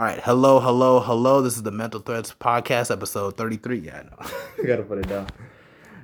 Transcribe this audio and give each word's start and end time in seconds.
All 0.00 0.06
right, 0.06 0.18
hello, 0.22 0.60
hello, 0.60 0.98
hello. 1.00 1.42
This 1.42 1.56
is 1.56 1.62
the 1.62 1.70
Mental 1.70 2.00
Threads 2.00 2.34
Podcast, 2.40 2.90
episode 2.90 3.36
33. 3.36 3.80
Yeah, 3.80 3.98
I 3.98 4.02
know. 4.04 4.16
I 4.62 4.66
gotta 4.66 4.82
put 4.82 4.96
it 4.96 5.08
down. 5.08 5.26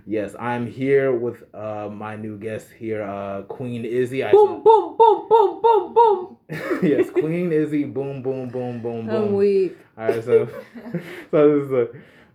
Yes, 0.04 0.34
I'm 0.38 0.66
here 0.66 1.12
with 1.12 1.42
uh, 1.54 1.88
my 1.90 2.14
new 2.14 2.36
guest 2.36 2.68
here, 2.76 3.02
uh, 3.02 3.44
Queen 3.44 3.86
Izzy. 3.86 4.22
I 4.22 4.32
boom, 4.32 4.62
boom, 4.62 4.98
boom, 4.98 5.26
boom, 5.30 5.62
boom, 5.62 5.94
boom. 5.94 6.36
yes, 6.82 7.08
Queen 7.08 7.50
Izzy. 7.50 7.84
Boom, 7.84 8.20
boom, 8.20 8.50
boom, 8.50 8.82
boom, 8.82 9.06
boom. 9.06 9.10
I'm 9.10 9.32
weak. 9.32 9.78
All 9.96 10.08
right, 10.08 10.22
so 10.22 10.46
so 11.30 11.60
this 11.60 11.66
is 11.66 11.72
a, 11.72 11.88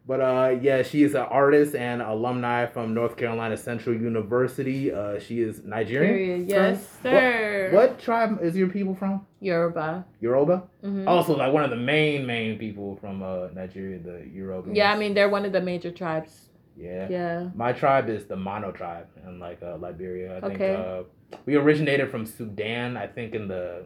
but 0.07 0.19
uh, 0.19 0.55
yeah, 0.61 0.81
she 0.83 1.03
is 1.03 1.13
an 1.15 1.21
artist 1.29 1.75
and 1.75 2.01
alumni 2.01 2.65
from 2.65 2.93
North 2.93 3.15
Carolina 3.17 3.55
Central 3.55 3.95
University. 3.95 4.91
Uh, 4.91 5.19
she 5.19 5.41
is 5.41 5.63
Nigerian. 5.63 6.47
Yes, 6.49 6.77
What- 7.01 7.11
sir. 7.11 7.69
What, 7.73 7.99
tribe 7.99 8.39
is 8.41 8.55
your 8.57 8.67
people 8.69 8.95
from? 8.95 9.25
Yoruba. 9.39 10.05
Yoruba. 10.19 10.63
hmm 10.81 11.07
Also, 11.07 11.35
like 11.37 11.53
one 11.53 11.63
of 11.63 11.69
the 11.69 11.75
main 11.93 12.25
main 12.25 12.57
people 12.57 12.95
from 13.01 13.23
uh 13.23 13.47
Nigeria, 13.53 13.99
the 13.99 14.27
Yoruba. 14.33 14.71
Yeah, 14.73 14.91
I 14.93 14.97
mean 14.97 15.13
they're 15.13 15.29
one 15.29 15.45
of 15.45 15.51
the 15.53 15.61
major 15.61 15.91
tribes. 15.91 16.49
yeah. 16.75 17.07
Yeah. 17.09 17.49
My 17.55 17.71
tribe 17.73 18.09
is 18.09 18.25
the 18.25 18.35
Mano 18.35 18.71
tribe 18.71 19.07
in 19.25 19.39
like 19.39 19.59
uh, 19.63 19.77
Liberia. 19.77 20.37
I 20.37 20.41
think 20.41 20.55
Okay. 20.61 20.75
uh, 20.75 21.03
we 21.45 21.55
originated 21.55 22.09
from 22.11 22.25
Sudan. 22.25 22.97
I 22.97 23.07
think 23.07 23.33
in 23.35 23.47
the 23.47 23.85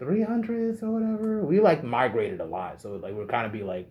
300s 0.00 0.82
or 0.82 0.90
whatever. 0.90 1.44
We 1.44 1.60
like 1.60 1.82
migrated 1.84 2.40
a 2.40 2.44
lot, 2.44 2.80
so 2.80 2.96
like 2.96 3.14
we're 3.14 3.26
kind 3.26 3.46
of 3.46 3.52
be 3.52 3.62
like 3.62 3.88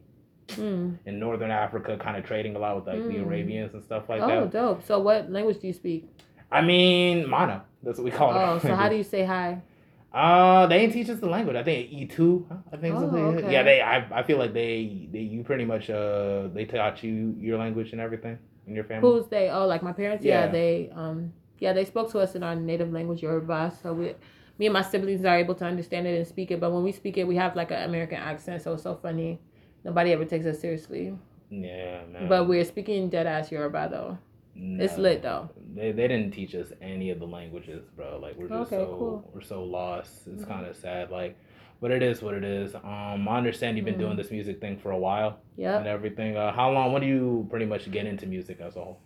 Mm. 0.50 0.98
in 1.06 1.20
northern 1.20 1.52
Africa, 1.52 1.98
kind 2.02 2.18
of 2.18 2.24
trading 2.26 2.56
a 2.56 2.60
lot 2.60 2.76
with 2.78 2.88
like 2.88 3.04
the 3.04 3.16
Mm. 3.16 3.26
Arabians 3.28 3.74
and 3.74 3.84
stuff 3.84 4.08
like 4.10 4.22
oh, 4.22 4.28
that. 4.28 4.38
Oh, 4.38 4.48
dope. 4.48 4.84
So 4.86 5.00
what 5.00 5.30
language 5.30 5.60
do 5.60 5.68
you 5.68 5.74
speak? 5.74 6.08
I 6.52 6.62
mean, 6.62 7.30
Mano. 7.30 7.62
That's 7.84 7.98
what 8.00 8.06
we 8.06 8.12
call 8.12 8.32
it. 8.32 8.38
Oh, 8.38 8.60
so 8.60 8.74
how 8.76 8.90
do 8.90 8.96
you 8.96 9.04
say 9.04 9.24
hi? 9.26 9.62
Uh, 10.14 10.66
they 10.68 10.80
didn't 10.80 10.94
teach 10.94 11.10
us 11.10 11.20
the 11.20 11.28
language. 11.30 11.56
I 11.56 11.64
think 11.64 11.92
E 11.92 12.06
two. 12.06 12.48
I 12.74 12.78
think 12.78 12.96
Oh, 12.96 13.02
something. 13.02 13.24
okay. 13.38 13.52
Yeah, 13.52 13.62
they. 13.62 13.82
I, 13.82 13.98
I 14.20 14.24
feel 14.24 14.38
like 14.40 14.54
they. 14.54 15.08
They. 15.12 15.20
You 15.20 15.44
pretty 15.44 15.66
much. 15.66 15.90
Uh, 15.90 16.48
they 16.54 16.66
taught 16.66 17.04
you 17.04 17.36
your 17.38 17.60
language 17.60 17.92
and 17.92 18.00
everything 18.02 18.40
in 18.66 18.74
your 18.74 18.86
family. 18.86 19.08
Who's 19.08 19.28
they? 19.28 19.50
Oh, 19.52 19.68
like 19.68 19.84
my 19.84 19.92
parents. 19.92 20.24
Yeah. 20.26 20.46
Yeah. 20.46 20.52
they 20.52 20.90
um 20.96 21.34
yeah 21.60 21.74
they 21.74 21.86
spoke 21.86 22.10
to 22.14 22.20
us 22.20 22.36
in 22.36 22.42
our 22.42 22.56
native 22.56 22.92
language 22.92 23.22
Yoruba. 23.22 23.74
So 23.84 23.94
we, 23.94 24.16
me 24.58 24.66
and 24.68 24.74
my 24.74 24.82
siblings 24.82 25.24
are 25.26 25.38
able 25.38 25.56
to 25.56 25.66
understand 25.66 26.08
it 26.08 26.18
and 26.18 26.26
speak 26.26 26.52
it. 26.52 26.60
But 26.62 26.72
when 26.72 26.84
we 26.84 26.94
speak 26.94 27.18
it, 27.18 27.28
we 27.28 27.36
have 27.36 27.56
like 27.56 27.72
an 27.72 27.84
American 27.84 28.18
accent, 28.18 28.64
so 28.64 28.74
it's 28.74 28.84
so 28.84 28.96
funny. 28.96 29.40
Nobody 29.84 30.12
ever 30.12 30.26
takes 30.26 30.46
us 30.46 30.60
seriously. 30.60 31.18
Yeah, 31.50 32.02
man. 32.12 32.28
But 32.28 32.48
we're 32.48 32.66
speaking 32.66 33.10
dead 33.10 33.26
ass 33.28 33.52
Yoruba 33.52 33.88
though. 33.90 34.18
It's 34.60 34.98
lit 34.98 35.22
though. 35.22 35.50
They, 35.76 35.92
they 35.92 36.08
didn't 36.08 36.32
teach 36.32 36.56
us 36.56 36.74
any 36.82 37.12
of 37.12 37.20
the 37.20 37.28
languages, 37.28 37.84
bro. 37.96 38.18
Like 38.20 38.36
we're 38.38 38.48
just 38.48 38.74
Okay, 38.74 38.84
so 38.84 38.86
cool. 38.98 39.32
we're 39.34 39.42
so 39.42 39.64
lost. 39.64 40.28
It's 40.28 40.44
Mhm. 40.44 40.48
kind 40.48 40.66
of 40.66 40.76
sad. 40.76 41.12
Like, 41.12 41.38
but 41.80 41.92
it 41.92 42.02
is 42.02 42.24
what 42.24 42.34
it 42.34 42.44
is. 42.44 42.74
Um, 42.74 43.28
I 43.30 43.38
understand 43.38 43.78
you've 43.78 43.86
been 43.86 43.96
Mhm. 43.96 44.00
doing 44.00 44.18
this 44.18 44.32
music 44.32 44.60
thing 44.60 44.78
for 44.78 44.90
a 44.92 44.98
while 44.98 45.38
Yeah. 45.58 45.78
and 45.78 45.86
everything. 45.88 46.36
Uh, 46.36 46.52
how 46.52 46.72
long? 46.72 46.92
When 46.92 47.04
do 47.04 47.08
you 47.08 47.46
pretty 47.52 47.68
much 47.68 47.90
get 47.92 48.08
into 48.08 48.26
music 48.26 48.60
as 48.60 48.76
a 48.76 48.84
whole? 48.84 48.98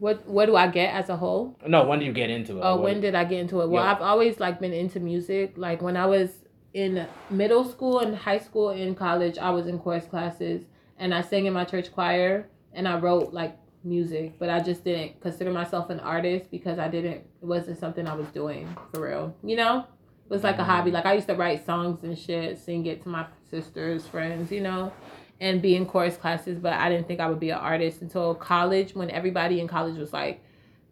What 0.00 0.26
what 0.28 0.46
do 0.46 0.56
I 0.56 0.66
get 0.66 0.92
as 0.94 1.08
a 1.10 1.16
whole? 1.16 1.56
No, 1.66 1.86
when 1.86 2.00
do 2.00 2.04
you 2.04 2.12
get 2.12 2.28
into 2.30 2.58
it? 2.58 2.62
Oh, 2.62 2.74
What- 2.74 2.84
when 2.84 3.00
did 3.00 3.14
I 3.14 3.22
get 3.24 3.38
into 3.38 3.60
it? 3.60 3.68
Well, 3.68 3.84
Yeah. 3.84 3.92
I've 3.92 4.02
always 4.02 4.40
like 4.40 4.58
been 4.60 4.72
into 4.72 4.98
music. 5.00 5.52
Like 5.56 5.80
when 5.80 5.96
I 5.96 6.06
was 6.06 6.44
in 6.74 7.06
middle 7.30 7.64
school 7.64 8.00
and 8.00 8.16
high 8.16 8.38
school 8.38 8.70
and 8.70 8.96
college, 8.96 9.38
I 9.38 9.50
was 9.50 9.66
in 9.66 9.78
chorus 9.78 10.06
classes 10.06 10.64
and 10.98 11.14
I 11.14 11.22
sang 11.22 11.46
in 11.46 11.52
my 11.52 11.64
church 11.64 11.92
choir 11.92 12.48
and 12.72 12.86
I 12.86 12.98
wrote 12.98 13.32
like 13.32 13.56
music, 13.84 14.38
but 14.38 14.50
I 14.50 14.60
just 14.60 14.84
didn't 14.84 15.20
consider 15.20 15.50
myself 15.50 15.90
an 15.90 16.00
artist 16.00 16.50
because 16.50 16.78
I 16.78 16.88
didn't 16.88 17.12
it 17.12 17.26
wasn't 17.40 17.78
something 17.78 18.06
I 18.06 18.14
was 18.14 18.28
doing 18.28 18.76
for 18.92 19.06
real. 19.08 19.34
You 19.42 19.56
know? 19.56 19.86
It 20.26 20.30
was 20.30 20.44
like 20.44 20.58
a 20.58 20.64
hobby. 20.64 20.90
Mm-hmm. 20.90 20.96
Like 20.96 21.06
I 21.06 21.14
used 21.14 21.28
to 21.28 21.34
write 21.34 21.64
songs 21.64 22.04
and 22.04 22.18
shit, 22.18 22.58
sing 22.58 22.84
it 22.86 23.02
to 23.04 23.08
my 23.08 23.26
sisters, 23.50 24.06
friends, 24.06 24.52
you 24.52 24.60
know, 24.60 24.92
and 25.40 25.62
be 25.62 25.74
in 25.74 25.86
chorus 25.86 26.16
classes, 26.16 26.58
but 26.58 26.74
I 26.74 26.90
didn't 26.90 27.06
think 27.06 27.20
I 27.20 27.28
would 27.28 27.40
be 27.40 27.50
an 27.50 27.58
artist 27.58 28.02
until 28.02 28.34
college 28.34 28.94
when 28.94 29.10
everybody 29.10 29.60
in 29.60 29.68
college 29.68 29.96
was 29.96 30.12
like 30.12 30.42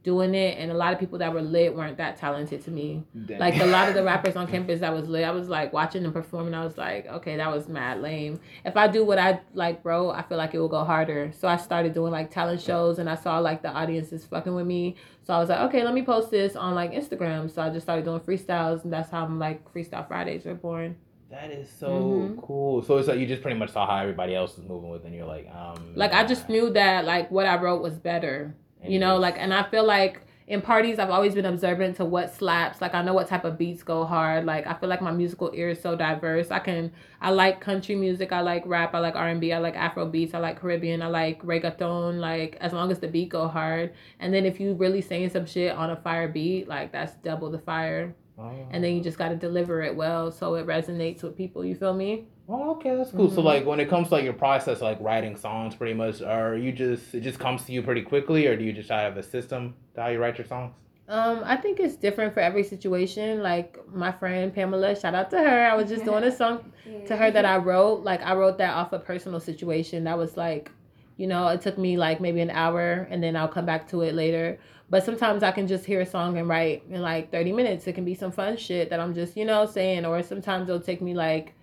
doing 0.07 0.37
it 0.37 0.57
and 0.59 0.71
a 0.71 0.75
lot 0.75 0.93
of 0.95 1.01
people 1.01 1.19
that 1.19 1.35
were 1.35 1.43
lit 1.43 1.75
weren't 1.75 1.97
that 1.99 2.17
talented 2.17 2.65
to 2.65 2.71
me. 2.71 3.03
Damn. 3.27 3.41
Like 3.41 3.61
a 3.61 3.67
lot 3.67 3.89
of 3.89 3.95
the 3.95 4.05
rappers 4.13 4.37
on 4.37 4.47
campus 4.47 4.79
that 4.81 4.95
was 4.95 5.09
lit, 5.09 5.25
I 5.25 5.33
was 5.33 5.49
like 5.49 5.73
watching 5.73 6.05
them 6.05 6.13
perform 6.13 6.47
and 6.47 6.55
I 6.55 6.65
was 6.65 6.79
like, 6.79 7.07
okay, 7.09 7.37
that 7.37 7.51
was 7.53 7.67
mad 7.69 8.01
lame. 8.01 8.39
If 8.65 8.77
I 8.77 8.87
do 8.87 9.05
what 9.05 9.19
I 9.19 9.41
like, 9.53 9.83
bro, 9.83 10.11
I 10.13 10.23
feel 10.23 10.39
like 10.39 10.55
it 10.55 10.61
will 10.61 10.69
go 10.69 10.85
harder. 10.85 11.33
So 11.37 11.49
I 11.49 11.57
started 11.57 11.93
doing 11.93 12.13
like 12.13 12.31
talent 12.31 12.61
shows 12.61 13.01
and 13.01 13.11
I 13.11 13.17
saw 13.17 13.41
like 13.41 13.63
the 13.63 13.69
audiences 13.71 14.25
fucking 14.25 14.55
with 14.55 14.67
me. 14.67 14.95
So 15.25 15.35
I 15.35 15.39
was 15.41 15.49
like, 15.49 15.59
okay, 15.69 15.83
let 15.85 15.93
me 15.93 16.03
post 16.03 16.31
this 16.31 16.55
on 16.55 16.77
like 16.77 16.93
Instagram. 16.93 17.51
So 17.51 17.61
I 17.61 17.69
just 17.71 17.85
started 17.85 18.05
doing 18.05 18.21
freestyles 18.21 18.85
and 18.85 18.93
that's 18.93 19.11
how 19.11 19.25
I'm 19.25 19.41
like 19.41 19.71
Freestyle 19.75 20.07
Fridays 20.07 20.45
were 20.45 20.55
born. 20.55 20.95
That 21.33 21.51
is 21.51 21.69
so 21.69 21.91
Mhm. 21.91 22.41
cool. 22.41 22.83
So 22.83 22.99
it's 22.99 23.09
like 23.09 23.19
you 23.19 23.27
just 23.27 23.43
pretty 23.43 23.59
much 23.59 23.71
saw 23.71 23.85
how 23.85 23.97
everybody 23.97 24.37
else 24.37 24.57
was 24.57 24.65
moving 24.65 24.91
with, 24.91 25.05
and 25.05 25.13
you're 25.13 25.27
like, 25.27 25.49
um, 25.53 25.95
Like 25.97 26.13
I 26.13 26.25
just 26.25 26.49
knew 26.49 26.71
that 26.75 27.05
like 27.05 27.33
what 27.33 27.47
I 27.47 27.57
wrote 27.61 27.83
was 27.83 27.99
better. 27.99 28.55
You 28.89 28.99
know 28.99 29.17
like 29.17 29.37
and 29.39 29.53
i 29.53 29.63
feel 29.71 29.85
like 29.85 30.21
in 30.49 30.63
parties 30.63 30.99
i've 30.99 31.11
always 31.11 31.35
been 31.35 31.45
observant 31.45 31.97
to 31.97 32.05
what 32.05 32.33
slaps. 32.33 32.81
Like 32.81 32.95
i 32.95 33.03
know 33.03 33.15
what 33.15 33.27
type 33.27 33.45
of 33.45 33.59
beats 33.59 33.83
go 33.83 34.05
hard. 34.05 34.45
Like 34.45 34.67
i 34.67 34.75
feel 34.75 34.89
like 34.89 35.03
my 35.03 35.11
musical 35.11 35.51
ear 35.55 35.71
is 35.71 35.81
so 35.81 35.97
diverse. 35.97 36.51
I 36.51 36.61
can 36.61 36.93
i 37.21 37.31
like 37.31 37.61
country 37.61 37.97
music. 37.97 38.33
I 38.33 38.41
like 38.41 38.63
rap. 38.65 38.95
I 38.95 39.01
like 39.01 39.17
r&b 39.17 39.53
i 39.53 39.59
like 39.59 39.75
afro 39.75 40.07
beats. 40.07 40.35
I 40.35 40.39
like 40.39 40.61
caribbean. 40.61 41.03
I 41.03 41.09
like 41.09 41.43
reggaeton. 41.43 42.21
Like 42.21 42.57
as 42.61 42.73
long 42.73 42.93
as 42.93 43.01
the 43.01 43.09
beat 43.09 43.31
go 43.31 43.49
hard. 43.49 43.93
And 44.21 44.33
then 44.33 44.47
if 44.47 44.61
you 44.61 44.75
really 44.75 45.01
saying 45.01 45.31
some 45.31 45.47
shit 45.47 45.73
on 45.73 45.91
a 45.91 45.97
fire 45.97 46.29
beat 46.29 46.69
like 46.69 46.93
that's 46.93 47.15
double 47.17 47.51
the 47.51 47.59
fire. 47.59 48.15
Oh. 48.39 48.53
and 48.71 48.85
then 48.85 48.95
you 48.95 49.03
just 49.03 49.17
got 49.17 49.31
to 49.31 49.35
deliver 49.37 49.81
it 49.81 49.97
well 49.97 50.31
so 50.31 50.55
it 50.57 50.67
resonates 50.67 51.23
with 51.23 51.37
people. 51.37 51.65
You 51.65 51.75
feel 51.75 51.95
me 51.95 52.27
Oh, 52.49 52.73
okay, 52.73 52.95
that's 52.95 53.11
cool. 53.11 53.29
So 53.31 53.41
Mhm. 53.41 53.45
like 53.45 53.67
when 53.67 53.81
it 53.81 53.89
comes 53.89 54.09
to 54.09 54.15
like 54.15 54.25
your 54.25 54.33
process, 54.33 54.81
like 54.81 54.99
writing 55.01 55.37
songs, 55.37 55.75
pretty 55.75 55.95
much, 55.95 56.23
are 56.23 56.55
you 56.57 56.71
just 56.73 57.15
it 57.15 57.21
just 57.21 57.39
comes 57.39 57.65
to 57.65 57.73
you 57.73 57.83
pretty 57.83 58.03
quickly, 58.03 58.47
or 58.47 58.57
do 58.57 58.65
you 58.65 58.73
just 58.73 58.89
try 58.89 58.99
to 58.99 59.03
have 59.03 59.17
a 59.17 59.23
system 59.23 59.75
to 59.95 60.03
how 60.03 60.09
you 60.09 60.19
write 60.19 60.39
your 60.39 60.47
songs? 60.47 60.73
Um, 61.09 61.43
I 61.45 61.57
think 61.57 61.79
it's 61.81 61.97
different 61.97 62.35
for 62.35 62.41
every 62.41 62.63
situation. 62.65 63.43
Like 63.43 63.79
my 63.93 64.13
friend 64.13 64.53
Pamela, 64.55 64.95
shout 64.99 65.15
out 65.15 65.31
to 65.31 65.39
her. 65.39 65.67
I 65.67 65.75
was 65.75 65.89
just 65.89 66.05
doing 66.05 66.25
a 66.25 66.33
song 66.43 66.73
to 67.07 67.17
her 67.17 67.31
that 67.31 67.45
I 67.45 67.57
wrote. 67.59 68.03
Like 68.03 68.23
I 68.23 68.35
wrote 68.35 68.59
that 68.59 68.75
off 68.75 68.93
a 68.93 68.99
personal 68.99 69.41
situation 69.41 70.05
that 70.05 70.19
was 70.19 70.37
like, 70.37 70.71
you 71.17 71.27
know, 71.27 71.49
it 71.49 71.61
took 71.63 71.79
me 71.79 71.97
like 71.97 72.21
maybe 72.21 72.41
an 72.41 72.51
hour 72.51 73.07
and 73.11 73.23
then 73.23 73.37
I'll 73.37 73.49
come 73.49 73.67
back 73.67 73.89
to 73.89 74.03
it 74.03 74.15
later. 74.15 74.59
But 74.91 75.05
sometimes 75.05 75.43
I 75.43 75.51
can 75.51 75.67
just 75.67 75.85
hear 75.85 76.01
a 76.01 76.07
song 76.07 76.39
and 76.39 76.49
write 76.49 76.85
in 76.91 77.03
like 77.03 77.31
30 77.33 77.53
minutes. 77.53 77.87
It 77.87 77.95
can 77.95 78.05
be 78.05 78.15
some 78.15 78.31
fun 78.33 78.57
shit 78.57 78.91
that 78.91 79.01
I'm 79.01 79.15
just, 79.15 79.37
you 79.37 79.45
know, 79.45 79.67
saying. 79.67 80.05
Or 80.05 80.23
sometimes 80.23 80.69
it'll 80.69 80.81
take 80.81 81.01
me 81.03 81.15
like 81.15 81.55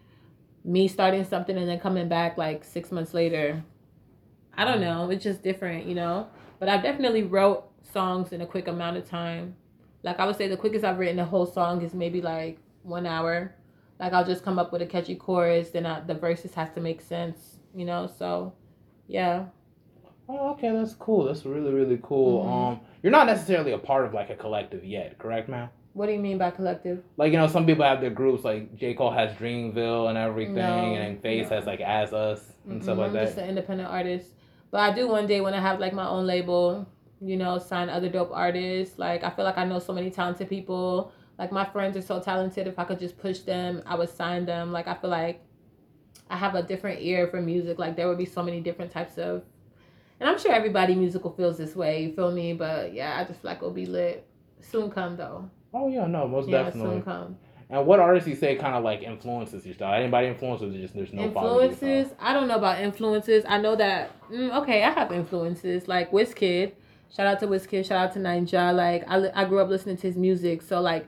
me 0.63 0.87
starting 0.87 1.23
something 1.25 1.57
and 1.57 1.67
then 1.67 1.79
coming 1.79 2.07
back 2.07 2.37
like 2.37 2.63
six 2.63 2.91
months 2.91 3.13
later. 3.13 3.63
I 4.55 4.65
don't 4.65 4.81
know. 4.81 5.09
It's 5.09 5.23
just 5.23 5.43
different, 5.43 5.85
you 5.85 5.95
know? 5.95 6.27
But 6.59 6.69
I've 6.69 6.83
definitely 6.83 7.23
wrote 7.23 7.65
songs 7.91 8.31
in 8.31 8.41
a 8.41 8.45
quick 8.45 8.67
amount 8.67 8.97
of 8.97 9.09
time. 9.09 9.55
Like 10.03 10.19
I 10.19 10.25
would 10.25 10.37
say 10.37 10.47
the 10.47 10.57
quickest 10.57 10.85
I've 10.85 10.99
written 10.99 11.19
a 11.19 11.25
whole 11.25 11.45
song 11.45 11.81
is 11.81 11.93
maybe 11.93 12.21
like 12.21 12.59
one 12.83 13.05
hour. 13.05 13.55
Like 13.99 14.13
I'll 14.13 14.25
just 14.25 14.43
come 14.43 14.59
up 14.59 14.71
with 14.71 14.81
a 14.81 14.85
catchy 14.85 15.15
chorus, 15.15 15.69
then 15.69 15.85
I, 15.85 16.01
the 16.01 16.13
verses 16.13 16.53
has 16.55 16.69
to 16.75 16.81
make 16.81 17.01
sense, 17.01 17.57
you 17.75 17.85
know. 17.85 18.07
So, 18.17 18.53
yeah. 19.07 19.45
Oh, 20.29 20.51
okay, 20.51 20.71
that's 20.71 20.93
cool. 20.93 21.25
That's 21.25 21.45
really 21.45 21.73
really 21.73 21.99
cool. 22.01 22.45
Mhm. 22.45 22.51
Um, 22.51 22.79
you're 23.01 23.11
not 23.11 23.27
necessarily 23.27 23.71
a 23.73 23.77
part 23.77 24.05
of 24.05 24.13
like 24.13 24.29
a 24.29 24.35
collective 24.35 24.83
yet, 24.83 25.17
correct, 25.19 25.49
man? 25.49 25.69
What 25.93 26.07
do 26.07 26.11
you 26.13 26.19
mean 26.19 26.37
by 26.39 26.49
collective? 26.51 27.03
Like 27.17 27.31
you 27.31 27.37
know, 27.37 27.47
some 27.47 27.65
people 27.65 27.85
have 27.85 28.01
their 28.01 28.09
groups. 28.09 28.43
Like 28.43 28.75
J 28.75 28.93
Cole 28.95 29.11
has 29.11 29.31
Dreamville 29.37 30.09
and 30.09 30.17
everything, 30.17 30.55
No, 30.55 30.95
and 30.95 31.21
Face 31.21 31.49
no. 31.49 31.55
has 31.57 31.65
like 31.65 31.81
As 31.81 32.13
Us 32.13 32.53
and 32.67 32.81
stuff 32.83 32.95
Mhm, 32.95 32.99
like 32.99 33.07
I'm 33.07 33.13
that. 33.13 33.25
just 33.25 33.37
an 33.37 33.49
independent 33.49 33.89
artist. 33.89 34.29
But 34.71 34.79
I 34.81 34.93
do 34.93 35.07
one 35.07 35.27
day 35.27 35.41
when 35.41 35.53
I 35.53 35.61
have 35.61 35.79
like 35.79 35.93
my 35.93 36.07
own 36.07 36.25
label, 36.25 36.87
you 37.21 37.37
know, 37.37 37.59
sign 37.59 37.89
other 37.89 38.09
dope 38.09 38.31
artists. 38.33 38.97
Like 38.97 39.23
I 39.23 39.29
feel 39.29 39.45
like 39.45 39.57
I 39.57 39.65
know 39.65 39.77
so 39.79 39.93
many 39.93 40.09
talented 40.09 40.49
people. 40.49 41.11
Like 41.37 41.51
my 41.51 41.65
friends 41.65 41.95
are 41.95 42.01
so 42.01 42.19
talented. 42.19 42.65
If 42.67 42.79
I 42.79 42.85
could 42.85 42.99
just 42.99 43.17
push 43.19 43.39
them, 43.39 43.83
I 43.85 43.93
would 43.95 44.09
sign 44.09 44.45
them. 44.45 44.71
Like 44.71 44.87
I 44.87 44.95
feel 44.95 45.11
like 45.11 45.41
I 46.29 46.37
have 46.37 46.55
a 46.55 46.63
different 46.63 47.01
ear 47.01 47.27
for 47.27 47.39
music. 47.39 47.77
Like 47.77 47.95
there 47.95 48.07
would 48.07 48.17
be 48.17 48.25
so 48.25 48.41
many 48.41 48.61
different 48.61 48.91
types 48.91 49.17
of 49.19 49.43
and 50.19 50.29
I'm 50.29 50.39
sure 50.39 50.53
everybody 50.53 50.95
musical 50.95 51.31
feels 51.31 51.57
this 51.57 51.75
way, 51.75 52.03
you 52.03 52.13
feel 52.13 52.31
me? 52.31 52.53
But 52.53 52.93
yeah, 52.93 53.19
I 53.19 53.25
just 53.25 53.41
feel 53.41 53.51
like 53.51 53.57
it'll 53.57 53.71
be 53.71 53.85
lit. 53.85 54.25
Soon 54.61 54.89
come 54.89 55.17
though. 55.17 55.49
Oh 55.73 55.87
yeah, 55.87 56.05
no, 56.07 56.27
most 56.27 56.49
yeah, 56.49 56.63
definitely. 56.63 56.97
soon 56.97 57.03
come. 57.03 57.37
And 57.69 57.87
what 57.87 57.99
artists 57.99 58.29
you 58.29 58.35
say 58.35 58.55
kind 58.55 58.75
of 58.75 58.83
like 58.83 59.01
influences 59.01 59.65
your 59.65 59.73
style? 59.73 59.99
Anybody 59.99 60.27
influences? 60.27 60.75
Just 60.75 60.93
there's 60.93 61.11
no 61.11 61.29
quality 61.29 61.59
to 61.59 61.63
your 61.65 61.75
style? 61.75 61.89
influences 61.89 62.17
i 62.19 62.33
don't 62.33 62.47
know 62.47 62.55
about 62.55 62.79
influences 62.79 63.43
i 63.47 63.57
know 63.57 63.75
that 63.75 64.11
mm, 64.29 64.55
okay 64.61 64.83
i 64.83 64.91
have 64.91 65.11
influences 65.11 65.87
like 65.87 66.11
Wizkid. 66.11 66.73
shout 67.15 67.25
out 67.27 67.39
to 67.39 67.47
Wizkid. 67.47 67.85
shout 67.85 67.97
out 67.97 68.13
to 68.13 68.19
ninja 68.19 68.75
like 68.75 69.03
I, 69.07 69.29
I 69.33 69.45
grew 69.45 69.59
up 69.59 69.69
listening 69.69 69.97
to 69.97 70.07
his 70.07 70.17
music 70.17 70.61
so 70.61 70.81
like 70.81 71.07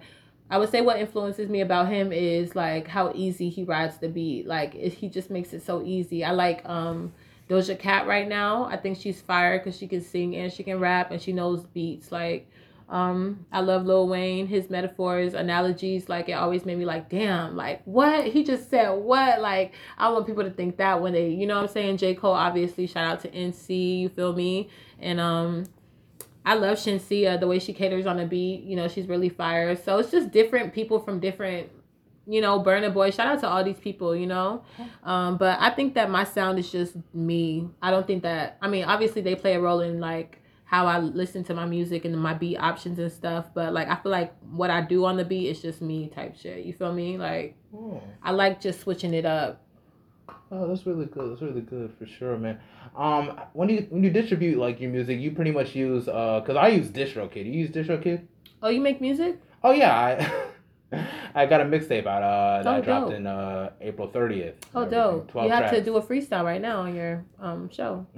i 0.49 0.57
would 0.57 0.69
say 0.69 0.81
what 0.81 0.97
influences 0.99 1.49
me 1.49 1.61
about 1.61 1.87
him 1.87 2.11
is 2.11 2.55
like 2.55 2.87
how 2.87 3.11
easy 3.13 3.49
he 3.49 3.63
rides 3.63 3.97
the 3.97 4.09
beat 4.09 4.47
like 4.47 4.73
it, 4.75 4.93
he 4.93 5.07
just 5.07 5.29
makes 5.29 5.53
it 5.53 5.63
so 5.63 5.83
easy 5.83 6.23
i 6.23 6.31
like 6.31 6.67
um 6.67 7.13
doja 7.49 7.77
cat 7.77 8.07
right 8.07 8.27
now 8.27 8.65
i 8.65 8.77
think 8.77 8.97
she's 8.97 9.21
fire 9.21 9.59
because 9.59 9.77
she 9.77 9.87
can 9.87 10.01
sing 10.01 10.35
and 10.35 10.51
she 10.51 10.63
can 10.63 10.79
rap 10.79 11.11
and 11.11 11.21
she 11.21 11.31
knows 11.31 11.63
beats 11.65 12.11
like 12.11 12.49
Um, 12.87 13.45
I 13.51 13.61
love 13.61 13.85
Lil 13.85 14.07
Wayne, 14.07 14.45
his 14.47 14.69
metaphors, 14.69 15.33
analogies, 15.33 16.07
like 16.07 16.29
it 16.29 16.33
always 16.33 16.65
made 16.65 16.77
me 16.77 16.85
like, 16.85 17.09
damn, 17.09 17.55
like 17.55 17.81
what? 17.85 18.27
He 18.27 18.43
just 18.43 18.69
said 18.69 18.89
what? 18.91 19.41
Like 19.41 19.73
I 19.97 20.09
want 20.09 20.27
people 20.27 20.43
to 20.43 20.51
think 20.51 20.77
that 20.77 21.01
when 21.01 21.13
they, 21.13 21.29
you 21.29 21.47
know 21.47 21.55
what 21.55 21.63
I'm 21.63 21.73
saying? 21.73 21.97
J. 21.97 22.13
Cole, 22.13 22.33
obviously, 22.33 22.85
shout 22.85 23.05
out 23.05 23.19
to 23.21 23.29
NC, 23.29 23.99
you 23.99 24.09
feel 24.09 24.33
me? 24.33 24.69
And 24.99 25.19
um 25.19 25.65
I 26.45 26.53
love 26.53 26.77
Shenseea, 26.77 27.39
the 27.39 27.47
way 27.47 27.57
she 27.57 27.73
caters 27.73 28.05
on 28.05 28.17
the 28.17 28.25
beat, 28.25 28.63
you 28.63 28.75
know, 28.75 28.87
she's 28.87 29.07
really 29.07 29.29
fire. 29.29 29.75
So 29.75 29.97
it's 29.97 30.11
just 30.11 30.31
different 30.31 30.73
people 30.73 30.99
from 30.99 31.19
different 31.19 31.71
you 32.27 32.41
know, 32.41 32.59
Burna 32.59 32.91
Boy. 32.91 33.11
Shout 33.11 33.27
out 33.27 33.39
to 33.41 33.47
all 33.47 33.63
these 33.63 33.77
people, 33.77 34.15
you 34.15 34.25
know. 34.25 34.63
Um, 35.03 35.37
but 35.37 35.59
I 35.59 35.69
think 35.69 35.93
that 35.93 36.09
my 36.09 36.23
sound 36.23 36.57
is 36.57 36.71
just 36.71 36.95
me. 37.13 37.69
I 37.81 37.91
don't 37.91 38.07
think 38.07 38.23
that 38.23 38.57
I 38.61 38.67
mean, 38.67 38.85
obviously 38.85 39.21
they 39.21 39.35
play 39.35 39.55
a 39.55 39.59
role 39.59 39.81
in 39.81 39.99
like 39.99 40.41
how 40.65 40.87
I 40.87 40.99
listen 40.99 41.43
to 41.45 41.53
my 41.53 41.65
music 41.65 42.05
and 42.05 42.17
my 42.17 42.33
beat 42.33 42.57
options 42.57 42.99
and 42.99 43.11
stuff. 43.11 43.45
But 43.53 43.73
like 43.73 43.87
I 43.87 43.95
feel 43.95 44.11
like 44.11 44.33
what 44.51 44.69
I 44.69 44.81
do 44.81 45.05
on 45.05 45.15
the 45.15 45.25
beat 45.25 45.49
is 45.49 45.61
just 45.61 45.81
me 45.81 46.09
type 46.09 46.35
shit. 46.35 46.65
You 46.65 46.73
feel 46.73 46.91
me? 46.91 47.17
Like 47.17 47.55
oh. 47.73 48.01
I 48.23 48.31
like 48.31 48.59
just 48.59 48.81
switching 48.81 49.13
it 49.13 49.25
up. 49.25 49.61
Oh, 50.51 50.67
that's 50.67 50.85
really 50.85 51.05
good. 51.05 51.31
That's 51.31 51.41
really 51.41 51.61
good 51.61 51.93
for 51.97 52.05
sure, 52.05 52.37
man. 52.37 52.59
Um, 52.95 53.39
when 53.53 53.69
you 53.69 53.87
when 53.89 54.03
you 54.03 54.09
distribute 54.09 54.57
like 54.57 54.81
your 54.81 54.91
music, 54.91 55.19
you 55.19 55.31
pretty 55.31 55.51
much 55.51 55.75
use 55.75 56.07
uh, 56.07 56.41
cause 56.45 56.55
I 56.55 56.69
use 56.69 56.87
DistroKid. 56.89 57.45
You 57.45 57.51
use 57.51 57.69
DistroKid? 57.69 58.25
Oh, 58.63 58.69
you 58.69 58.81
make 58.81 59.01
music? 59.01 59.39
Oh 59.63 59.71
yeah, 59.71 59.95
I 59.95 60.31
I 61.35 61.45
got 61.45 61.61
a 61.61 61.65
mixtape 61.65 62.05
out 62.05 62.23
uh 62.23 62.63
that 62.63 62.73
oh, 62.73 62.77
I 62.77 62.81
dropped 62.81 63.09
dope. 63.09 63.15
in 63.15 63.27
uh 63.27 63.71
April 63.81 64.07
thirtieth. 64.07 64.55
Oh, 64.73 64.85
dope! 64.85 65.31
You 65.35 65.49
have 65.49 65.69
tracks. 65.69 65.77
to 65.77 65.83
do 65.83 65.97
a 65.97 66.01
freestyle 66.01 66.43
right 66.43 66.61
now 66.61 66.81
on 66.81 66.95
your 66.95 67.25
um 67.39 67.69
show. 67.69 68.05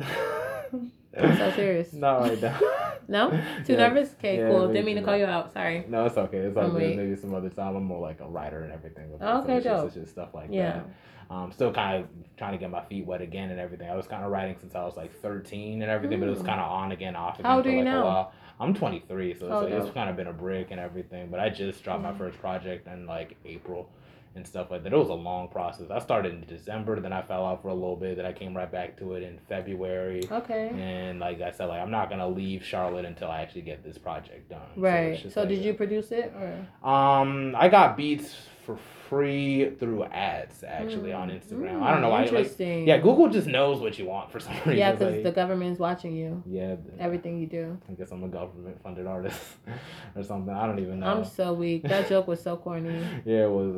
I'm 1.20 1.38
so 1.38 1.52
serious. 1.52 1.94
Not 1.94 2.22
right 2.22 2.42
now. 2.42 2.60
no? 3.08 3.30
Too 3.66 3.74
yeah. 3.74 3.88
nervous? 3.88 4.14
Okay, 4.14 4.38
yeah, 4.38 4.50
cool. 4.50 4.68
Didn't 4.68 4.86
mean 4.86 4.98
to 4.98 5.02
call 5.02 5.18
you 5.18 5.26
out. 5.26 5.54
Sorry. 5.54 5.84
No, 5.88 6.06
it's 6.06 6.18
okay. 6.18 6.38
It's 6.38 6.56
like 6.56 6.72
maybe 6.72 7.16
some 7.16 7.34
other 7.34 7.50
time. 7.50 7.76
I'm 7.76 7.84
more 7.84 8.02
like 8.02 8.20
a 8.20 8.28
writer 8.28 8.64
and 8.64 8.72
everything. 8.72 9.10
Oh, 9.22 9.42
okay, 9.42 9.62
so 9.62 9.70
dope. 9.70 9.86
It's 9.88 9.96
just 9.96 10.12
stuff 10.12 10.30
like 10.34 10.50
yeah. 10.52 10.74
that. 10.74 10.86
Um, 11.30 11.52
still 11.52 11.74
kind 11.74 12.04
of 12.04 12.10
trying 12.38 12.54
to 12.54 12.58
get 12.58 12.72
my 12.72 12.84
feet 12.86 13.06
wet 13.06 13.22
again 13.22 13.50
and 13.50 13.60
everything. 13.60 13.90
I 13.90 13.96
was 13.96 14.08
kind 14.08 14.24
of 14.24 14.32
writing 14.32 14.56
since 14.60 14.76
I 14.76 14.86
was 14.86 14.96
like 14.96 15.14
13 15.22 15.82
and 15.82 15.92
everything, 15.92 16.20
mm. 16.20 16.22
but 16.22 16.28
it 16.28 16.32
was 16.32 16.42
kind 16.42 16.62
of 16.62 16.72
on 16.72 16.94
again, 16.94 17.18
off 17.18 17.40
again 17.40 17.52
How 17.52 17.62
for 17.62 17.70
like 17.70 17.84
now? 17.84 18.02
a 18.02 18.06
while. 18.06 18.34
I'm 18.59 18.74
23, 18.74 19.33
so 19.33 19.45
it's, 19.45 19.54
oh, 19.54 19.59
like, 19.62 19.69
it's 19.71 19.94
kind 19.94 20.09
of 20.09 20.15
been 20.15 20.27
a 20.27 20.33
break 20.33 20.71
and 20.71 20.80
everything. 20.80 21.30
But 21.30 21.39
I 21.39 21.50
just 21.50 21.83
dropped 21.83 22.01
mm. 22.01 22.12
my 22.12 22.18
first 22.18 22.39
project 22.39 22.88
in 22.88 23.06
like 23.06 23.38
April 23.45 23.89
and 24.38 24.48
stuff 24.48 24.71
like 24.71 24.83
that. 24.83 24.94
It 24.94 24.98
was 24.98 25.09
a 25.09 25.13
long 25.13 25.50
process. 25.50 25.89
I 25.92 26.00
started 26.00 26.33
in 26.33 26.45
December, 26.48 27.00
then 27.00 27.12
I 27.12 27.21
fell 27.24 27.44
off 27.44 27.62
for 27.62 27.69
a 27.69 27.74
little 27.74 27.95
bit, 27.95 28.18
then 28.18 28.25
I 28.25 28.31
came 28.31 28.56
right 28.56 28.71
back 28.71 28.98
to 28.98 29.13
it 29.13 29.24
in 29.24 29.39
February. 29.50 30.24
Okay. 30.31 30.69
And 30.69 31.19
like 31.19 31.42
I 31.42 31.51
said, 31.51 31.65
like 31.65 31.81
I'm 31.81 31.92
not 31.92 32.09
gonna 32.09 32.27
leave 32.27 32.63
Charlotte 32.63 33.06
until 33.06 33.30
I 33.30 33.42
actually 33.42 33.63
get 33.63 33.83
this 33.83 33.98
project 33.98 34.50
done. 34.50 34.62
Right. 34.75 35.21
So, 35.24 35.30
so 35.30 35.39
like 35.42 35.50
did 35.50 35.65
you 35.65 35.74
produce 35.74 36.12
it 36.12 36.33
or? 36.36 36.89
Um, 36.89 37.56
I 37.57 37.68
got 37.68 37.98
beats 37.98 38.36
for 38.68 38.78
free 39.08 39.69
through 39.80 40.04
ads 40.04 40.62
actually 40.62 41.12
mm. 41.12 41.18
on 41.18 41.30
Instagram. 41.30 41.80
Mm, 41.80 41.84
I 41.84 41.92
don't 41.94 42.02
know 42.02 42.10
why. 42.10 42.24
Interesting. 42.24 42.80
Like, 42.80 42.88
yeah, 42.88 42.98
Google 42.98 43.30
just 43.30 43.48
knows 43.48 43.80
what 43.80 43.98
you 43.98 44.06
want 44.06 44.30
for 44.30 44.42
some 44.42 44.54
reason. 44.58 44.75
Yeah, 44.75 44.92
because 44.92 45.14
like, 45.14 45.24
the 45.24 45.31
government's 45.31 45.80
watching 45.80 46.14
you. 46.18 46.44
Yeah. 46.46 46.75
Everything 47.00 47.40
you 47.40 47.48
do. 47.48 47.78
I 47.90 47.94
guess 47.94 48.12
I'm 48.12 48.25
a 48.25 48.28
government 48.28 48.84
funded 48.84 49.08
artist 49.08 49.40
or 50.18 50.22
something. 50.22 50.54
I 50.54 50.68
don't 50.68 50.80
even 50.80 51.00
know. 51.00 51.08
I'm 51.08 51.24
so 51.24 51.54
weak. 51.54 51.84
That 51.84 52.10
joke 52.10 52.28
was 52.28 52.44
so 52.44 52.58
corny. 52.58 53.02
yeah, 53.24 53.46
it 53.46 53.50
was. 53.50 53.74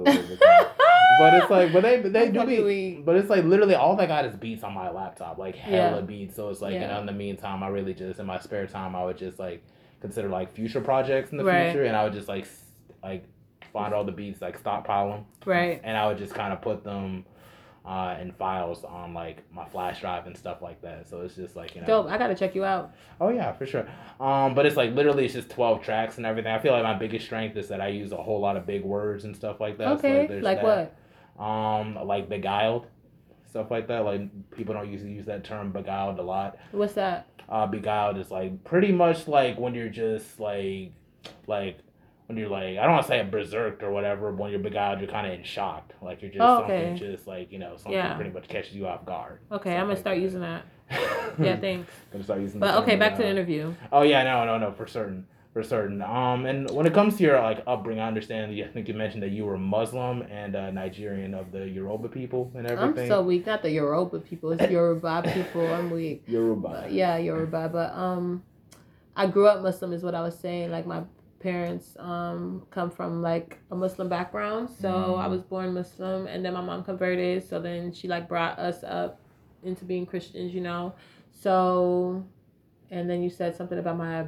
but 1.20 1.34
it's 1.36 1.52
like, 1.52 1.72
but 1.72 1.84
they 1.84 2.02
they 2.02 2.32
do 2.32 2.44
be, 2.48 3.04
but 3.06 3.16
it's 3.16 3.30
like 3.30 3.44
literally 3.44 3.76
all 3.76 4.02
I 4.02 4.08
got 4.08 4.26
is 4.26 4.36
beats 4.36 4.64
on 4.64 4.74
my 4.74 4.90
laptop, 4.90 5.38
like 5.38 5.56
hella 5.56 6.00
yeah. 6.00 6.02
beats. 6.02 6.36
So 6.36 6.50
it's 6.50 6.62
like, 6.62 6.74
yeah. 6.74 6.98
and 6.98 7.02
in 7.02 7.06
the 7.06 7.12
meantime, 7.12 7.62
I 7.62 7.68
really 7.68 7.94
just 7.94 8.20
in 8.20 8.26
my 8.26 8.40
spare 8.40 8.66
time, 8.66 8.96
I 8.96 9.06
would 9.06 9.20
just 9.20 9.38
like 9.38 9.64
consider 10.02 10.30
like 10.30 10.52
future 10.52 10.82
projects 10.82 11.32
in 11.32 11.38
the 11.38 11.44
right. 11.44 11.66
future, 11.66 11.84
and 11.84 11.96
I 11.96 12.06
would 12.06 12.14
just 12.14 12.28
like 12.28 12.48
like 13.04 13.26
find 13.72 13.94
all 13.94 14.04
the 14.04 14.12
beats, 14.12 14.42
like 14.42 14.58
stockpile 14.58 15.10
them. 15.10 15.26
Right. 15.46 15.82
And 15.84 15.98
I 15.98 16.08
would 16.08 16.18
just 16.18 16.34
kind 16.34 16.54
of 16.54 16.62
put 16.62 16.84
them 16.84 17.26
uh, 17.86 18.18
in 18.22 18.32
files 18.34 18.84
on 18.84 19.14
like 19.14 19.44
my 19.52 19.66
flash 19.66 20.02
drive 20.02 20.28
and 20.28 20.38
stuff 20.38 20.62
like 20.62 20.82
that. 20.82 21.10
So 21.10 21.22
it's 21.22 21.36
just 21.36 21.56
like 21.56 21.76
you 21.76 21.82
know. 21.82 21.88
Dope. 21.88 22.08
I 22.08 22.18
gotta 22.18 22.36
check 22.36 22.56
you 22.56 22.64
out. 22.64 22.94
Oh 23.20 23.30
yeah, 23.30 23.52
for 23.54 23.66
sure. 23.66 23.88
Um, 24.20 24.54
but 24.54 24.66
it's 24.66 24.76
like 24.76 24.94
literally 24.94 25.26
it's 25.26 25.34
just 25.34 25.50
twelve 25.50 25.82
tracks 25.82 26.18
and 26.18 26.26
everything. 26.26 26.52
I 26.52 26.60
feel 26.60 26.74
like 26.74 26.84
my 26.84 26.94
biggest 26.94 27.26
strength 27.26 27.58
is 27.58 27.68
that 27.70 27.82
I 27.82 27.88
use 27.88 28.12
a 28.12 28.18
whole 28.18 28.40
lot 28.40 28.58
of 28.58 28.66
big 28.66 28.84
words 28.84 29.26
and 29.26 29.36
stuff 29.36 29.60
like 29.60 29.78
that. 29.78 29.88
Okay. 29.94 30.28
So, 30.28 30.34
like, 30.36 30.62
like 30.62 30.64
what? 30.64 31.44
Um, 31.44 31.96
like 32.06 32.30
beguiled, 32.30 32.88
stuff 33.50 33.72
like 33.72 33.88
that. 33.88 34.06
Like 34.06 34.52
people 34.52 34.74
don't 34.74 34.92
usually 34.92 35.14
use 35.14 35.26
that 35.26 35.44
term 35.44 35.72
beguiled 35.72 36.20
a 36.20 36.24
lot. 36.24 36.58
What's 36.72 36.94
that? 36.94 37.28
Uh, 37.48 37.66
beguiled 37.66 38.18
is 38.18 38.30
like 38.30 38.64
pretty 38.64 38.92
much 38.92 39.28
like 39.28 39.58
when 39.58 39.74
you're 39.74 39.90
just 39.90 40.40
like 40.40 40.92
like 41.48 41.80
when 42.30 42.38
you're 42.38 42.48
like 42.48 42.78
I 42.78 42.84
don't 42.84 42.92
want 42.92 43.02
to 43.06 43.08
say 43.08 43.20
a 43.20 43.24
berserk 43.24 43.82
or 43.82 43.92
whatever, 43.92 44.32
but 44.32 44.44
when 44.44 44.52
you're 44.52 44.60
beguiled, 44.60 45.00
you're 45.00 45.10
kind 45.10 45.26
of 45.26 45.34
in 45.34 45.44
shock. 45.44 45.92
Like 46.00 46.22
you're 46.22 46.30
just 46.30 46.42
oh, 46.42 46.60
okay. 46.60 46.92
something 46.92 46.98
just 46.98 47.26
like 47.26 47.52
you 47.52 47.58
know 47.58 47.76
something 47.76 47.94
yeah. 47.94 48.14
pretty 48.14 48.30
much 48.30 48.48
catches 48.48 48.76
you 48.76 48.86
off 48.86 49.04
guard. 49.04 49.40
Okay, 49.52 49.72
I'm 49.72 49.82
gonna 49.82 49.90
like 49.94 49.98
start 49.98 50.18
that. 50.18 50.22
using 50.22 50.42
that. 50.42 50.64
yeah, 51.40 51.58
thanks. 51.60 51.92
gonna 52.12 52.24
start 52.24 52.42
using. 52.42 52.60
But 52.60 52.76
okay, 52.84 52.98
back 52.98 53.16
to 53.16 53.24
the 53.24 53.28
interview. 53.28 53.74
Oh 53.92 54.04
yeah, 54.04 54.24
no, 54.24 54.46
no, 54.46 54.60
no, 54.60 54.72
for 54.72 54.86
certain, 54.86 55.26
for 55.54 55.64
certain. 55.64 56.04
Um, 56.04 56.46
and 56.46 56.70
when 56.70 56.86
it 56.86 56.94
comes 56.94 57.18
to 57.18 57.24
your 57.24 57.42
like 57.42 57.64
upbringing, 57.66 58.04
I 58.04 58.08
understand. 58.08 58.52
I 58.64 58.68
think 58.68 58.88
you 58.88 58.94
mentioned 58.94 59.24
that 59.24 59.32
you 59.32 59.46
were 59.46 59.58
Muslim 59.58 60.22
and 60.22 60.56
uh, 60.56 60.70
Nigerian 60.70 61.34
of 61.34 61.52
the 61.52 61.68
Yoruba 61.68 62.10
people 62.10 62.52
and 62.54 62.68
everything. 62.68 63.06
I'm 63.06 63.10
so 63.10 63.24
weak. 63.24 63.48
Not 63.48 63.64
the 63.64 63.72
Yoruba 63.72 64.20
people. 64.20 64.52
It's 64.52 64.72
Yoruba 64.72 65.24
people. 65.34 65.66
I'm 65.74 65.90
weak. 65.90 66.26
Yoruba. 66.28 66.90
yeah, 66.92 67.18
Yoruba. 67.18 67.70
But 67.74 67.92
um, 67.96 68.44
I 69.16 69.26
grew 69.26 69.48
up 69.48 69.64
Muslim, 69.64 69.94
is 69.94 70.04
what 70.04 70.14
I 70.14 70.22
was 70.22 70.38
saying. 70.38 70.70
Like 70.70 70.86
my 70.86 71.02
parents 71.40 71.96
um, 72.00 72.64
come 72.70 72.92
from 72.92 73.22
like 73.22 73.58
a 73.72 73.76
Muslim 73.76 74.10
background. 74.10 74.70
So 74.70 74.90
mm. 74.90 75.20
I 75.20 75.28
was 75.28 75.42
born 75.42 75.74
Muslim 75.74 76.28
and 76.28 76.44
then 76.44 76.54
my 76.54 76.62
mom 76.62 76.84
converted. 76.84 77.48
So 77.48 77.60
then 77.60 77.92
she 77.94 78.08
like 78.08 78.28
brought 78.28 78.60
us 78.60 78.84
up 78.84 79.20
into 79.64 79.86
being 79.86 80.06
Christians, 80.06 80.54
you 80.54 80.62
know. 80.62 80.94
So, 81.32 82.26
and 82.92 83.10
then 83.10 83.24
you 83.24 83.30
said 83.30 83.56
something 83.56 83.80
about 83.80 83.98
my 83.98 84.26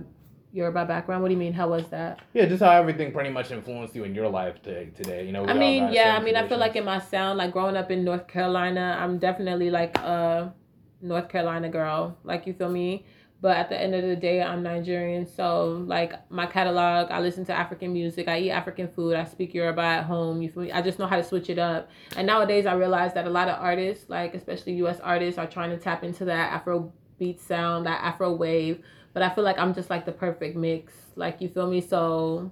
Yoruba 0.54 0.86
background. 0.86 1.22
What 1.22 1.30
do 1.30 1.34
you 1.34 1.40
mean? 1.40 1.54
How 1.54 1.70
was 1.70 1.88
that? 1.90 2.20
Yeah, 2.34 2.46
just 2.46 2.62
how 2.62 2.72
everything 2.72 3.12
pretty 3.12 3.30
much 3.30 3.52
influenced 3.52 3.96
you 3.96 4.04
in 4.04 4.14
your 4.14 4.28
life 4.30 4.62
today. 4.62 4.90
Today, 4.96 5.26
you 5.26 5.32
know. 5.32 5.46
I 5.46 5.54
mean, 5.54 5.92
yeah. 5.92 6.18
I 6.18 6.24
mean, 6.24 6.36
I 6.36 6.48
feel 6.48 6.58
like 6.58 6.76
in 6.76 6.84
my 6.84 7.00
sound, 7.00 7.38
like 7.38 7.52
growing 7.52 7.78
up 7.78 7.90
in 7.92 8.04
North 8.04 8.28
Carolina, 8.28 8.98
I'm 9.00 9.18
definitely 9.18 9.70
like 9.70 9.98
a 9.98 10.54
North 11.02 11.30
Carolina 11.30 11.70
girl. 11.70 12.18
Like 12.24 12.48
you 12.48 12.54
feel 12.54 12.70
me? 12.70 13.06
But 13.42 13.58
at 13.58 13.70
the 13.70 13.82
end 13.82 13.96
of 13.96 14.04
the 14.04 14.16
day, 14.16 14.40
I'm 14.40 14.62
Nigerian. 14.62 15.26
So, 15.26 15.84
like, 15.88 16.14
my 16.32 16.46
catalog, 16.46 17.10
I 17.10 17.20
listen 17.20 17.44
to 17.46 17.54
African 17.54 17.92
music. 17.92 18.28
I 18.28 18.38
eat 18.38 18.52
African 18.52 18.88
food. 18.88 19.16
I 19.16 19.26
speak 19.26 19.56
Yoruba 19.56 19.82
at 19.82 20.04
home. 20.04 20.44
You 20.44 20.52
feel 20.52 20.64
me? 20.64 20.72
I 20.72 20.84
just 20.84 21.00
know 21.00 21.08
how 21.08 21.16
to 21.16 21.24
switch 21.24 21.50
it 21.50 21.58
up. 21.58 21.90
And 22.16 22.28
nowadays, 22.28 22.68
I 22.68 22.74
realize 22.74 23.16
that 23.16 23.26
a 23.26 23.32
lot 23.32 23.48
of 23.48 23.60
artists, 23.60 24.08
like, 24.10 24.36
especially 24.36 24.74
US 24.74 25.00
artists, 25.00 25.40
are 25.40 25.48
trying 25.48 25.72
to 25.72 25.78
tap 25.78 26.04
into 26.04 26.24
that 26.26 26.54
Afro 26.54 26.94
beat 27.18 27.42
sound, 27.42 27.88
that 27.88 28.04
Afro 28.04 28.32
wave. 28.32 28.84
But 29.14 29.24
I 29.24 29.30
feel 29.34 29.44
like 29.44 29.58
I'm 29.58 29.74
just 29.74 29.90
like 29.90 30.06
the 30.06 30.12
perfect 30.12 30.56
mix. 30.56 30.94
Like, 31.16 31.42
you 31.42 31.50
feel 31.50 31.68
me? 31.68 31.82
So, 31.82 32.52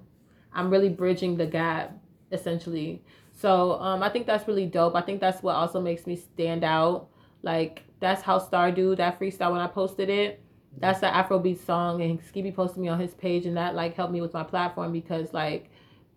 I'm 0.52 0.70
really 0.70 0.88
bridging 0.88 1.36
the 1.36 1.46
gap, 1.46 1.96
essentially. 2.32 3.04
So, 3.30 3.80
um, 3.80 4.02
I 4.02 4.08
think 4.08 4.26
that's 4.26 4.48
really 4.48 4.66
dope. 4.66 4.96
I 4.96 5.02
think 5.02 5.20
that's 5.20 5.40
what 5.40 5.54
also 5.54 5.80
makes 5.80 6.08
me 6.08 6.16
stand 6.16 6.64
out. 6.64 7.10
Like, 7.44 7.84
that's 8.00 8.22
how 8.22 8.40
Star 8.40 8.72
do 8.72 8.96
that 8.96 9.20
freestyle 9.20 9.52
when 9.52 9.60
I 9.60 9.68
posted 9.68 10.10
it 10.10 10.42
that's 10.78 11.00
the 11.00 11.06
Afrobeat 11.06 11.64
song, 11.64 12.02
and 12.02 12.22
Skippy 12.22 12.52
posted 12.52 12.78
me 12.78 12.88
on 12.88 13.00
his 13.00 13.14
page, 13.14 13.46
and 13.46 13.56
that 13.56 13.74
like 13.74 13.94
helped 13.94 14.12
me 14.12 14.20
with 14.20 14.34
my 14.34 14.44
platform 14.44 14.92
because 14.92 15.32
like 15.32 15.70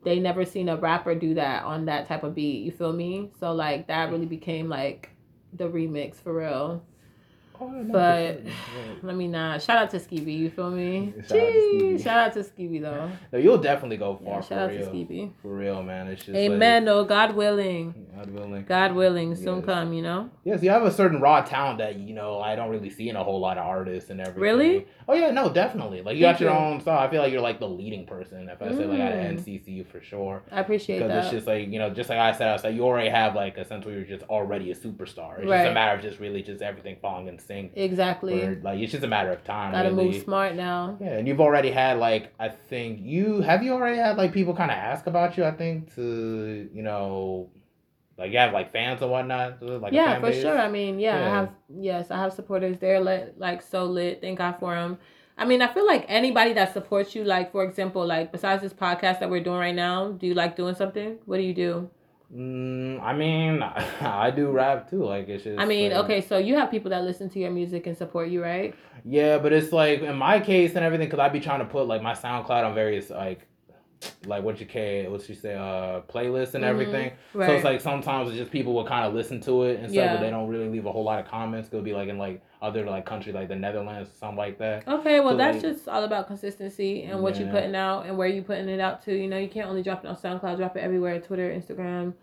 they 0.03 0.19
never 0.19 0.45
seen 0.45 0.69
a 0.69 0.77
rapper 0.77 1.15
do 1.15 1.33
that 1.36 1.63
on 1.63 1.86
that 1.86 2.07
type 2.07 2.24
of 2.24 2.36
beat. 2.36 2.63
You 2.63 2.72
feel 2.72 2.93
me? 2.93 3.31
So 3.39 3.53
like 3.53 3.88
that 3.88 4.12
really 4.12 4.25
became 4.25 4.69
like 4.69 5.10
the 5.53 5.65
remix 5.65 6.15
for 6.15 6.33
real. 6.33 6.83
Oh, 7.63 7.84
but 7.84 8.41
let 9.01 9.15
me 9.15 9.27
not. 9.27 9.62
Shout 9.62 9.77
out 9.77 9.89
to 9.91 10.00
Skibby, 10.00 10.38
you 10.38 10.50
feel 10.50 10.72
me? 10.72 11.13
Shout, 11.27 11.38
Jeez, 11.38 11.96
out, 11.96 12.01
shout 12.01 12.27
out 12.27 12.34
to 12.34 12.39
Skibby 12.39 12.82
though. 12.82 13.12
No, 13.32 13.39
you'll 13.39 13.58
definitely 13.58 13.98
go 13.98 14.20
far. 14.24 14.36
Yeah, 14.36 14.41
shout 14.41 14.60
out 14.60 14.70
real. 14.72 14.86
to 14.86 14.91
Skibby. 14.91 15.32
For 15.41 15.55
real, 15.55 15.82
man. 15.84 16.08
It's 16.08 16.25
just 16.25 16.36
Amen. 16.36 16.84
Like, 16.84 16.86
no, 16.86 17.05
God 17.05 17.36
willing. 17.36 18.08
God 18.15 18.29
willing. 18.29 18.65
God 18.65 18.96
willing, 18.96 19.36
soon 19.36 19.58
yes. 19.58 19.65
come. 19.65 19.93
You 19.93 20.01
know. 20.01 20.29
Yes, 20.43 20.62
you 20.62 20.70
have 20.70 20.84
a 20.84 20.91
certain 20.91 21.22
raw 21.22 21.41
talent 21.41 21.79
that 21.79 21.98
you 21.98 22.13
know 22.13 22.39
I 22.39 22.55
don't 22.55 22.70
really 22.70 22.89
see 22.89 23.10
in 23.10 23.15
a 23.15 23.24
whole 23.24 23.39
lot 23.39 23.58
of 23.58 23.65
artists 23.65 24.10
and 24.10 24.20
everything. 24.20 24.41
Really? 24.41 24.88
Oh 25.08 25.13
yeah, 25.13 25.32
no, 25.32 25.51
definitely. 25.51 26.01
Like 26.01 26.17
you 26.17 26.24
Thank 26.24 26.39
got 26.39 26.41
your 26.41 26.53
you. 26.53 26.58
own 26.58 26.82
style. 26.82 27.00
I 27.00 27.10
feel 27.10 27.22
like 27.22 27.32
you're 27.32 27.41
like 27.41 27.60
the 27.60 27.70
leading 27.70 28.05
person. 28.05 28.50
If 28.50 28.62
I 28.62 28.67
mm. 28.67 28.77
say 28.77 28.86
like 28.86 29.00
at 29.00 29.13
mm. 29.13 29.43
NCCU 29.43 29.88
for 29.88 30.01
sure. 30.01 30.43
I 30.51 30.60
appreciate 30.60 31.00
that. 31.00 31.08
Because 31.08 31.25
it's 31.25 31.34
just 31.34 31.48
like 31.48 31.67
you 31.67 31.79
know, 31.79 31.89
just 31.89 32.10
like 32.10 32.20
I 32.20 32.32
said, 32.32 32.50
I 32.50 32.53
was 32.53 32.63
like 32.63 32.75
you 32.75 32.84
already 32.84 33.10
have 33.10 33.36
like 33.36 33.58
a 33.58 33.65
sense 33.65 33.86
where 33.86 33.96
you're 33.96 34.03
just 34.03 34.24
already 34.24 34.72
a 34.72 34.75
superstar. 34.75 35.39
It's 35.39 35.48
right. 35.48 35.63
just 35.63 35.72
a 35.72 35.74
matter 35.74 35.96
of 35.96 36.01
just 36.01 36.20
really 36.20 36.41
just 36.41 36.62
everything 36.62 36.98
falling 37.01 37.27
in 37.27 37.39
sync. 37.39 37.52
Exactly. 37.75 38.39
Where, 38.39 38.60
like 38.63 38.79
it's 38.79 38.91
just 38.91 39.03
a 39.03 39.07
matter 39.07 39.31
of 39.31 39.43
time. 39.43 39.72
Gotta 39.74 39.89
really. 39.89 40.12
move 40.12 40.24
smart 40.24 40.55
now. 40.55 40.98
Yeah, 41.00 41.17
and 41.17 41.27
you've 41.27 41.41
already 41.41 41.72
had 41.72 41.98
like 41.98 42.33
I 42.39 42.50
think 42.50 43.00
you 43.01 43.41
have 43.41 43.63
you 43.63 43.74
already 43.74 43.98
had 43.98 44.17
like 44.17 44.33
people 44.33 44.55
kind 44.55 44.72
of 44.72 44.77
ask 44.77 45.07
about 45.07 45.38
you. 45.38 45.43
I 45.43 45.51
think 45.51 45.93
to 45.95 46.69
you 46.74 46.81
know 46.81 47.50
like 48.17 48.31
you 48.31 48.38
have 48.38 48.53
like 48.53 48.72
fans 48.72 49.01
and 49.01 49.10
whatnot, 49.10 49.57
uh, 49.62 49.79
like 49.79 49.93
yeah, 49.93 50.19
for 50.19 50.31
sure. 50.31 50.57
I 50.57 50.69
mean, 50.69 51.00
yeah, 51.00 51.19
yeah, 51.19 51.25
I 51.25 51.29
have 51.29 51.50
yes, 51.69 52.12
I 52.12 52.17
have 52.17 52.33
supporters. 52.33 52.77
They're 52.79 53.00
lit, 53.00 53.36
like 53.39 53.62
so 53.62 53.86
lit. 53.86 54.22
Thank 54.22 54.38
God 54.38 54.57
for 54.60 54.75
them. 54.75 54.98
I 55.36 55.45
mean, 55.45 55.63
I 55.63 55.74
feel 55.74 55.86
like 55.86 56.05
anybody 56.07 56.53
that 56.53 56.74
supports 56.74 57.15
you, 57.15 57.24
like 57.24 57.51
for 57.51 57.63
example, 57.63 58.05
like 58.05 58.31
besides 58.31 58.62
this 58.62 58.74
podcast 58.74 59.19
that 59.19 59.29
we're 59.29 59.43
doing 59.43 59.57
right 59.57 59.75
now, 59.75 60.12
do 60.12 60.27
you 60.27 60.36
like 60.36 60.55
doing 60.55 60.75
something? 60.75 61.17
What 61.25 61.38
do 61.38 61.43
you 61.43 61.55
do? 61.55 61.89
Mm, 62.33 63.01
I 63.01 63.13
mean, 63.13 63.61
I 64.01 64.31
do 64.31 64.49
rap 64.49 64.89
too. 64.89 65.03
Like 65.03 65.27
it's 65.29 65.43
just. 65.43 65.59
I 65.59 65.65
mean, 65.65 65.91
like, 65.91 66.03
okay, 66.05 66.21
so 66.21 66.37
you 66.37 66.55
have 66.55 66.71
people 66.71 66.89
that 66.89 67.03
listen 67.03 67.29
to 67.29 67.39
your 67.39 67.51
music 67.51 67.85
and 67.87 67.97
support 67.97 68.29
you, 68.29 68.41
right? 68.41 68.73
Yeah, 69.05 69.37
but 69.37 69.53
it's 69.53 69.71
like 69.71 70.01
in 70.01 70.15
my 70.15 70.39
case 70.39 70.75
and 70.75 70.83
everything, 70.83 71.07
because 71.07 71.19
I'd 71.19 71.33
be 71.33 71.39
trying 71.39 71.59
to 71.59 71.65
put 71.65 71.87
like 71.87 72.01
my 72.01 72.13
SoundCloud 72.13 72.65
on 72.65 72.73
various 72.73 73.09
like 73.09 73.47
like 74.25 74.43
what 74.43 74.59
you 74.59 74.65
can 74.65 75.09
what 75.11 75.27
you 75.29 75.35
say 75.35 75.55
uh 75.55 76.01
playlists 76.01 76.55
and 76.55 76.63
mm-hmm. 76.63 76.63
everything 76.65 77.11
right. 77.33 77.47
so 77.47 77.55
it's 77.55 77.63
like 77.63 77.81
sometimes 77.81 78.29
it's 78.29 78.37
just 78.37 78.51
people 78.51 78.73
will 78.73 78.85
kind 78.85 79.05
of 79.05 79.13
listen 79.13 79.39
to 79.39 79.63
it 79.63 79.79
and 79.79 79.85
stuff 79.85 79.95
yeah. 79.95 80.13
but 80.15 80.21
they 80.21 80.29
don't 80.29 80.49
really 80.49 80.67
leave 80.67 80.85
a 80.85 80.91
whole 80.91 81.03
lot 81.03 81.19
of 81.19 81.25
comments 81.25 81.69
it'll 81.71 81.81
be 81.81 81.93
like 81.93 82.09
in 82.09 82.17
like 82.17 82.41
other 82.63 82.86
like 82.86 83.05
country 83.05 83.32
like 83.32 83.48
the 83.48 83.55
netherlands 83.55 84.10
something 84.20 84.38
like 84.38 84.58
that 84.58 84.88
okay 84.88 85.20
well 85.20 85.34
so, 85.34 85.38
that's 85.38 85.63
like, 85.63 85.74
just 85.74 85.88
all 85.88 86.03
about 86.03 86.27
consistency 86.27 87.03
and 87.03 87.22
what 87.22 87.36
yeah. 87.36 87.41
you're 87.41 87.51
putting 87.51 87.75
out 87.75 88.05
and 88.05 88.17
where 88.17 88.27
you're 88.27 88.43
putting 88.43 88.70
it 88.70 88.79
out 88.79 89.03
to 89.03 89.13
you 89.13 89.27
know 89.27 89.38
you 89.38 89.50
can't 89.50 89.67
only 89.67 89.84
drop 89.84 90.03
it 90.03 90.08
on 90.08 90.15
soundcloud 90.15 90.58
drop 90.58 90.75
it 90.75 90.79
everywhere 90.79 91.20
twitter 91.20 91.51
instagram 91.51 92.13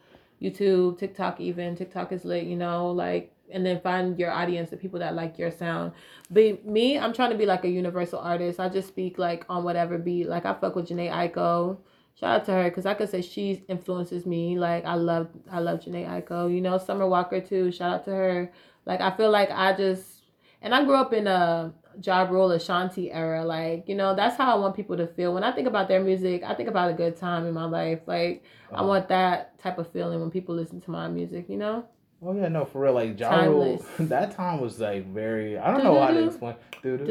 youtube 0.40 0.98
tiktok 0.98 1.38
even 1.40 1.76
tiktok 1.76 2.10
is 2.10 2.24
lit 2.24 2.44
you 2.44 2.56
know 2.56 2.90
like 2.90 3.32
and 3.52 3.64
then 3.64 3.80
find 3.80 4.18
your 4.18 4.30
audience, 4.30 4.70
the 4.70 4.76
people 4.76 4.98
that 5.00 5.14
like 5.14 5.38
your 5.38 5.50
sound. 5.50 5.92
But 6.30 6.64
me, 6.64 6.98
I'm 6.98 7.12
trying 7.12 7.30
to 7.30 7.38
be 7.38 7.46
like 7.46 7.64
a 7.64 7.68
universal 7.68 8.18
artist. 8.18 8.60
I 8.60 8.68
just 8.68 8.88
speak 8.88 9.18
like 9.18 9.44
on 9.48 9.64
whatever 9.64 9.98
beat. 9.98 10.28
Like 10.28 10.46
I 10.46 10.54
fuck 10.54 10.76
with 10.76 10.88
Jhené 10.88 11.10
Aiko. 11.10 11.78
Shout 12.18 12.40
out 12.40 12.44
to 12.46 12.52
her 12.52 12.64
because 12.64 12.86
I 12.86 12.94
could 12.94 13.08
say 13.08 13.22
she 13.22 13.64
influences 13.68 14.26
me. 14.26 14.58
Like 14.58 14.84
I 14.84 14.94
love 14.94 15.28
I 15.50 15.60
love 15.60 15.80
Jhené 15.80 16.06
Aiko. 16.08 16.52
You 16.52 16.60
know 16.60 16.78
Summer 16.78 17.06
Walker 17.06 17.40
too. 17.40 17.72
Shout 17.72 17.92
out 17.92 18.04
to 18.04 18.10
her. 18.10 18.52
Like 18.86 19.00
I 19.00 19.10
feel 19.16 19.30
like 19.30 19.50
I 19.50 19.76
just 19.76 20.19
and 20.62 20.74
I 20.74 20.84
grew 20.84 20.96
up 20.96 21.12
in 21.12 21.26
a 21.26 21.72
Ja 22.02 22.22
Rule 22.22 22.52
Ashanti 22.52 23.10
era. 23.10 23.44
Like 23.44 23.88
you 23.88 23.94
know 23.94 24.14
that's 24.14 24.36
how 24.36 24.54
I 24.54 24.58
want 24.58 24.76
people 24.76 24.96
to 24.96 25.06
feel 25.06 25.34
when 25.34 25.44
I 25.44 25.52
think 25.52 25.66
about 25.66 25.88
their 25.88 26.02
music. 26.02 26.42
I 26.44 26.54
think 26.54 26.68
about 26.68 26.90
a 26.90 26.94
good 26.94 27.16
time 27.16 27.46
in 27.46 27.54
my 27.54 27.64
life. 27.64 28.00
Like 28.06 28.44
I 28.70 28.76
uh-huh. 28.76 28.86
want 28.86 29.08
that 29.08 29.58
type 29.58 29.78
of 29.78 29.90
feeling 29.92 30.20
when 30.20 30.30
people 30.30 30.54
listen 30.54 30.80
to 30.82 30.90
my 30.90 31.08
music. 31.08 31.48
You 31.48 31.56
know. 31.56 31.84
Oh 32.22 32.34
yeah, 32.34 32.48
no, 32.48 32.66
for 32.66 32.82
real. 32.82 32.92
Like 32.92 33.18
Ja 33.18 33.44
Rule, 33.44 33.82
that 33.98 34.36
time 34.36 34.60
was 34.60 34.78
like 34.78 35.06
very. 35.12 35.58
I 35.58 35.70
don't 35.70 35.82
know 35.82 35.98
how 36.00 36.08
to 36.08 36.26
explain. 36.26 36.54
That's 36.82 37.08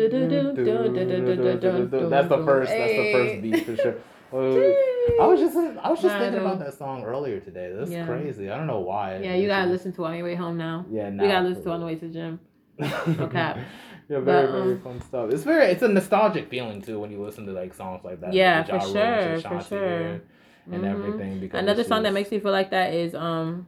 the 2.30 2.44
first. 2.46 2.72
That's 2.72 2.94
the 2.94 3.12
first 3.12 3.42
beat 3.42 3.66
for 3.66 3.76
sure. 3.76 3.96
I 4.32 5.26
was 5.26 5.40
just 5.40 5.58
I 5.58 5.90
was 5.90 6.02
just 6.02 6.16
thinking 6.18 6.40
about 6.40 6.60
that 6.60 6.76
song 6.76 7.04
earlier 7.04 7.40
today. 7.40 7.74
That's 7.76 7.90
yeah. 7.90 8.06
crazy. 8.06 8.52
I 8.52 8.58
don't 8.58 8.68
know 8.68 8.82
why. 8.82 9.18
Yeah, 9.18 9.34
you 9.34 9.48
gotta 9.48 9.70
listen 9.70 9.92
to 9.94 10.06
it 10.06 10.08
on 10.08 10.16
your 10.16 10.26
way 10.26 10.36
home 10.36 10.58
now. 10.58 10.86
Yeah, 10.92 11.10
now. 11.10 11.24
We 11.24 11.30
gotta 11.30 11.48
listen 11.48 11.64
to 11.64 11.70
it 11.72 11.74
on 11.74 11.80
the 11.80 11.86
way 11.88 11.96
to 11.96 12.08
the 12.08 12.14
gym. 12.14 12.40
Okay. 12.82 13.66
Yeah, 14.10 14.22
very 14.22 14.48
but, 14.48 14.56
um, 14.56 14.64
very 14.64 14.80
fun 14.80 15.02
stuff. 15.02 15.30
It's 15.30 15.44
very 15.44 15.68
it's 15.68 15.84
a 15.84 15.88
nostalgic 15.88 16.50
feeling 16.50 16.82
too 16.82 17.00
when 17.00 17.12
you 17.12 17.24
listen 17.24 17.46
to 17.46 17.52
like 17.52 17.76
songs 17.76 18.04
like 18.04 18.20
that. 18.22 18.34
Yeah, 18.34 18.66
like 18.68 18.82
for 18.82 18.88
sure, 18.88 19.40
for 19.42 19.62
sure. 19.62 20.08
And, 20.10 20.22
mm-hmm. 20.68 20.86
everything. 20.86 21.40
Because 21.40 21.60
Another 21.60 21.84
song 21.84 22.02
that 22.02 22.14
makes 22.14 22.32
me 22.32 22.40
feel 22.40 22.52
like 22.52 22.72
that 22.72 22.92
is 22.92 23.14
um 23.14 23.68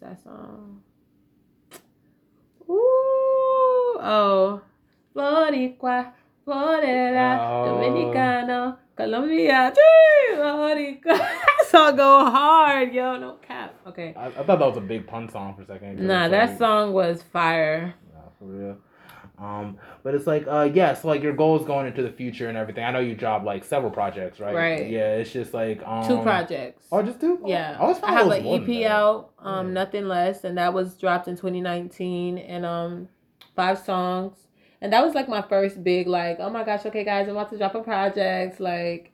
that 0.00 0.22
song? 0.22 0.80
Ooh, 2.70 3.98
oh, 4.00 4.62
Boricua, 5.14 6.12
Borera, 6.46 7.38
oh. 7.38 7.66
Dominicano, 7.66 8.76
Colombia, 8.96 9.72
Boricua. 10.34 11.02
that 11.18 11.66
song 11.66 11.96
go 11.96 12.24
hard, 12.24 12.94
yo, 12.94 13.16
no 13.16 13.34
cap. 13.34 13.74
Okay. 13.86 14.14
I, 14.16 14.26
I 14.28 14.30
thought 14.30 14.46
that 14.46 14.60
was 14.60 14.76
a 14.76 14.82
big 14.82 15.06
pun 15.06 15.28
song 15.28 15.56
for 15.56 15.62
a 15.62 15.66
second. 15.66 16.00
Nah, 16.00 16.28
that 16.28 16.50
like, 16.50 16.58
song 16.58 16.92
was 16.92 17.22
fire. 17.22 17.94
For 18.38 18.44
real. 18.44 18.78
Um, 19.38 19.78
but 20.02 20.14
it's 20.14 20.26
like, 20.26 20.46
uh, 20.48 20.68
yeah, 20.72 20.94
so 20.94 21.08
like 21.08 21.22
your 21.22 21.32
goals 21.32 21.64
going 21.64 21.86
into 21.86 22.02
the 22.02 22.10
future 22.10 22.48
and 22.48 22.58
everything. 22.58 22.84
I 22.84 22.90
know 22.90 22.98
you 22.98 23.14
dropped 23.14 23.44
like 23.44 23.64
several 23.64 23.90
projects, 23.90 24.40
right? 24.40 24.54
Right. 24.54 24.90
Yeah, 24.90 25.16
it's 25.16 25.32
just 25.32 25.54
like 25.54 25.80
um, 25.86 26.06
two 26.06 26.22
projects. 26.22 26.86
Oh, 26.90 27.02
just 27.02 27.20
two? 27.20 27.40
Yeah. 27.46 27.76
Oh, 27.80 27.94
I, 28.02 28.08
I 28.08 28.12
have 28.12 28.30
an 28.30 28.46
EP 28.46 28.86
out, 28.90 29.30
um, 29.38 29.68
yeah. 29.68 29.72
nothing 29.74 30.08
less, 30.08 30.44
and 30.44 30.58
that 30.58 30.74
was 30.74 30.96
dropped 30.96 31.28
in 31.28 31.36
2019, 31.36 32.38
and 32.38 32.66
um, 32.66 33.08
five 33.54 33.78
songs, 33.78 34.36
and 34.80 34.92
that 34.92 35.04
was 35.04 35.14
like 35.14 35.28
my 35.28 35.42
first 35.42 35.84
big 35.84 36.08
like, 36.08 36.38
oh 36.40 36.50
my 36.50 36.64
gosh, 36.64 36.84
okay, 36.86 37.04
guys, 37.04 37.28
I'm 37.28 37.36
about 37.36 37.50
to 37.50 37.58
drop 37.58 37.74
a 37.74 37.82
project, 37.82 38.60
like. 38.60 39.12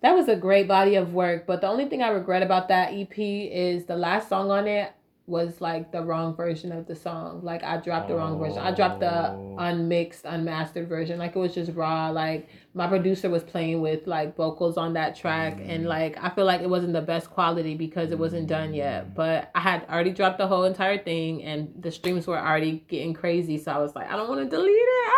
That 0.00 0.14
was 0.14 0.28
a 0.28 0.36
great 0.36 0.68
body 0.68 0.94
of 0.94 1.12
work, 1.12 1.44
but 1.44 1.60
the 1.60 1.66
only 1.66 1.86
thing 1.88 2.04
I 2.04 2.10
regret 2.10 2.44
about 2.44 2.68
that 2.68 2.92
EP 2.92 3.18
is 3.18 3.86
the 3.86 3.96
last 3.96 4.28
song 4.28 4.48
on 4.48 4.68
it 4.68 4.92
was 5.28 5.60
like 5.60 5.92
the 5.92 6.02
wrong 6.02 6.34
version 6.34 6.72
of 6.72 6.86
the 6.86 6.96
song. 6.96 7.40
Like 7.42 7.62
I 7.62 7.76
dropped 7.76 8.08
the 8.08 8.16
wrong 8.16 8.38
version. 8.38 8.58
I 8.58 8.72
dropped 8.72 9.00
the 9.00 9.30
oh. 9.30 9.56
unmixed, 9.58 10.24
unmastered 10.24 10.88
version. 10.88 11.18
Like 11.18 11.36
it 11.36 11.38
was 11.38 11.54
just 11.54 11.72
raw. 11.72 12.08
Like 12.08 12.48
my 12.72 12.86
producer 12.86 13.28
was 13.28 13.42
playing 13.42 13.82
with 13.82 14.06
like 14.06 14.36
vocals 14.36 14.78
on 14.78 14.94
that 14.94 15.14
track 15.14 15.58
mm. 15.58 15.68
and 15.68 15.86
like 15.86 16.16
I 16.22 16.30
feel 16.30 16.46
like 16.46 16.62
it 16.62 16.70
wasn't 16.70 16.94
the 16.94 17.02
best 17.02 17.30
quality 17.30 17.74
because 17.74 18.10
it 18.10 18.18
wasn't 18.18 18.46
done 18.46 18.72
yet. 18.72 19.08
Mm. 19.08 19.14
But 19.14 19.50
I 19.54 19.60
had 19.60 19.84
already 19.90 20.12
dropped 20.12 20.38
the 20.38 20.46
whole 20.46 20.64
entire 20.64 20.98
thing 20.98 21.42
and 21.44 21.72
the 21.78 21.90
streams 21.90 22.26
were 22.26 22.38
already 22.38 22.84
getting 22.88 23.12
crazy. 23.12 23.58
So 23.58 23.70
I 23.70 23.78
was 23.78 23.94
like, 23.94 24.10
I 24.10 24.16
don't 24.16 24.28
want 24.28 24.40
to 24.40 24.56
delete 24.56 24.72
it. 24.72 25.08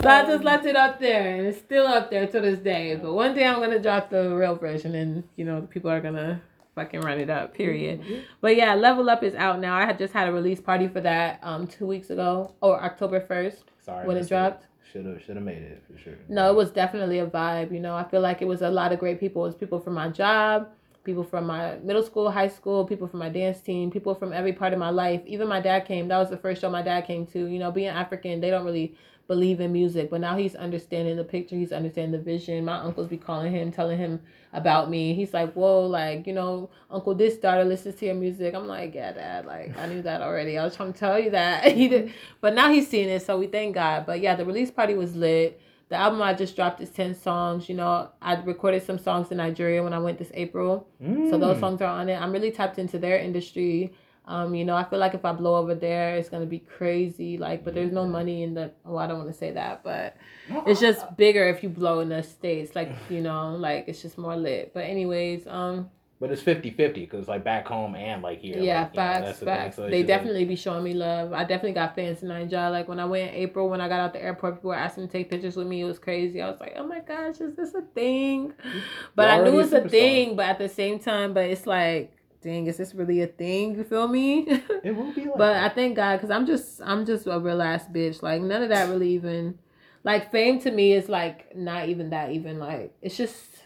So 0.00 0.08
I 0.08 0.24
just 0.24 0.44
left 0.44 0.66
it 0.66 0.76
up 0.76 1.00
there 1.00 1.36
and 1.36 1.46
it's 1.46 1.58
still 1.58 1.86
up 1.86 2.10
there 2.10 2.26
to 2.26 2.40
this 2.40 2.60
day. 2.60 2.94
But 2.96 3.12
one 3.12 3.34
day 3.34 3.46
I'm 3.46 3.60
gonna 3.60 3.78
drop 3.80 4.10
the 4.10 4.34
real 4.34 4.54
version 4.54 4.94
and 4.94 5.24
you 5.36 5.44
know 5.44 5.62
people 5.62 5.90
are 5.90 6.00
gonna 6.00 6.40
fucking 6.78 7.00
run 7.00 7.18
it 7.18 7.30
up. 7.30 7.54
Period. 7.54 8.00
Mm-hmm. 8.00 8.20
But 8.40 8.56
yeah, 8.56 8.74
Level 8.74 9.10
Up 9.10 9.22
is 9.22 9.34
out 9.34 9.60
now. 9.60 9.76
I 9.76 9.84
had 9.84 9.98
just 9.98 10.12
had 10.12 10.28
a 10.28 10.32
release 10.32 10.60
party 10.60 10.88
for 10.88 11.00
that 11.00 11.40
um 11.42 11.66
two 11.66 11.86
weeks 11.86 12.10
ago 12.10 12.54
or 12.60 12.82
October 12.82 13.20
first. 13.20 13.64
Sorry, 13.84 14.06
when 14.06 14.16
it 14.16 14.28
dropped. 14.28 14.64
Should 14.92 15.04
have 15.04 15.22
should 15.22 15.36
have 15.36 15.44
made 15.44 15.62
it 15.62 15.82
for 15.90 15.98
sure. 15.98 16.14
No, 16.28 16.50
it 16.50 16.56
was 16.56 16.70
definitely 16.70 17.18
a 17.18 17.26
vibe. 17.26 17.72
You 17.72 17.80
know, 17.80 17.94
I 17.94 18.04
feel 18.04 18.20
like 18.20 18.40
it 18.40 18.48
was 18.48 18.62
a 18.62 18.70
lot 18.70 18.92
of 18.92 18.98
great 18.98 19.20
people. 19.20 19.44
It 19.44 19.48
was 19.48 19.54
people 19.54 19.80
from 19.80 19.94
my 19.94 20.08
job, 20.08 20.68
people 21.04 21.24
from 21.24 21.46
my 21.46 21.76
middle 21.78 22.02
school, 22.02 22.30
high 22.30 22.48
school, 22.48 22.86
people 22.86 23.06
from 23.06 23.18
my 23.18 23.28
dance 23.28 23.60
team, 23.60 23.90
people 23.90 24.14
from 24.14 24.32
every 24.32 24.52
part 24.52 24.72
of 24.72 24.78
my 24.78 24.90
life. 24.90 25.20
Even 25.26 25.46
my 25.48 25.60
dad 25.60 25.84
came. 25.84 26.08
That 26.08 26.18
was 26.18 26.30
the 26.30 26.38
first 26.38 26.60
show 26.60 26.70
my 26.70 26.82
dad 26.82 27.02
came 27.06 27.26
to. 27.26 27.46
You 27.46 27.58
know, 27.58 27.70
being 27.70 27.88
African, 27.88 28.40
they 28.40 28.50
don't 28.50 28.64
really 28.64 28.94
believe 29.28 29.60
in 29.60 29.70
music, 29.72 30.08
but 30.10 30.22
now 30.22 30.36
he's 30.36 30.54
understanding 30.54 31.16
the 31.16 31.22
picture, 31.22 31.54
he's 31.54 31.70
understanding 31.70 32.12
the 32.12 32.18
vision. 32.18 32.64
My 32.64 32.78
uncles 32.78 33.08
be 33.08 33.18
calling 33.18 33.52
him, 33.52 33.70
telling 33.70 33.98
him 33.98 34.20
about 34.54 34.88
me. 34.88 35.14
He's 35.14 35.34
like, 35.34 35.52
Whoa, 35.52 35.86
like, 35.86 36.26
you 36.26 36.32
know, 36.32 36.70
Uncle 36.90 37.14
this 37.14 37.36
daughter 37.36 37.64
listens 37.64 37.96
to 37.96 38.06
your 38.06 38.14
music. 38.14 38.54
I'm 38.54 38.66
like, 38.66 38.94
Yeah, 38.94 39.12
dad, 39.12 39.44
like 39.44 39.76
I 39.78 39.86
knew 39.86 40.02
that 40.02 40.22
already. 40.22 40.56
I 40.56 40.64
was 40.64 40.74
trying 40.74 40.94
to 40.94 40.98
tell 40.98 41.18
you 41.18 41.30
that. 41.30 41.70
he 41.76 41.88
did 41.88 42.12
but 42.40 42.54
now 42.54 42.72
he's 42.72 42.88
seeing 42.88 43.10
it, 43.10 43.22
so 43.22 43.38
we 43.38 43.46
thank 43.46 43.74
God. 43.74 44.06
But 44.06 44.20
yeah, 44.20 44.34
the 44.34 44.46
release 44.46 44.70
party 44.70 44.94
was 44.94 45.14
lit. 45.14 45.60
The 45.90 45.96
album 45.96 46.20
I 46.20 46.34
just 46.34 46.56
dropped 46.56 46.80
is 46.80 46.90
10 46.90 47.14
songs. 47.14 47.68
You 47.68 47.74
know, 47.74 48.10
I 48.20 48.34
recorded 48.40 48.82
some 48.82 48.98
songs 48.98 49.30
in 49.30 49.36
Nigeria 49.38 49.82
when 49.82 49.92
I 49.92 49.98
went 49.98 50.18
this 50.18 50.30
April. 50.34 50.86
Mm. 51.02 51.30
So 51.30 51.38
those 51.38 51.56
mm. 51.56 51.60
songs 51.60 51.80
are 51.80 51.86
on 51.86 52.08
it. 52.08 52.20
I'm 52.20 52.32
really 52.32 52.50
tapped 52.50 52.78
into 52.78 52.98
their 52.98 53.18
industry. 53.18 53.92
Um, 54.28 54.54
you 54.54 54.66
know, 54.66 54.76
I 54.76 54.84
feel 54.84 54.98
like 54.98 55.14
if 55.14 55.24
I 55.24 55.32
blow 55.32 55.56
over 55.56 55.74
there, 55.74 56.16
it's 56.16 56.28
gonna 56.28 56.44
be 56.44 56.58
crazy. 56.58 57.38
Like, 57.38 57.64
but 57.64 57.74
there's 57.74 57.92
no 57.92 58.06
money 58.06 58.42
in 58.42 58.52
the. 58.52 58.70
Well, 58.84 58.98
I 58.98 59.06
don't 59.06 59.16
want 59.16 59.30
to 59.30 59.36
say 59.36 59.52
that, 59.52 59.82
but 59.82 60.18
it's 60.66 60.80
just 60.80 61.16
bigger 61.16 61.48
if 61.48 61.62
you 61.62 61.70
blow 61.70 62.00
in 62.00 62.10
the 62.10 62.22
states. 62.22 62.76
Like, 62.76 62.92
you 63.08 63.22
know, 63.22 63.56
like 63.56 63.86
it's 63.88 64.02
just 64.02 64.18
more 64.18 64.36
lit. 64.36 64.74
But 64.74 64.84
anyways, 64.84 65.46
um. 65.46 65.88
But 66.20 66.32
it's 66.32 66.42
50 66.42 66.72
50 66.72 67.00
because 67.02 67.28
like 67.28 67.42
back 67.42 67.66
home 67.66 67.94
and 67.94 68.22
like 68.22 68.40
here. 68.40 68.58
Yeah, 68.58 68.82
like, 68.82 68.94
facts, 68.94 69.40
know, 69.40 69.46
facts. 69.46 69.76
The 69.76 69.82
so 69.82 69.88
they 69.88 70.02
definitely 70.02 70.40
like... 70.40 70.48
be 70.48 70.56
showing 70.56 70.84
me 70.84 70.92
love. 70.92 71.32
I 71.32 71.44
definitely 71.44 71.72
got 71.72 71.94
fans 71.94 72.22
in 72.22 72.28
Nigeria. 72.28 72.68
Like 72.68 72.86
when 72.86 73.00
I 73.00 73.06
went 73.06 73.30
in 73.30 73.34
April, 73.34 73.70
when 73.70 73.80
I 73.80 73.88
got 73.88 74.00
out 74.00 74.12
the 74.12 74.22
airport, 74.22 74.56
people 74.56 74.70
were 74.70 74.76
asking 74.76 75.06
to 75.06 75.12
take 75.12 75.30
pictures 75.30 75.56
with 75.56 75.68
me. 75.68 75.80
It 75.80 75.84
was 75.84 75.98
crazy. 75.98 76.42
I 76.42 76.50
was 76.50 76.60
like, 76.60 76.74
oh 76.76 76.86
my 76.86 77.00
gosh, 77.00 77.40
is 77.40 77.54
this 77.54 77.72
a 77.72 77.82
thing? 77.82 78.52
But 79.14 79.30
I 79.30 79.42
knew 79.42 79.58
it's 79.60 79.72
a 79.72 79.88
thing. 79.88 80.36
But 80.36 80.46
at 80.46 80.58
the 80.58 80.68
same 80.68 80.98
time, 80.98 81.32
but 81.32 81.44
it's 81.44 81.66
like 81.66 82.17
dang, 82.42 82.66
is 82.66 82.76
this 82.76 82.94
really 82.94 83.22
a 83.22 83.26
thing? 83.26 83.76
You 83.76 83.84
feel 83.84 84.08
me? 84.08 84.46
It 84.84 84.94
will 84.96 85.12
be 85.12 85.26
like 85.26 85.38
But 85.38 85.56
I 85.56 85.68
thank 85.68 85.96
God 85.96 86.16
because 86.16 86.30
I'm 86.30 86.46
just 86.46 86.80
I'm 86.84 87.04
just 87.04 87.26
a 87.26 87.38
real 87.38 87.60
ass 87.60 87.86
bitch. 87.86 88.22
Like 88.22 88.42
none 88.42 88.62
of 88.62 88.68
that 88.68 88.88
really 88.88 89.10
even 89.10 89.58
like 90.04 90.30
fame 90.30 90.60
to 90.60 90.70
me 90.70 90.92
is 90.92 91.08
like 91.08 91.54
not 91.56 91.88
even 91.88 92.10
that 92.10 92.30
even 92.30 92.58
like 92.58 92.94
it's 93.02 93.16
just 93.16 93.62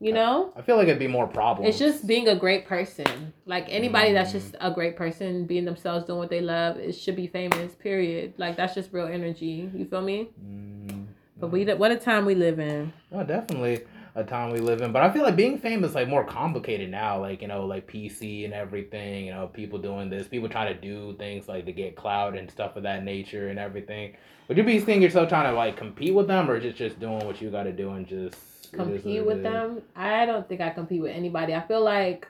you 0.00 0.12
know 0.12 0.52
i 0.56 0.62
feel 0.62 0.76
like 0.76 0.88
it'd 0.88 0.98
be 0.98 1.06
more 1.06 1.26
problems 1.26 1.68
it's 1.68 1.78
just 1.78 2.06
being 2.06 2.28
a 2.28 2.34
great 2.34 2.66
person 2.66 3.32
like 3.44 3.66
anybody 3.68 4.10
mm. 4.10 4.14
that's 4.14 4.32
just 4.32 4.56
a 4.60 4.70
great 4.70 4.96
person 4.96 5.44
being 5.44 5.66
themselves 5.66 6.06
doing 6.06 6.18
what 6.18 6.30
they 6.30 6.40
love 6.40 6.78
it 6.78 6.92
should 6.92 7.16
be 7.16 7.26
famous 7.26 7.74
period 7.74 8.32
like 8.38 8.56
that's 8.56 8.74
just 8.74 8.92
real 8.92 9.06
energy 9.06 9.70
you 9.74 9.84
feel 9.84 10.00
me 10.00 10.30
mm. 10.42 11.06
but 11.38 11.48
we 11.48 11.66
what 11.74 11.90
a 11.90 11.96
time 11.96 12.24
we 12.24 12.34
live 12.34 12.58
in 12.58 12.90
oh 13.12 13.22
definitely 13.22 13.82
a 14.14 14.24
time 14.24 14.52
we 14.52 14.58
live 14.58 14.80
in. 14.82 14.92
But 14.92 15.02
I 15.02 15.10
feel 15.12 15.22
like 15.22 15.36
being 15.36 15.58
famous 15.58 15.94
like 15.94 16.08
more 16.08 16.24
complicated 16.24 16.90
now. 16.90 17.20
Like 17.20 17.42
you 17.42 17.48
know, 17.48 17.64
like 17.64 17.90
PC 17.90 18.44
and 18.44 18.54
everything. 18.54 19.26
You 19.26 19.32
know, 19.32 19.46
people 19.46 19.78
doing 19.78 20.10
this, 20.10 20.28
people 20.28 20.48
trying 20.48 20.74
to 20.74 20.80
do 20.80 21.16
things 21.16 21.48
like 21.48 21.66
to 21.66 21.72
get 21.72 21.96
clout 21.96 22.36
and 22.36 22.50
stuff 22.50 22.76
of 22.76 22.82
that 22.84 23.04
nature 23.04 23.48
and 23.48 23.58
everything. 23.58 24.16
Would 24.48 24.56
you 24.56 24.64
be 24.64 24.80
seeing 24.80 25.02
yourself 25.02 25.28
trying 25.28 25.50
to 25.50 25.56
like 25.56 25.76
compete 25.76 26.14
with 26.14 26.26
them, 26.26 26.50
or 26.50 26.58
just 26.60 26.76
just 26.76 26.98
doing 26.98 27.24
what 27.26 27.40
you 27.40 27.50
got 27.50 27.64
to 27.64 27.72
do 27.72 27.90
and 27.90 28.06
just 28.06 28.36
compete 28.72 29.24
with 29.24 29.42
them? 29.42 29.82
I 29.94 30.26
don't 30.26 30.48
think 30.48 30.60
I 30.60 30.70
compete 30.70 31.02
with 31.02 31.14
anybody. 31.14 31.54
I 31.54 31.60
feel 31.60 31.82
like 31.82 32.26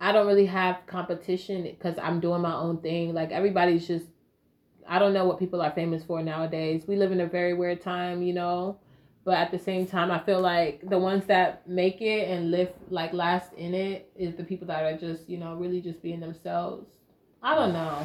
I 0.00 0.12
don't 0.12 0.26
really 0.26 0.46
have 0.46 0.78
competition 0.86 1.64
because 1.64 1.98
I'm 1.98 2.20
doing 2.20 2.40
my 2.40 2.54
own 2.54 2.78
thing. 2.80 3.12
Like 3.12 3.32
everybody's 3.32 3.86
just 3.86 4.06
I 4.88 4.98
don't 4.98 5.12
know 5.12 5.24
what 5.24 5.38
people 5.38 5.60
are 5.62 5.70
famous 5.70 6.02
for 6.02 6.22
nowadays. 6.22 6.84
We 6.86 6.96
live 6.96 7.12
in 7.12 7.20
a 7.20 7.26
very 7.26 7.54
weird 7.54 7.80
time, 7.80 8.22
you 8.22 8.32
know. 8.32 8.78
But 9.24 9.34
at 9.34 9.50
the 9.50 9.58
same 9.58 9.86
time, 9.86 10.10
I 10.10 10.18
feel 10.18 10.40
like 10.40 10.88
the 10.88 10.98
ones 10.98 11.26
that 11.26 11.68
make 11.68 12.00
it 12.00 12.28
and 12.30 12.50
live 12.50 12.70
like 12.88 13.12
last 13.12 13.52
in 13.52 13.74
it 13.74 14.10
is 14.16 14.34
the 14.34 14.44
people 14.44 14.66
that 14.68 14.82
are 14.82 14.96
just, 14.96 15.28
you 15.28 15.36
know, 15.36 15.54
really 15.54 15.80
just 15.80 16.02
being 16.02 16.20
themselves. 16.20 16.86
I 17.42 17.54
don't 17.54 17.72
know. 17.72 18.02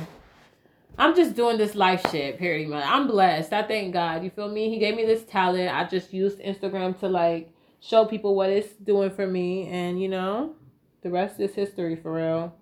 I'm 0.97 1.15
just 1.15 1.35
doing 1.35 1.57
this 1.57 1.75
life 1.75 2.05
shit, 2.11 2.37
pretty 2.37 2.65
much. 2.65 2.85
I'm 2.85 3.07
blessed. 3.07 3.51
I 3.53 3.63
thank 3.63 3.93
God. 3.93 4.23
You 4.23 4.29
feel 4.29 4.49
me? 4.49 4.69
He 4.69 4.77
gave 4.77 4.95
me 4.95 5.05
this 5.05 5.23
talent. 5.23 5.73
I 5.73 5.85
just 5.85 6.13
used 6.13 6.39
Instagram 6.39 6.97
to 6.99 7.07
like 7.07 7.49
show 7.81 8.05
people 8.05 8.35
what 8.35 8.49
it's 8.49 8.73
doing 8.73 9.11
for 9.11 9.27
me, 9.27 9.67
and 9.67 10.01
you 10.01 10.07
know, 10.09 10.55
the 11.01 11.11
rest 11.11 11.39
is 11.39 11.53
history 11.53 11.95
for 11.95 12.13
real. 12.13 12.55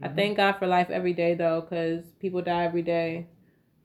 Mm-hmm. 0.00 0.04
I 0.04 0.08
thank 0.08 0.36
God 0.36 0.52
for 0.54 0.66
life 0.66 0.90
every 0.90 1.12
day 1.12 1.34
though, 1.34 1.60
because 1.60 2.04
people 2.20 2.40
die 2.40 2.64
every 2.64 2.82
day. 2.82 3.26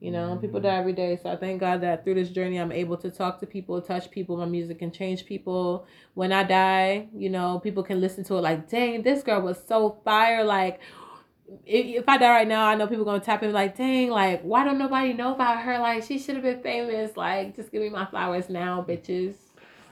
You 0.06 0.12
know, 0.12 0.36
people 0.36 0.60
die 0.60 0.76
every 0.76 0.92
day. 0.92 1.18
So 1.20 1.30
I 1.30 1.34
thank 1.34 1.58
God 1.58 1.80
that 1.80 2.04
through 2.04 2.14
this 2.14 2.28
journey, 2.28 2.58
I'm 2.58 2.70
able 2.70 2.96
to 2.98 3.10
talk 3.10 3.40
to 3.40 3.46
people, 3.46 3.82
touch 3.82 4.08
people. 4.08 4.36
My 4.36 4.44
music 4.44 4.78
can 4.78 4.92
change 4.92 5.26
people. 5.26 5.84
When 6.14 6.30
I 6.30 6.44
die, 6.44 7.08
you 7.12 7.28
know, 7.28 7.58
people 7.58 7.82
can 7.82 8.00
listen 8.00 8.22
to 8.26 8.36
it 8.36 8.40
like, 8.40 8.70
dang, 8.70 9.02
this 9.02 9.24
girl 9.24 9.40
was 9.40 9.60
so 9.66 9.98
fire. 10.04 10.44
Like, 10.44 10.78
if, 11.66 12.04
I 12.06 12.18
die 12.18 12.30
right 12.30 12.46
now, 12.46 12.66
I 12.66 12.76
know 12.76 12.86
people 12.86 13.04
gonna 13.04 13.18
tap 13.18 13.42
in 13.42 13.52
like, 13.52 13.76
dang, 13.76 14.10
like, 14.10 14.42
why 14.42 14.62
don't 14.62 14.78
nobody 14.78 15.12
know 15.12 15.34
about 15.34 15.62
her? 15.62 15.76
Like, 15.80 16.04
she 16.04 16.20
should 16.20 16.36
have 16.36 16.44
been 16.44 16.62
famous. 16.62 17.16
Like, 17.16 17.56
just 17.56 17.72
give 17.72 17.82
me 17.82 17.88
my 17.88 18.06
flowers 18.06 18.48
now, 18.48 18.86
bitches. 18.88 19.34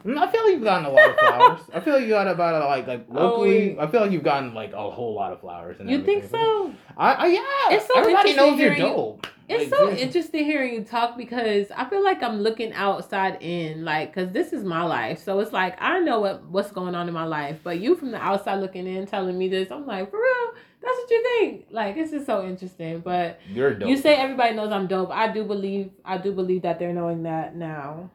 Mm, 0.04 0.16
I 0.16 0.30
feel 0.30 0.44
like 0.44 0.52
you've 0.52 0.62
gotten 0.62 0.84
a 0.84 0.90
lot 0.90 1.10
of 1.10 1.16
flowers. 1.16 1.60
I 1.74 1.80
feel 1.80 1.94
like 1.94 2.02
you 2.04 2.10
got 2.10 2.28
about 2.28 2.62
like 2.68 2.86
like 2.86 3.06
oh, 3.10 3.14
locally. 3.14 3.76
Oh, 3.76 3.82
I 3.82 3.90
feel 3.90 4.02
like 4.02 4.12
you've 4.12 4.22
gotten 4.22 4.54
like 4.54 4.74
a 4.74 4.90
whole 4.90 5.14
lot 5.14 5.32
of 5.32 5.40
flowers. 5.40 5.80
And 5.80 5.90
you 5.90 5.98
everything. 5.98 6.20
think 6.20 6.30
so? 6.30 6.72
I, 6.96 7.14
I 7.14 7.26
yeah. 7.26 7.76
It's 7.76 7.86
so 7.86 7.98
Everybody 7.98 8.36
knows 8.36 8.60
you're 8.60 8.76
dope. 8.76 9.26
It's 9.48 9.70
like, 9.70 9.78
so 9.78 9.90
interesting 9.90 10.44
hearing 10.44 10.74
you 10.74 10.84
talk 10.84 11.16
because 11.16 11.70
I 11.76 11.84
feel 11.84 12.02
like 12.02 12.22
I'm 12.22 12.40
looking 12.40 12.72
outside 12.72 13.42
in, 13.42 13.84
like, 13.84 14.14
cause 14.14 14.30
this 14.30 14.52
is 14.52 14.64
my 14.64 14.82
life. 14.82 15.22
So 15.22 15.38
it's 15.40 15.52
like 15.52 15.76
I 15.80 16.00
know 16.00 16.20
what 16.20 16.44
what's 16.44 16.70
going 16.70 16.94
on 16.94 17.08
in 17.08 17.14
my 17.14 17.24
life, 17.24 17.58
but 17.62 17.78
you 17.80 17.94
from 17.96 18.10
the 18.10 18.18
outside 18.18 18.60
looking 18.60 18.86
in, 18.86 19.06
telling 19.06 19.36
me 19.36 19.48
this, 19.48 19.70
I'm 19.70 19.86
like, 19.86 20.10
for 20.10 20.18
real, 20.18 20.54
that's 20.82 20.96
what 20.98 21.10
you 21.10 21.22
think. 21.22 21.66
Like, 21.70 21.94
this 21.94 22.12
is 22.12 22.26
so 22.26 22.46
interesting. 22.46 23.00
But 23.00 23.40
you're 23.50 23.74
dope. 23.74 23.88
You 23.88 23.96
say 23.96 24.14
everybody 24.16 24.54
knows 24.54 24.72
I'm 24.72 24.86
dope. 24.86 25.10
I 25.10 25.32
do 25.32 25.44
believe, 25.44 25.90
I 26.04 26.18
do 26.18 26.32
believe 26.32 26.62
that 26.62 26.78
they're 26.78 26.92
knowing 26.92 27.22
that 27.24 27.56
now. 27.56 28.10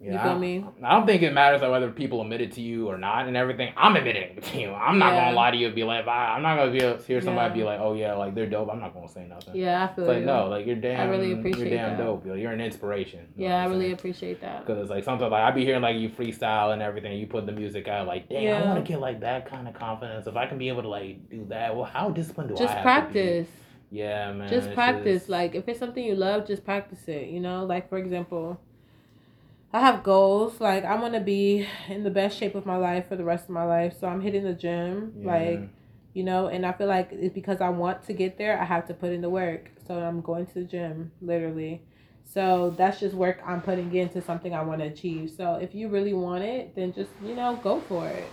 You, 0.00 0.12
you 0.12 0.18
feel 0.18 0.38
me? 0.38 0.64
I 0.82 0.92
don't 0.92 1.06
think 1.06 1.22
it 1.22 1.32
matters 1.32 1.62
whether 1.62 1.90
people 1.90 2.20
admit 2.20 2.40
it 2.40 2.52
to 2.52 2.60
you 2.60 2.88
or 2.88 2.98
not 2.98 3.26
and 3.26 3.36
everything. 3.36 3.72
I'm 3.76 3.96
admitting 3.96 4.36
it 4.36 4.42
to 4.42 4.60
you. 4.60 4.70
I'm 4.70 4.98
not 4.98 5.14
yeah. 5.14 5.24
gonna 5.24 5.36
lie 5.36 5.50
to 5.52 5.56
you 5.56 5.66
and 5.66 5.74
be 5.74 5.84
like, 5.84 6.06
I, 6.06 6.36
am 6.36 6.42
not 6.42 6.56
gonna 6.56 6.72
be 6.72 7.04
hear 7.04 7.22
somebody 7.22 7.50
yeah. 7.50 7.54
be 7.54 7.64
like, 7.64 7.80
oh 7.80 7.94
yeah, 7.94 8.14
like 8.14 8.34
they're 8.34 8.48
dope. 8.48 8.68
I'm 8.70 8.80
not 8.80 8.92
gonna 8.92 9.08
say 9.08 9.26
nothing. 9.26 9.56
Yeah, 9.56 9.84
I 9.84 9.94
feel 9.94 10.04
it's 10.04 10.08
like 10.08 10.18
you. 10.20 10.26
no, 10.26 10.48
like 10.48 10.66
you're 10.66 10.76
damn. 10.76 11.00
I 11.00 11.10
really 11.10 11.32
appreciate 11.32 11.70
You're 11.70 11.78
damn 11.78 11.96
that. 11.96 12.04
dope. 12.04 12.26
You're 12.26 12.52
an 12.52 12.60
inspiration. 12.60 13.28
Yeah, 13.36 13.62
I 13.62 13.66
really 13.66 13.92
appreciate 13.92 14.40
that. 14.40 14.66
Because 14.66 14.90
like 14.90 15.04
sometimes 15.04 15.30
like 15.30 15.42
I 15.42 15.50
be 15.52 15.64
hearing 15.64 15.82
like 15.82 15.96
you 15.96 16.10
freestyle 16.10 16.72
and 16.72 16.82
everything. 16.82 17.16
You 17.16 17.26
put 17.26 17.46
the 17.46 17.52
music 17.52 17.88
out 17.88 18.06
like, 18.06 18.28
damn, 18.28 18.42
yeah. 18.42 18.62
I 18.62 18.66
want 18.66 18.84
to 18.84 18.92
get 18.92 19.00
like 19.00 19.20
that 19.20 19.48
kind 19.48 19.68
of 19.68 19.74
confidence. 19.74 20.26
If 20.26 20.36
I 20.36 20.46
can 20.46 20.58
be 20.58 20.68
able 20.68 20.82
to 20.82 20.88
like 20.88 21.30
do 21.30 21.46
that, 21.48 21.74
well, 21.74 21.86
how 21.86 22.10
disciplined 22.10 22.50
do 22.50 22.56
just 22.56 22.72
I 22.72 22.74
have 22.74 22.82
practice. 22.82 23.46
to 23.46 23.52
be? 23.90 23.98
Yeah, 24.00 24.32
man. 24.32 24.50
Just 24.50 24.74
practice. 24.74 25.22
Just... 25.22 25.28
Like 25.30 25.54
if 25.54 25.66
it's 25.68 25.78
something 25.78 26.04
you 26.04 26.16
love, 26.16 26.46
just 26.46 26.64
practice 26.64 27.06
it. 27.06 27.28
You 27.28 27.40
know, 27.40 27.64
like 27.64 27.88
for 27.88 27.96
example 27.96 28.60
I 29.74 29.80
have 29.80 30.04
goals. 30.04 30.60
Like 30.60 30.84
I 30.84 30.94
want 30.94 31.14
to 31.14 31.20
be 31.20 31.66
in 31.88 32.04
the 32.04 32.10
best 32.10 32.38
shape 32.38 32.54
of 32.54 32.64
my 32.64 32.76
life 32.76 33.08
for 33.08 33.16
the 33.16 33.24
rest 33.24 33.44
of 33.44 33.50
my 33.50 33.64
life. 33.64 33.96
So 33.98 34.06
I'm 34.06 34.20
hitting 34.20 34.44
the 34.44 34.54
gym. 34.54 35.12
Yeah. 35.18 35.26
Like, 35.26 35.68
you 36.12 36.22
know, 36.22 36.46
and 36.46 36.64
I 36.64 36.70
feel 36.72 36.86
like 36.86 37.08
it's 37.10 37.34
because 37.34 37.60
I 37.60 37.70
want 37.70 38.06
to 38.06 38.12
get 38.12 38.38
there. 38.38 38.58
I 38.58 38.64
have 38.64 38.86
to 38.86 38.94
put 38.94 39.10
in 39.10 39.20
the 39.20 39.28
work. 39.28 39.72
So 39.84 39.98
I'm 39.98 40.20
going 40.20 40.46
to 40.46 40.54
the 40.54 40.62
gym, 40.62 41.10
literally. 41.20 41.82
So 42.22 42.72
that's 42.78 43.00
just 43.00 43.16
work 43.16 43.40
I'm 43.44 43.60
putting 43.60 43.92
into 43.92 44.22
something 44.22 44.54
I 44.54 44.62
want 44.62 44.80
to 44.80 44.86
achieve. 44.86 45.32
So 45.36 45.56
if 45.56 45.74
you 45.74 45.88
really 45.88 46.14
want 46.14 46.44
it, 46.44 46.76
then 46.76 46.92
just 46.92 47.10
you 47.20 47.34
know 47.34 47.58
go 47.60 47.80
for 47.80 48.06
it. 48.06 48.28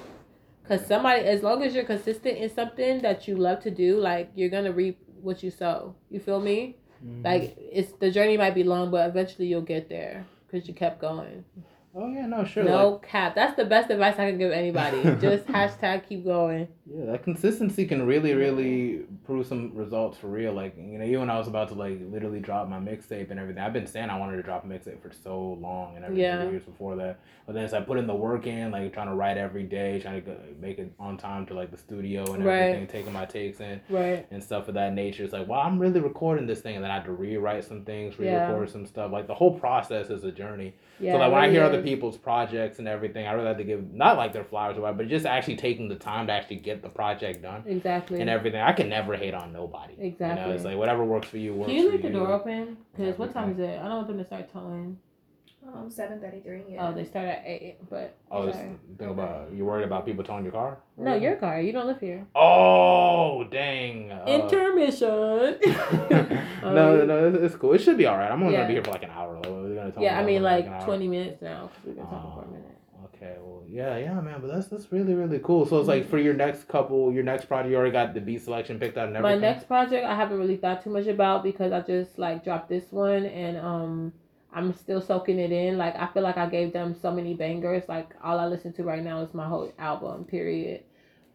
Cause 0.68 0.86
somebody, 0.86 1.26
as 1.26 1.42
long 1.42 1.64
as 1.64 1.74
you're 1.74 1.84
consistent 1.84 2.38
in 2.38 2.54
something 2.54 3.02
that 3.02 3.28
you 3.28 3.36
love 3.36 3.62
to 3.62 3.72
do, 3.72 3.98
like 3.98 4.32
you're 4.36 4.50
gonna 4.50 4.72
reap 4.72 5.00
what 5.20 5.42
you 5.42 5.50
sow. 5.50 5.96
You 6.12 6.20
feel 6.20 6.40
me? 6.40 6.78
Mm-hmm. 7.04 7.26
Like 7.26 7.58
it's 7.58 7.94
the 7.94 8.12
journey 8.12 8.38
might 8.38 8.54
be 8.54 8.64
long, 8.64 8.92
but 8.92 9.10
eventually 9.10 9.48
you'll 9.48 9.62
get 9.62 9.90
there 9.90 10.28
because 10.52 10.68
you 10.68 10.74
kept 10.74 11.00
going. 11.00 11.46
Oh 11.94 12.08
yeah, 12.10 12.26
no, 12.26 12.46
sure. 12.46 12.64
No 12.64 12.90
like, 12.90 13.08
cap. 13.08 13.36
That's 13.36 13.56
the 13.56 13.66
best 13.66 13.90
advice 13.90 14.14
I 14.18 14.30
can 14.30 14.38
give 14.38 14.52
anybody. 14.52 15.04
Just 15.22 15.46
hashtag 15.48 16.08
keep 16.08 16.24
going. 16.24 16.68
Yeah, 16.94 17.06
that 17.12 17.24
consistency 17.24 17.86
can 17.86 18.06
really, 18.06 18.34
really 18.34 19.06
prove 19.26 19.48
some 19.48 19.72
results 19.74 20.18
for 20.18 20.28
real. 20.28 20.52
Like 20.52 20.76
you 20.78 20.98
know, 20.98 21.06
even 21.06 21.22
when 21.22 21.30
I 21.30 21.38
was 21.38 21.48
about 21.48 21.70
to 21.70 21.76
like 21.76 22.00
literally 22.02 22.40
drop 22.40 22.68
my 22.68 22.80
mixtape 22.80 23.32
and 23.32 23.40
everything, 23.40 23.64
I've 23.64 23.72
been 23.72 23.88
saying 23.88 24.10
I 24.10 24.18
wanted 24.18 24.38
to 24.38 24.44
drop 24.44 24.66
a 24.66 24.68
mixtape 24.68 25.02
for 25.02 25.12
so 25.12 25.58
long 25.62 25.96
and 25.96 26.04
everything 26.04 26.24
yeah. 26.24 26.50
years 26.50 26.64
before 26.64 26.96
that. 26.98 27.20
But 27.46 27.54
then 27.54 27.64
as 27.64 27.74
I 27.74 27.82
put 27.82 27.98
in 27.98 28.08
the 28.08 28.16
work 28.16 28.46
in, 28.46 28.72
like 28.72 28.94
trying 28.94 29.08
to 29.08 29.14
write 29.14 29.38
every 29.38 29.64
day, 29.64 30.00
trying 30.02 30.24
to 30.24 30.36
make 30.60 30.80
it 30.80 30.92
on 31.00 31.18
time 31.18 31.46
to 31.48 31.54
like 31.54 31.72
the 31.72 31.78
studio 31.78 32.22
and 32.34 32.44
everything, 32.44 32.80
right. 32.82 32.90
taking 32.90 33.14
my 33.14 33.26
takes 33.26 33.62
in, 33.62 33.80
right, 33.90 34.28
and 34.32 34.44
stuff 34.44 34.68
of 34.68 34.74
that 34.74 34.94
nature. 34.94 35.24
It's 35.24 35.34
like, 35.34 35.48
well, 35.48 35.62
I'm 35.62 35.80
really 35.80 36.02
recording 36.02 36.46
this 36.46 36.60
thing, 36.60 36.76
and 36.76 36.84
then 36.84 36.92
I 36.92 36.96
had 36.96 37.06
to 37.06 37.14
rewrite 37.14 37.64
some 37.64 37.86
things, 37.86 38.20
re-record 38.20 38.68
yeah. 38.68 38.74
some 38.74 38.86
stuff. 38.86 39.12
Like 39.12 39.28
the 39.28 39.36
whole 39.36 39.58
process 39.58 40.10
is 40.10 40.26
a 40.26 40.32
journey. 40.32 40.74
Yeah, 41.00 41.14
so 41.14 41.20
like 41.20 41.32
when 41.32 41.42
really 41.42 41.48
I 41.48 41.52
hear 41.52 41.64
is. 41.64 41.70
other 41.70 41.82
people's 41.82 42.18
projects 42.18 42.80
and 42.80 42.88
everything, 42.88 43.28
I 43.28 43.32
really 43.32 43.48
have 43.48 43.58
to 43.58 43.64
give 43.64 43.94
not 43.94 44.18
like 44.18 44.34
their 44.34 44.44
flowers 44.44 44.78
away, 44.78 44.92
but 44.92 45.08
just 45.08 45.26
actually 45.26 45.56
taking 45.56 45.88
the 45.88 45.96
time 45.96 46.28
to 46.28 46.34
actually 46.34 46.58
get 46.58 46.81
the 46.82 46.90
project 46.90 47.42
done. 47.42 47.64
Exactly. 47.66 48.22
And 48.22 48.30
everything. 48.30 48.62
I 48.62 48.74
can 48.74 48.90
never 48.90 49.16
hate 49.16 49.34
on 49.34 49.54
nobody. 49.54 49.96
Exactly. 50.00 50.42
You 50.42 50.48
know, 50.48 50.56
it's 50.56 50.64
like 50.64 50.78
whatever 50.78 51.04
works 51.04 51.28
for 51.28 51.38
you 51.38 51.54
works. 51.54 51.68
Can 51.68 51.76
you 51.76 51.92
leave 51.92 52.02
the 52.02 52.10
door 52.10 52.32
open? 52.32 52.78
Because 52.96 53.18
what 53.18 53.34
time 53.34 53.52
is 53.52 53.60
it? 53.60 53.80
I 53.80 53.84
don't 53.84 53.98
want 53.98 54.08
them 54.08 54.18
to 54.18 54.26
start 54.26 54.52
towing. 54.52 54.98
Um, 55.68 55.92
seven 55.92 56.20
thirty 56.20 56.40
three. 56.40 56.64
Yeah. 56.68 56.88
Oh, 56.88 56.94
they 56.94 57.06
start 57.06 57.28
at 57.28 57.44
eight, 57.46 57.78
but. 57.88 58.18
Oh, 58.32 58.48
this 58.48 58.56
thing 58.56 58.80
about 59.00 59.54
you 59.54 59.64
worried 59.64 59.86
about 59.86 60.06
people 60.06 60.24
towing 60.24 60.44
your 60.44 60.52
car? 60.52 60.80
No, 60.98 61.16
your 61.16 61.36
car. 61.36 61.62
You 61.62 61.72
don't 61.72 61.86
live 61.86 62.00
here. 62.00 62.26
Oh 62.36 63.44
dang! 63.44 64.12
Uh, 64.12 64.26
Intermission. 64.28 65.08
no, 66.64 66.96
no, 66.96 67.06
no, 67.06 67.28
it's, 67.28 67.38
it's, 67.44 67.56
cool. 67.56 67.74
It 67.74 67.82
should 67.82 67.98
be 67.98 68.08
all 68.08 68.18
right. 68.18 68.32
I'm 68.32 68.42
only 68.42 68.54
yeah. 68.54 68.62
gonna 68.62 68.70
be 68.70 68.74
here 68.74 68.84
for 68.84 68.92
like 68.92 69.04
an 69.04 69.12
hour. 69.12 69.36
We're 69.36 69.76
gonna 69.76 69.92
talk. 69.92 70.02
Yeah, 70.02 70.20
I 70.20 70.24
mean 70.24 70.42
like, 70.42 70.66
like 70.66 70.84
twenty 70.84 71.08
minutes 71.08 71.44
now 71.44 71.70
because 71.70 71.86
we've 71.86 71.96
been 71.96 72.06
talking 72.06 72.32
for 72.34 72.44
a 72.44 72.52
minute. 72.52 72.71
Okay, 73.22 73.38
well, 73.40 73.64
yeah, 73.68 73.98
yeah, 73.98 74.20
man, 74.20 74.42
but 74.42 74.48
that's 74.52 74.68
that's 74.68 74.92
really 74.92 75.14
really 75.14 75.40
cool. 75.40 75.68
So 75.68 75.78
it's 75.78 75.88
like 75.88 76.10
for 76.10 76.18
your 76.18 76.34
next 76.34 76.68
couple, 76.68 77.14
your 77.14 77.24
next 77.24 77.46
project, 77.46 77.70
you 77.70 77.76
already 77.78 77.92
got 77.92 78.16
the 78.16 78.22
beat 78.22 78.42
selection 78.42 78.80
picked 78.80 78.98
out 78.98 79.10
and 79.10 79.16
everything. 79.16 79.42
My 79.42 79.48
next 79.48 79.68
project, 79.68 80.06
I 80.06 80.16
haven't 80.16 80.40
really 80.40 80.58
thought 80.58 80.84
too 80.84 80.90
much 80.90 81.06
about 81.06 81.44
because 81.44 81.72
I 81.72 81.82
just 81.82 82.18
like 82.18 82.44
dropped 82.44 82.70
this 82.70 82.92
one 82.92 83.26
and 83.26 83.58
um 83.58 84.14
I'm 84.52 84.74
still 84.74 85.02
soaking 85.02 85.38
it 85.38 85.52
in. 85.52 85.78
Like 85.78 85.96
I 85.96 86.08
feel 86.08 86.24
like 86.24 86.38
I 86.38 86.48
gave 86.48 86.74
them 86.74 86.96
so 87.00 87.12
many 87.12 87.36
bangers. 87.36 87.84
Like 87.88 88.10
all 88.24 88.40
I 88.40 88.48
listen 88.48 88.74
to 88.74 88.84
right 88.84 89.04
now 89.04 89.22
is 89.22 89.36
my 89.36 89.48
whole 89.48 89.72
album. 89.78 90.26
Period. 90.26 90.84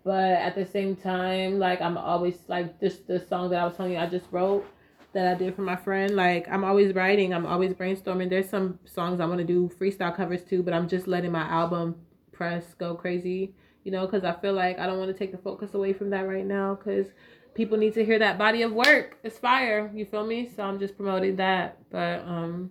But 0.05 0.33
at 0.33 0.57
the 0.57 0.66
same 0.66 0.96
time, 0.96 1.61
like 1.61 1.81
I'm 1.81 1.96
always 1.96 2.37
like 2.49 2.81
just 2.81 3.07
the 3.07 3.20
song 3.20 3.51
that 3.51 3.61
I 3.61 3.64
was 3.64 3.77
telling 3.77 3.92
you 3.92 3.99
I 3.99 4.07
just 4.07 4.27
wrote 4.33 4.66
that 5.12 5.27
I 5.27 5.35
did 5.38 5.55
for 5.55 5.62
my 5.62 5.77
friend. 5.77 6.14
Like 6.14 6.49
I'm 6.49 6.64
always 6.64 6.95
writing. 6.95 7.33
I'm 7.33 7.47
always 7.47 7.73
brainstorming. 7.75 8.31
There's 8.31 8.49
some 8.49 8.79
songs 8.85 9.21
I 9.21 9.27
want 9.27 9.38
to 9.38 9.45
do 9.45 9.71
freestyle 9.81 10.14
covers 10.14 10.45
too, 10.45 10.62
but 10.62 10.75
I'm 10.75 10.88
just 10.88 11.07
letting 11.07 11.33
my 11.33 11.42
album 11.42 11.97
press 12.33 12.75
go 12.75 12.95
crazy. 12.95 13.55
You 13.85 13.92
know, 13.92 14.05
because 14.05 14.25
I 14.25 14.33
feel 14.33 14.53
like 14.53 14.79
I 14.79 14.87
don't 14.87 14.99
want 14.99 15.12
to 15.12 15.19
take 15.19 15.31
the 15.33 15.38
focus 15.38 15.75
away 15.75 15.92
from 15.92 16.11
that 16.11 16.29
right 16.29 16.45
now. 16.45 16.75
Because 16.75 17.07
people 17.55 17.79
need 17.79 17.95
to 17.95 18.05
hear 18.05 18.19
that 18.19 18.37
body 18.37 18.62
of 18.62 18.73
work. 18.73 19.19
It's 19.23 19.38
fire. 19.38 19.90
You 19.95 20.05
feel 20.05 20.27
me? 20.27 20.51
So 20.55 20.62
I'm 20.62 20.79
just 20.79 20.97
promoting 20.97 21.37
that. 21.37 21.79
But 21.90 22.21
um 22.27 22.71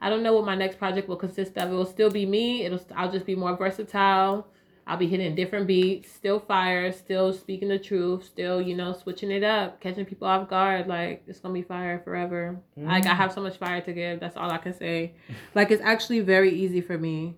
I 0.00 0.08
don't 0.08 0.22
know 0.22 0.34
what 0.34 0.44
my 0.44 0.54
next 0.54 0.78
project 0.78 1.08
will 1.08 1.16
consist 1.16 1.56
of. 1.56 1.72
It 1.72 1.74
will 1.74 1.84
still 1.84 2.10
be 2.10 2.24
me. 2.24 2.64
It'll 2.64 2.80
I'll 2.94 3.10
just 3.10 3.26
be 3.26 3.34
more 3.34 3.56
versatile. 3.56 4.46
I'll 4.88 4.96
be 4.96 5.06
hitting 5.06 5.34
different 5.34 5.66
beats, 5.66 6.10
still 6.10 6.40
fire, 6.40 6.90
still 6.92 7.34
speaking 7.34 7.68
the 7.68 7.78
truth, 7.78 8.24
still, 8.24 8.62
you 8.62 8.74
know, 8.74 8.94
switching 8.94 9.30
it 9.30 9.44
up, 9.44 9.82
catching 9.82 10.06
people 10.06 10.26
off 10.26 10.48
guard. 10.48 10.88
Like 10.88 11.24
it's 11.26 11.40
gonna 11.40 11.52
be 11.52 11.60
fire 11.62 12.00
forever. 12.02 12.58
Mm. 12.78 12.86
Like 12.86 13.04
I 13.04 13.14
have 13.14 13.30
so 13.30 13.42
much 13.42 13.58
fire 13.58 13.82
to 13.82 13.92
give. 13.92 14.18
That's 14.18 14.38
all 14.38 14.50
I 14.50 14.56
can 14.56 14.72
say. 14.72 15.12
like 15.54 15.70
it's 15.70 15.82
actually 15.82 16.20
very 16.20 16.50
easy 16.50 16.80
for 16.80 16.96
me. 16.96 17.36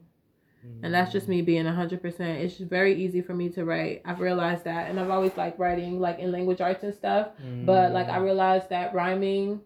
And 0.82 0.94
that's 0.94 1.10
just 1.10 1.26
me 1.26 1.42
being 1.42 1.66
hundred 1.66 2.02
percent. 2.02 2.38
It's 2.38 2.58
just 2.58 2.70
very 2.70 2.94
easy 3.02 3.20
for 3.20 3.34
me 3.34 3.48
to 3.50 3.64
write. 3.64 4.02
I've 4.04 4.20
realized 4.20 4.64
that, 4.64 4.90
and 4.90 5.00
I've 5.00 5.10
always 5.10 5.34
liked 5.36 5.58
writing, 5.58 5.98
like 5.98 6.18
in 6.18 6.30
language 6.30 6.60
arts 6.60 6.84
and 6.84 6.94
stuff. 6.94 7.28
Mm. 7.42 7.66
But 7.66 7.92
like 7.92 8.08
I 8.08 8.18
realized 8.18 8.68
that 8.68 8.94
rhyming 8.94 9.60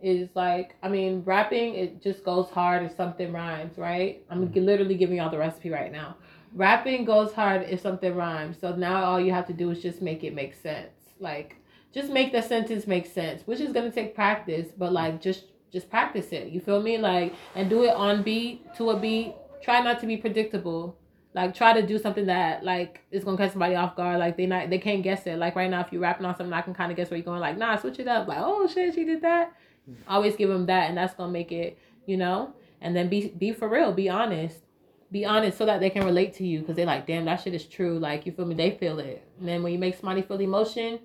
is 0.00 0.28
like 0.34 0.76
I 0.82 0.88
mean 0.88 1.22
rapping 1.24 1.74
it 1.76 2.02
just 2.02 2.24
goes 2.24 2.50
hard 2.50 2.82
if 2.82 2.96
something 2.96 3.32
rhymes, 3.32 3.78
right? 3.78 4.22
I'm 4.28 4.48
mm-hmm. 4.48 4.60
literally 4.60 4.96
giving 4.96 5.16
y'all 5.18 5.30
the 5.30 5.38
recipe 5.38 5.70
right 5.70 5.92
now. 5.92 6.16
Rapping 6.54 7.04
goes 7.04 7.32
hard 7.32 7.62
if 7.68 7.80
something 7.80 8.14
rhymes. 8.14 8.58
So 8.60 8.74
now 8.76 9.04
all 9.04 9.20
you 9.20 9.32
have 9.32 9.46
to 9.48 9.52
do 9.52 9.70
is 9.70 9.82
just 9.82 10.00
make 10.00 10.22
it 10.24 10.34
make 10.34 10.54
sense. 10.54 10.92
Like 11.20 11.56
just 11.92 12.10
make 12.10 12.32
the 12.32 12.42
sentence 12.42 12.86
make 12.86 13.06
sense, 13.06 13.42
which 13.46 13.60
is 13.60 13.72
gonna 13.72 13.90
take 13.90 14.14
practice, 14.14 14.68
but 14.76 14.92
like 14.92 15.20
just 15.20 15.44
just 15.72 15.90
practice 15.90 16.28
it. 16.32 16.48
You 16.48 16.60
feel 16.60 16.80
me? 16.80 16.98
Like 16.98 17.34
and 17.56 17.68
do 17.68 17.84
it 17.84 17.94
on 17.94 18.22
beat 18.22 18.72
to 18.76 18.90
a 18.90 18.98
beat. 18.98 19.34
Try 19.62 19.80
not 19.82 20.00
to 20.00 20.06
be 20.06 20.16
predictable. 20.16 20.96
like 21.34 21.54
try 21.54 21.72
to 21.72 21.84
do 21.84 21.98
something 21.98 22.26
that 22.26 22.64
like 22.64 23.00
is 23.10 23.24
gonna 23.24 23.36
catch 23.36 23.50
somebody 23.52 23.74
off 23.74 23.96
guard. 23.96 24.20
Like 24.20 24.36
they 24.36 24.46
not 24.46 24.70
they 24.70 24.78
can't 24.78 25.02
guess 25.02 25.26
it. 25.26 25.36
Like 25.38 25.56
right 25.56 25.68
now, 25.70 25.80
if 25.80 25.92
you're 25.92 26.00
rapping 26.00 26.24
on 26.26 26.36
something, 26.36 26.52
I 26.52 26.62
can 26.62 26.74
kind 26.74 26.92
of 26.92 26.96
guess 26.96 27.10
where 27.10 27.18
you're 27.18 27.24
going. 27.24 27.40
Like 27.40 27.58
nah, 27.58 27.76
switch 27.76 27.98
it 27.98 28.06
up. 28.06 28.28
Like 28.28 28.38
oh 28.40 28.66
shit, 28.68 28.94
she 28.94 29.04
did 29.04 29.22
that. 29.22 29.52
Always 30.08 30.36
give 30.36 30.48
them 30.48 30.66
that, 30.66 30.88
and 30.88 30.96
that's 30.96 31.14
gonna 31.14 31.32
make 31.32 31.50
it. 31.52 31.78
You 32.06 32.16
know, 32.16 32.54
and 32.80 32.94
then 32.94 33.08
be 33.08 33.28
be 33.28 33.52
for 33.52 33.68
real. 33.68 33.92
Be 33.92 34.08
honest. 34.08 34.58
Be 35.14 35.24
honest 35.24 35.56
so 35.56 35.64
that 35.66 35.78
they 35.78 35.90
can 35.90 36.04
relate 36.04 36.34
to 36.38 36.44
you 36.44 36.58
because 36.58 36.74
they're 36.74 36.86
like, 36.86 37.06
damn, 37.06 37.24
that 37.26 37.40
shit 37.40 37.54
is 37.54 37.66
true. 37.66 38.00
Like 38.00 38.26
you 38.26 38.32
feel 38.32 38.46
me? 38.46 38.56
They 38.56 38.72
feel 38.72 38.98
it. 38.98 39.24
And 39.38 39.46
then 39.48 39.62
when 39.62 39.72
you 39.72 39.78
make 39.78 39.94
somebody 39.94 40.22
feel 40.22 40.40
emotion, 40.40 40.98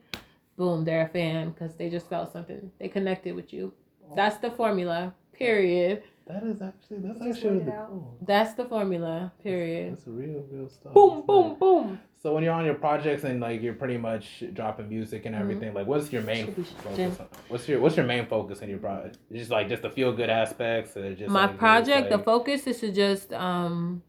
boom, 0.57 0.83
they're 0.83 1.05
a 1.05 1.07
fan 1.09 1.51
because 1.51 1.75
they 1.75 1.91
just 1.91 2.09
felt 2.09 2.33
something. 2.33 2.71
They 2.79 2.87
connected 2.87 3.35
with 3.35 3.53
you. 3.53 3.71
That's 4.15 4.37
the 4.37 4.49
formula. 4.49 5.13
Period. 5.31 6.01
That 6.29 6.43
is 6.43 6.61
actually 6.61 6.99
that's 6.99 7.21
actually 7.23 7.59
the 7.65 7.71
cool. 7.71 8.15
That's 8.21 8.53
the 8.53 8.65
formula. 8.65 9.33
Period. 9.41 9.93
That's, 9.93 10.05
real, 10.05 10.45
real 10.51 10.69
stuff. 10.69 10.93
Boom, 10.93 11.23
boom, 11.25 11.57
boom. 11.57 11.99
So 12.21 12.35
when 12.35 12.43
you're 12.43 12.53
on 12.53 12.65
your 12.65 12.75
projects 12.75 13.23
and 13.23 13.41
like 13.41 13.63
you're 13.63 13.73
pretty 13.73 13.97
much 13.97 14.43
dropping 14.53 14.89
music 14.89 15.25
and 15.25 15.33
mm-hmm. 15.33 15.41
everything, 15.41 15.69
mm-hmm. 15.69 15.77
like 15.77 15.87
what's 15.87 16.11
your 16.13 16.21
main 16.21 16.53
focus? 16.85 17.19
On? 17.19 17.27
What's 17.47 17.67
your 17.67 17.79
what's 17.79 17.97
your 17.97 18.05
main 18.05 18.27
focus 18.27 18.59
in 18.59 18.69
your 18.69 18.77
project? 18.77 19.17
Just 19.33 19.49
like 19.49 19.69
just 19.69 19.81
the 19.81 19.89
feel 19.89 20.11
good 20.11 20.29
aspects, 20.29 20.95
or 20.95 21.15
just 21.15 21.31
my 21.31 21.47
like, 21.47 21.57
project. 21.57 22.11
Like... 22.11 22.19
The 22.19 22.23
focus 22.23 22.67
is 22.67 22.79
to 22.81 22.91
just 22.91 23.33
um 23.33 24.03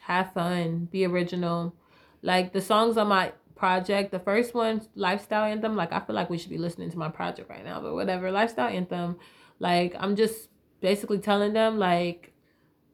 have 0.00 0.32
fun, 0.32 0.88
be 0.90 1.04
original. 1.04 1.74
Like 2.22 2.54
the 2.54 2.62
songs 2.62 2.96
on 2.96 3.08
my 3.08 3.32
project, 3.56 4.10
the 4.10 4.20
first 4.20 4.54
one, 4.54 4.80
lifestyle 4.94 5.44
anthem. 5.44 5.76
Like 5.76 5.92
I 5.92 6.00
feel 6.00 6.16
like 6.16 6.30
we 6.30 6.38
should 6.38 6.48
be 6.48 6.56
listening 6.56 6.90
to 6.92 6.98
my 6.98 7.10
project 7.10 7.50
right 7.50 7.62
now, 7.62 7.82
but 7.82 7.92
whatever, 7.92 8.32
lifestyle 8.32 8.68
anthem. 8.68 9.18
Like 9.58 9.94
I'm 9.98 10.16
just 10.16 10.48
basically 10.82 11.18
telling 11.18 11.54
them 11.54 11.78
like 11.78 12.32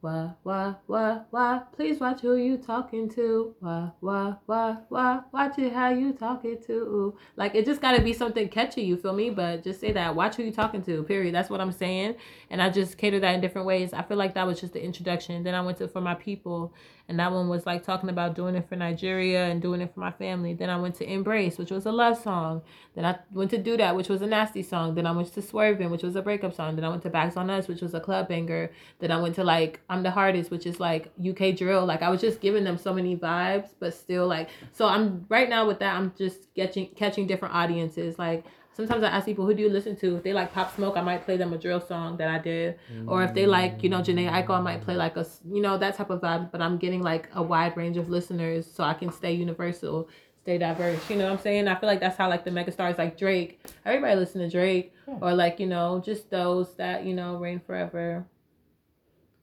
why, 0.01 0.31
why, 0.43 0.75
why, 0.87 1.21
why? 1.29 1.61
Please 1.75 1.99
watch 1.99 2.21
who 2.21 2.37
you 2.37 2.57
talking 2.57 3.09
to. 3.09 3.53
Why, 3.59 3.91
why, 3.99 4.35
why, 4.45 4.77
why? 4.87 5.19
Watch 5.33 5.59
it 5.59 5.73
how 5.73 5.89
you 5.89 6.13
talking 6.13 6.57
to. 6.67 7.17
Like 7.35 7.53
it 7.53 7.65
just 7.65 7.81
gotta 7.81 8.01
be 8.01 8.13
something 8.13 8.47
catchy, 8.47 8.81
you 8.83 8.95
feel 8.95 9.11
me? 9.11 9.29
But 9.29 9.61
just 9.61 9.81
say 9.81 9.91
that. 9.91 10.15
Watch 10.15 10.37
who 10.37 10.43
you 10.43 10.53
talking 10.53 10.81
to. 10.83 11.03
Period. 11.03 11.35
That's 11.35 11.49
what 11.49 11.59
I'm 11.59 11.73
saying. 11.73 12.15
And 12.49 12.61
I 12.61 12.69
just 12.69 12.97
cater 12.97 13.19
that 13.19 13.35
in 13.35 13.41
different 13.41 13.67
ways. 13.67 13.91
I 13.91 14.01
feel 14.03 14.15
like 14.17 14.35
that 14.35 14.47
was 14.47 14.61
just 14.61 14.71
the 14.71 14.81
introduction. 14.81 15.43
Then 15.43 15.53
I 15.53 15.59
went 15.59 15.77
to 15.79 15.89
for 15.89 16.01
my 16.01 16.15
people, 16.15 16.73
and 17.09 17.19
that 17.19 17.31
one 17.31 17.49
was 17.49 17.65
like 17.65 17.83
talking 17.83 18.09
about 18.09 18.35
doing 18.35 18.53
it 18.53 18.69
for 18.69 18.75
Nigeria 18.75 19.45
and 19.47 19.59
doing 19.59 19.81
it 19.81 19.91
for 19.91 19.99
my 19.99 20.11
family. 20.11 20.53
Then 20.53 20.69
I 20.69 20.79
went 20.79 20.93
to 20.95 21.11
Embrace, 21.11 21.57
which 21.57 21.71
was 21.71 21.87
a 21.87 21.91
love 21.91 22.21
song. 22.21 22.61
Then 22.93 23.03
I 23.03 23.17
went 23.31 23.49
to 23.49 23.57
Do 23.57 23.75
That, 23.77 23.95
which 23.95 24.09
was 24.09 24.21
a 24.21 24.27
nasty 24.27 24.61
song. 24.61 24.93
Then 24.93 25.07
I 25.07 25.11
went 25.11 25.33
to 25.33 25.41
Swerving, 25.41 25.89
which 25.89 26.03
was 26.03 26.15
a 26.15 26.21
breakup 26.21 26.53
song. 26.53 26.75
Then 26.75 26.85
I 26.85 26.89
went 26.89 27.01
to 27.03 27.09
Bags 27.09 27.35
on 27.35 27.49
Us, 27.49 27.67
which 27.67 27.81
was 27.81 27.95
a 27.95 27.99
club 27.99 28.27
banger. 28.27 28.71
Then 28.99 29.11
I 29.11 29.19
went 29.19 29.33
to 29.35 29.43
like 29.43 29.81
I'm 29.89 30.03
the 30.03 30.11
Hardest, 30.11 30.51
which 30.51 30.67
is 30.67 30.79
like 30.79 31.11
UK 31.19 31.55
drill. 31.57 31.83
Like 31.83 32.03
I 32.03 32.09
was 32.09 32.21
just 32.21 32.41
giving 32.41 32.63
them 32.63 32.77
so 32.77 32.93
many 32.93 33.17
vibes, 33.17 33.69
but 33.79 33.95
still 33.95 34.27
like 34.27 34.49
so 34.71 34.85
I'm 34.85 35.25
right 35.29 35.49
now 35.49 35.65
with 35.65 35.79
that 35.79 35.95
I'm 35.95 36.13
just 36.15 36.53
catching 36.55 36.89
catching 36.89 37.25
different 37.25 37.55
audiences. 37.55 38.19
Like 38.19 38.45
sometimes 38.79 39.03
I 39.03 39.07
ask 39.09 39.25
people 39.25 39.45
who 39.45 39.53
do 39.53 39.61
you 39.61 39.69
listen 39.69 39.95
to. 39.97 40.17
If 40.17 40.23
they 40.23 40.33
like 40.33 40.53
Pop 40.53 40.73
Smoke, 40.75 40.95
I 40.95 41.01
might 41.01 41.25
play 41.25 41.35
them 41.35 41.51
a 41.51 41.57
drill 41.57 41.81
song 41.81 42.17
that 42.17 42.29
I 42.29 42.39
did. 42.39 42.79
Mm. 42.93 43.09
Or 43.09 43.23
if 43.23 43.33
they 43.33 43.45
like, 43.45 43.83
you 43.83 43.89
know, 43.89 43.99
Jhené 43.99 44.29
Aiko, 44.29 44.51
I 44.51 44.61
might 44.61 44.81
play 44.81 44.95
like 44.95 45.17
a 45.17 45.25
you 45.45 45.61
know, 45.61 45.77
that 45.77 45.95
type 45.95 46.09
of 46.09 46.21
vibe. 46.21 46.51
But 46.51 46.61
I'm 46.61 46.77
getting 46.77 47.01
like 47.01 47.29
a 47.33 47.43
wide 47.43 47.75
range 47.75 47.97
of 47.97 48.09
listeners 48.09 48.69
so 48.71 48.83
I 48.83 48.93
can 48.93 49.11
stay 49.11 49.33
universal, 49.33 50.07
stay 50.41 50.57
diverse. 50.57 51.09
You 51.09 51.17
know 51.17 51.25
what 51.25 51.33
I'm 51.33 51.39
saying? 51.39 51.67
I 51.67 51.75
feel 51.75 51.87
like 51.87 51.99
that's 51.99 52.17
how 52.17 52.29
like 52.29 52.45
the 52.45 52.51
mega 52.51 52.71
stars 52.71 52.97
like 52.97 53.17
Drake. 53.17 53.59
Everybody 53.85 54.15
listen 54.15 54.41
to 54.41 54.49
Drake. 54.49 54.93
Yeah. 55.07 55.17
Or 55.21 55.33
like, 55.33 55.59
you 55.59 55.67
know, 55.67 56.01
just 56.03 56.29
those 56.29 56.73
that, 56.75 57.05
you 57.05 57.13
know, 57.13 57.37
reign 57.37 57.59
forever. 57.59 58.25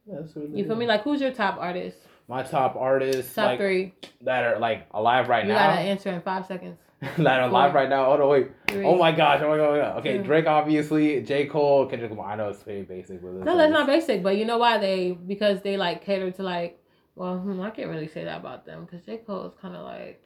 That's 0.07 0.35
really 0.37 0.59
you 0.59 0.64
feel 0.64 0.77
me? 0.77 0.87
Like 0.87 1.03
who's 1.03 1.20
your 1.20 1.33
top 1.33 1.59
artist? 1.59 1.99
My 2.29 2.42
top 2.42 2.77
artists 2.77 3.35
top 3.35 3.46
like, 3.46 3.59
three 3.59 3.94
that 4.22 4.44
are 4.44 4.59
like 4.59 4.87
alive 4.92 5.29
right 5.29 5.44
you 5.44 5.53
now. 5.53 5.68
You 5.68 5.77
gotta 5.77 5.88
answer 5.88 6.11
in 6.11 6.20
five 6.22 6.46
seconds. 6.46 6.79
That 7.01 7.41
are 7.41 7.51
live 7.51 7.75
right 7.75 7.91
now. 7.91 8.13
Oh 8.13 8.17
no, 8.17 8.29
wait. 8.29 8.51
Three. 8.69 8.85
Oh 8.85 8.97
my 8.97 9.13
gosh. 9.13 9.43
Oh 9.43 9.51
my 9.51 9.57
god. 9.59 9.69
Oh 9.69 9.73
my 9.73 9.79
god. 9.79 9.99
Okay, 9.99 10.19
Drake 10.19 10.47
obviously, 10.47 11.21
J 11.21 11.47
Cole, 11.47 11.87
Kendrick 11.87 12.11
Lamar. 12.11 12.33
I 12.33 12.37
know 12.37 12.49
it's 12.49 12.63
very 12.63 12.83
basic, 12.83 13.21
but 13.21 13.33
no, 13.33 13.57
that's 13.57 13.73
not 13.73 13.87
basic. 13.87 14.23
But 14.23 14.39
you 14.39 14.47
know 14.47 14.57
why 14.57 14.79
they? 14.79 15.13
Because 15.13 15.61
they 15.61 15.77
like 15.77 16.05
cater 16.05 16.31
to 16.31 16.43
like. 16.43 16.83
Well, 17.15 17.39
hmm, 17.39 17.61
I 17.61 17.71
can't 17.71 17.89
really 17.89 18.09
say 18.09 18.25
that 18.25 18.41
about 18.41 18.65
them 18.65 18.85
because 18.85 19.05
J 19.05 19.19
Cole 19.19 19.47
is 19.47 19.55
kind 19.61 19.77
of 19.77 19.85
like. 19.85 20.23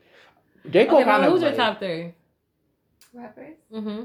J 0.71 0.87
Cole 0.87 0.99
okay, 0.99 1.05
kind 1.05 1.25
of. 1.25 1.33
Who's 1.33 1.43
like, 1.43 1.57
your 1.57 1.67
top 1.67 1.81
three? 1.81 2.15
Rappers. 3.13 3.57
Mm-hmm. 3.73 4.05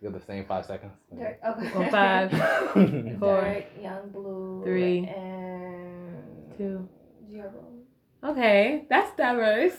You 0.00 0.10
have 0.10 0.20
the 0.20 0.26
same 0.26 0.44
five 0.44 0.64
seconds. 0.66 0.92
Durk, 1.14 1.36
okay. 1.46 1.72
Well, 1.74 1.90
five, 1.90 2.30
four, 3.18 3.42
Durk, 3.42 3.64
Young 3.82 4.08
Blue, 4.10 4.62
three, 4.64 5.06
and 5.06 6.52
two. 6.56 6.88
G-Herbo. 7.30 8.30
Okay, 8.30 8.86
that's 8.88 9.16
diverse. 9.16 9.76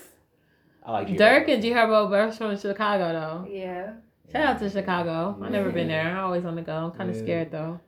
I 0.88 0.92
like 0.92 1.08
G 1.08 1.18
Durk 1.18 1.50
and 1.50 1.62
G 1.62 1.72
Herbo 1.72 2.10
both 2.10 2.38
from 2.38 2.58
Chicago 2.58 3.12
though. 3.12 3.52
Yeah. 3.52 3.94
Shout 4.32 4.46
out 4.46 4.60
to 4.60 4.70
Chicago. 4.70 5.38
I've 5.42 5.52
never 5.52 5.70
been 5.70 5.88
there. 5.88 6.18
I 6.18 6.22
always 6.22 6.44
want 6.44 6.58
to 6.58 6.64
go. 6.64 6.74
I'm 6.74 6.92
kind 6.92 7.10
of 7.10 7.16
yeah. 7.16 7.22
scared 7.22 7.52
though. 7.52 7.80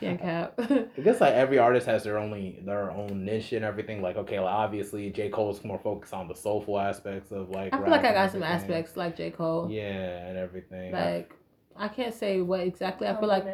Can't 0.00 0.20
cap. 0.22 0.54
I 0.58 0.86
guess 1.02 1.20
like 1.20 1.34
every 1.34 1.58
artist 1.58 1.86
has 1.86 2.04
their 2.04 2.18
only 2.18 2.60
their 2.64 2.90
own 2.90 3.26
niche 3.26 3.52
and 3.52 3.64
everything. 3.64 4.00
Like 4.00 4.16
okay, 4.16 4.40
like 4.40 4.52
obviously 4.52 5.10
J 5.10 5.28
Cole 5.28 5.52
Cole's 5.52 5.64
more 5.64 5.78
focused 5.78 6.14
on 6.14 6.28
the 6.28 6.34
soulful 6.34 6.78
aspects 6.78 7.30
of 7.30 7.50
like. 7.50 7.74
I 7.74 7.78
feel 7.78 7.90
like 7.90 8.04
I 8.04 8.12
got 8.12 8.32
some 8.32 8.42
aspects 8.42 8.96
like 8.96 9.16
J 9.16 9.30
Cole. 9.30 9.68
Yeah, 9.70 10.26
and 10.26 10.38
everything. 10.38 10.92
Like 10.92 11.34
I 11.76 11.88
can't 11.88 12.14
say 12.14 12.40
what 12.40 12.60
exactly. 12.60 13.06
I 13.06 13.18
feel 13.18 13.28
like 13.28 13.44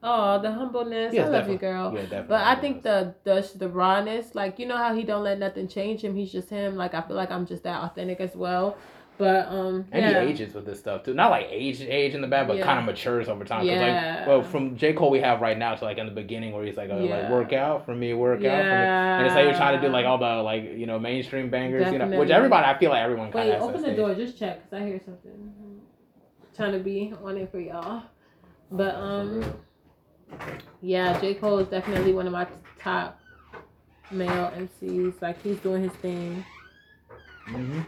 Oh, 0.00 0.40
the 0.40 0.52
humbleness. 0.52 1.12
Yes, 1.12 1.26
I 1.26 1.30
love 1.30 1.48
you, 1.48 1.58
girl. 1.58 1.92
Yeah, 1.92 2.02
definitely. 2.02 2.28
But 2.28 2.46
I 2.46 2.54
think 2.54 2.82
the 2.84 3.14
the 3.24 3.50
the 3.56 3.68
rawness, 3.68 4.34
like 4.34 4.58
you 4.58 4.66
know 4.66 4.76
how 4.76 4.94
he 4.94 5.02
don't 5.02 5.24
let 5.24 5.38
nothing 5.38 5.66
change 5.66 6.02
him. 6.02 6.14
He's 6.14 6.30
just 6.30 6.48
him. 6.50 6.76
Like 6.76 6.94
I 6.94 7.02
feel 7.02 7.16
like 7.16 7.32
I'm 7.32 7.46
just 7.46 7.64
that 7.64 7.82
authentic 7.82 8.20
as 8.20 8.36
well. 8.36 8.76
But 9.18 9.48
um, 9.48 9.84
and 9.90 10.04
yeah. 10.04 10.22
he 10.22 10.30
ages 10.30 10.54
with 10.54 10.64
this 10.64 10.78
stuff 10.78 11.02
too. 11.02 11.12
Not 11.12 11.32
like 11.32 11.48
age 11.50 11.80
age 11.80 12.14
in 12.14 12.20
the 12.20 12.28
bad, 12.28 12.46
but 12.46 12.58
yeah. 12.58 12.64
kind 12.64 12.78
of 12.78 12.84
matures 12.84 13.28
over 13.28 13.44
time. 13.44 13.66
Yeah. 13.66 14.18
Like, 14.20 14.28
well, 14.28 14.42
from 14.44 14.76
J 14.76 14.92
Cole 14.92 15.10
we 15.10 15.18
have 15.18 15.40
right 15.40 15.58
now 15.58 15.74
to 15.74 15.84
like 15.84 15.98
in 15.98 16.06
the 16.06 16.12
beginning 16.12 16.52
where 16.52 16.64
he's 16.64 16.76
like, 16.76 16.90
oh, 16.92 17.02
yeah. 17.02 17.16
like 17.16 17.30
work 17.30 17.52
out 17.52 17.84
for 17.84 17.96
me, 17.96 18.14
work 18.14 18.40
yeah. 18.40 18.52
out 18.52 18.62
for 18.62 18.68
me, 18.68 18.76
and 18.76 19.26
it's 19.26 19.34
like 19.34 19.44
you're 19.46 19.54
trying 19.54 19.80
to 19.80 19.84
do 19.84 19.92
like 19.92 20.06
all 20.06 20.18
the 20.18 20.42
like 20.42 20.62
you 20.62 20.86
know 20.86 21.00
mainstream 21.00 21.50
bangers, 21.50 21.82
Definitely. 21.82 22.06
you 22.06 22.12
know, 22.12 22.20
which 22.20 22.30
everybody 22.30 22.64
I 22.64 22.78
feel 22.78 22.90
like 22.90 23.02
everyone 23.02 23.32
kind 23.32 23.50
of. 23.50 23.60
Wait, 23.60 23.68
open 23.68 23.82
the 23.82 23.94
door, 23.96 24.14
just 24.14 24.38
check, 24.38 24.62
cause 24.70 24.80
I 24.80 24.86
hear 24.86 25.00
something. 25.04 25.52
trying 26.54 26.72
to 26.72 26.78
be 26.78 27.12
on 27.20 27.36
it 27.36 27.50
for 27.50 27.58
y'all, 27.58 28.04
but 28.70 28.94
um. 28.94 29.42
Yeah, 30.80 31.18
J. 31.20 31.34
Cole 31.34 31.58
is 31.58 31.68
definitely 31.68 32.12
one 32.12 32.26
of 32.26 32.32
my 32.32 32.46
top 32.78 33.20
male 34.10 34.52
MCs. 34.56 35.20
Like 35.20 35.42
he's 35.42 35.58
doing 35.58 35.82
his 35.82 35.92
thing. 35.92 36.44
Mhm. 37.48 37.84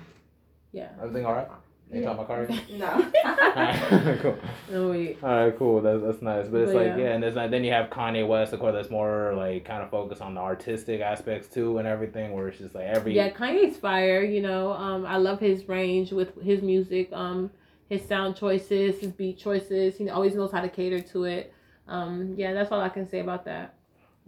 Yeah. 0.73 0.91
Everything 1.01 1.27
all 1.27 1.35
right? 1.35 1.49
You 1.93 2.03
yeah. 2.03 2.15
talking 2.15 2.25
about 2.25 2.29
car? 2.29 4.13
no. 4.13 4.17
cool. 4.23 4.39
No 4.71 4.91
wait. 4.91 5.19
All 5.23 5.45
right, 5.45 5.59
cool. 5.59 5.81
That's 5.81 6.03
that's 6.03 6.23
nice. 6.23 6.47
But 6.47 6.61
it's 6.63 6.73
but 6.73 6.87
like 6.87 6.87
yeah. 6.87 7.05
yeah, 7.05 7.13
and 7.15 7.23
there's 7.23 7.35
like 7.35 7.51
then 7.51 7.65
you 7.65 7.73
have 7.73 7.91
Kanye 7.91 8.27
West, 8.27 8.53
of 8.53 8.61
course, 8.61 8.75
that's 8.75 8.91
more 8.91 9.35
like 9.35 9.65
kind 9.65 9.83
of 9.83 9.91
focused 9.91 10.23
on 10.23 10.35
the 10.35 10.41
artistic 10.41 11.01
aspects 11.01 11.49
too 11.49 11.79
and 11.79 11.89
everything, 11.89 12.33
where 12.33 12.47
it's 12.49 12.59
just 12.59 12.77
like 12.77 12.85
every 12.85 13.15
yeah, 13.15 13.31
Kanye's 13.31 13.77
fire. 13.77 14.23
You 14.23 14.41
know, 14.41 14.73
um, 14.73 15.05
I 15.05 15.17
love 15.17 15.41
his 15.41 15.69
range 15.69 16.13
with 16.13 16.41
his 16.41 16.63
music, 16.63 17.13
um, 17.13 17.51
his 17.89 18.07
sound 18.07 18.37
choices, 18.37 19.01
his 19.01 19.11
beat 19.11 19.39
choices. 19.39 19.97
He 19.97 20.09
always 20.09 20.37
knows 20.37 20.53
how 20.53 20.61
to 20.61 20.69
cater 20.69 21.01
to 21.01 21.25
it 21.25 21.53
um, 21.91 22.35
yeah, 22.39 22.55
that's 22.55 22.71
all 22.71 22.81
I 22.81 22.89
can 22.89 23.09
say 23.09 23.19
about 23.21 23.45
that. 23.45 23.75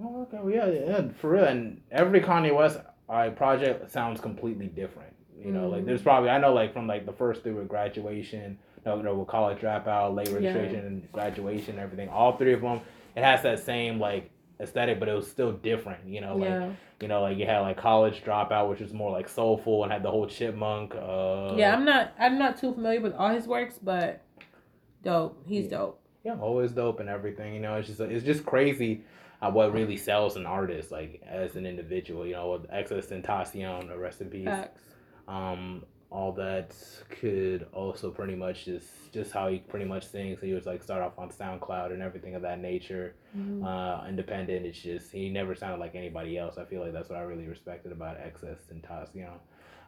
Oh, 0.03 0.23
okay, 0.23 0.39
well, 0.43 0.51
yeah, 0.53 0.67
yeah, 0.67 1.09
for 1.21 1.31
real. 1.31 1.45
And 1.45 1.81
every 1.93 2.21
Kanye 2.21 2.55
West 2.55 2.81
uh, 3.09 3.31
project 3.31 3.91
sounds 3.91 4.21
completely 4.21 4.67
different. 4.67 5.15
You 5.39 5.53
know, 5.53 5.69
mm 5.69 5.73
like 5.73 5.87
there's 5.87 6.03
probably 6.03 6.31
I 6.31 6.39
know 6.39 6.53
like 6.53 6.73
from 6.73 6.87
like 6.87 7.07
the 7.07 7.13
first 7.13 7.43
three 7.43 7.53
with 7.53 7.69
graduation, 7.69 8.59
no, 8.85 9.01
no, 9.01 9.15
with 9.15 9.29
college 9.29 9.59
dropout, 9.59 10.15
late 10.15 10.29
registration, 10.29 10.81
yeah. 10.81 10.87
and 10.87 11.13
graduation, 11.13 11.79
everything. 11.79 12.09
All 12.09 12.37
three 12.37 12.53
of 12.53 12.61
them, 12.61 12.81
it 13.17 13.25
has 13.25 13.43
that 13.43 13.59
same 13.59 13.99
like 13.99 14.31
aesthetic, 14.61 15.01
but 15.01 15.09
it 15.09 15.15
was 15.15 15.29
still 15.29 15.53
different. 15.53 16.07
You 16.07 16.21
know, 16.21 16.37
like 16.37 16.49
yeah. 16.49 16.71
you 17.01 17.09
know, 17.09 17.23
like 17.23 17.39
you 17.39 17.47
had 17.47 17.61
like 17.61 17.77
college 17.77 18.23
dropout, 18.25 18.71
which 18.71 18.81
was 18.81 18.93
more 18.93 19.11
like 19.11 19.29
soulful 19.29 19.83
and 19.83 19.93
had 19.93 20.03
the 20.03 20.11
whole 20.11 20.27
chipmunk. 20.27 20.95
Uh, 20.95 21.55
yeah, 21.57 21.75
I'm 21.75 21.85
not 21.85 22.13
I'm 22.19 22.39
not 22.39 22.59
too 22.59 22.73
familiar 22.73 23.01
with 23.01 23.15
all 23.15 23.31
his 23.31 23.47
works, 23.47 23.79
but 23.83 24.23
dope. 25.03 25.43
He's 25.47 25.65
yeah. 25.65 25.79
dope 25.79 26.02
yeah, 26.25 26.37
always 26.41 26.73
dope 26.73 27.01
and 27.01 27.09
everything. 27.09 27.55
You 27.55 27.61
know, 27.61 27.75
it's 27.75 27.89
just 27.89 28.01
it's 28.01 28.25
just 28.25 28.45
crazy 28.47 29.03
uh, 29.41 29.51
what 29.51 29.73
really 29.73 29.97
sells 29.97 30.37
an 30.37 30.47
artist, 30.47 30.93
like 30.93 31.23
as 31.27 31.57
an 31.57 31.67
individual. 31.67 32.27
You 32.27 32.35
know, 32.35 32.53
with 32.53 32.71
XXXTentacion, 32.71 33.99
rest 33.99 34.21
in 34.21 34.31
peace. 34.31 34.45
Facts. 34.45 34.83
Um, 35.29 35.83
all 36.11 36.31
that 36.33 36.77
could 37.09 37.67
also 37.73 38.11
pretty 38.11 38.35
much 38.35 38.67
just 38.67 39.13
just 39.13 39.33
how 39.33 39.49
he 39.49 39.59
pretty 39.59 39.87
much 39.87 40.07
sings. 40.07 40.41
He 40.41 40.53
was 40.53 40.67
like 40.67 40.83
start 40.83 41.03
off 41.03 41.19
on 41.19 41.31
SoundCloud 41.31 41.93
and 41.93 42.03
everything 42.03 42.35
of 42.35 42.43
that 42.43 42.61
nature. 42.61 43.15
Mm-hmm. 43.37 43.65
Uh, 43.65 44.07
independent. 44.07 44.67
It's 44.67 44.79
just 44.79 45.11
he 45.11 45.29
never 45.31 45.55
sounded 45.55 45.81
like 45.81 45.95
anybody 45.95 46.39
else. 46.39 46.59
I 46.59 46.65
feel 46.65 46.83
like 46.83 46.93
that's 46.93 47.09
what 47.09 47.19
I 47.19 47.23
really 47.23 47.49
respected 47.49 47.93
about 47.93 48.19
XXXTentacion. 48.19 49.39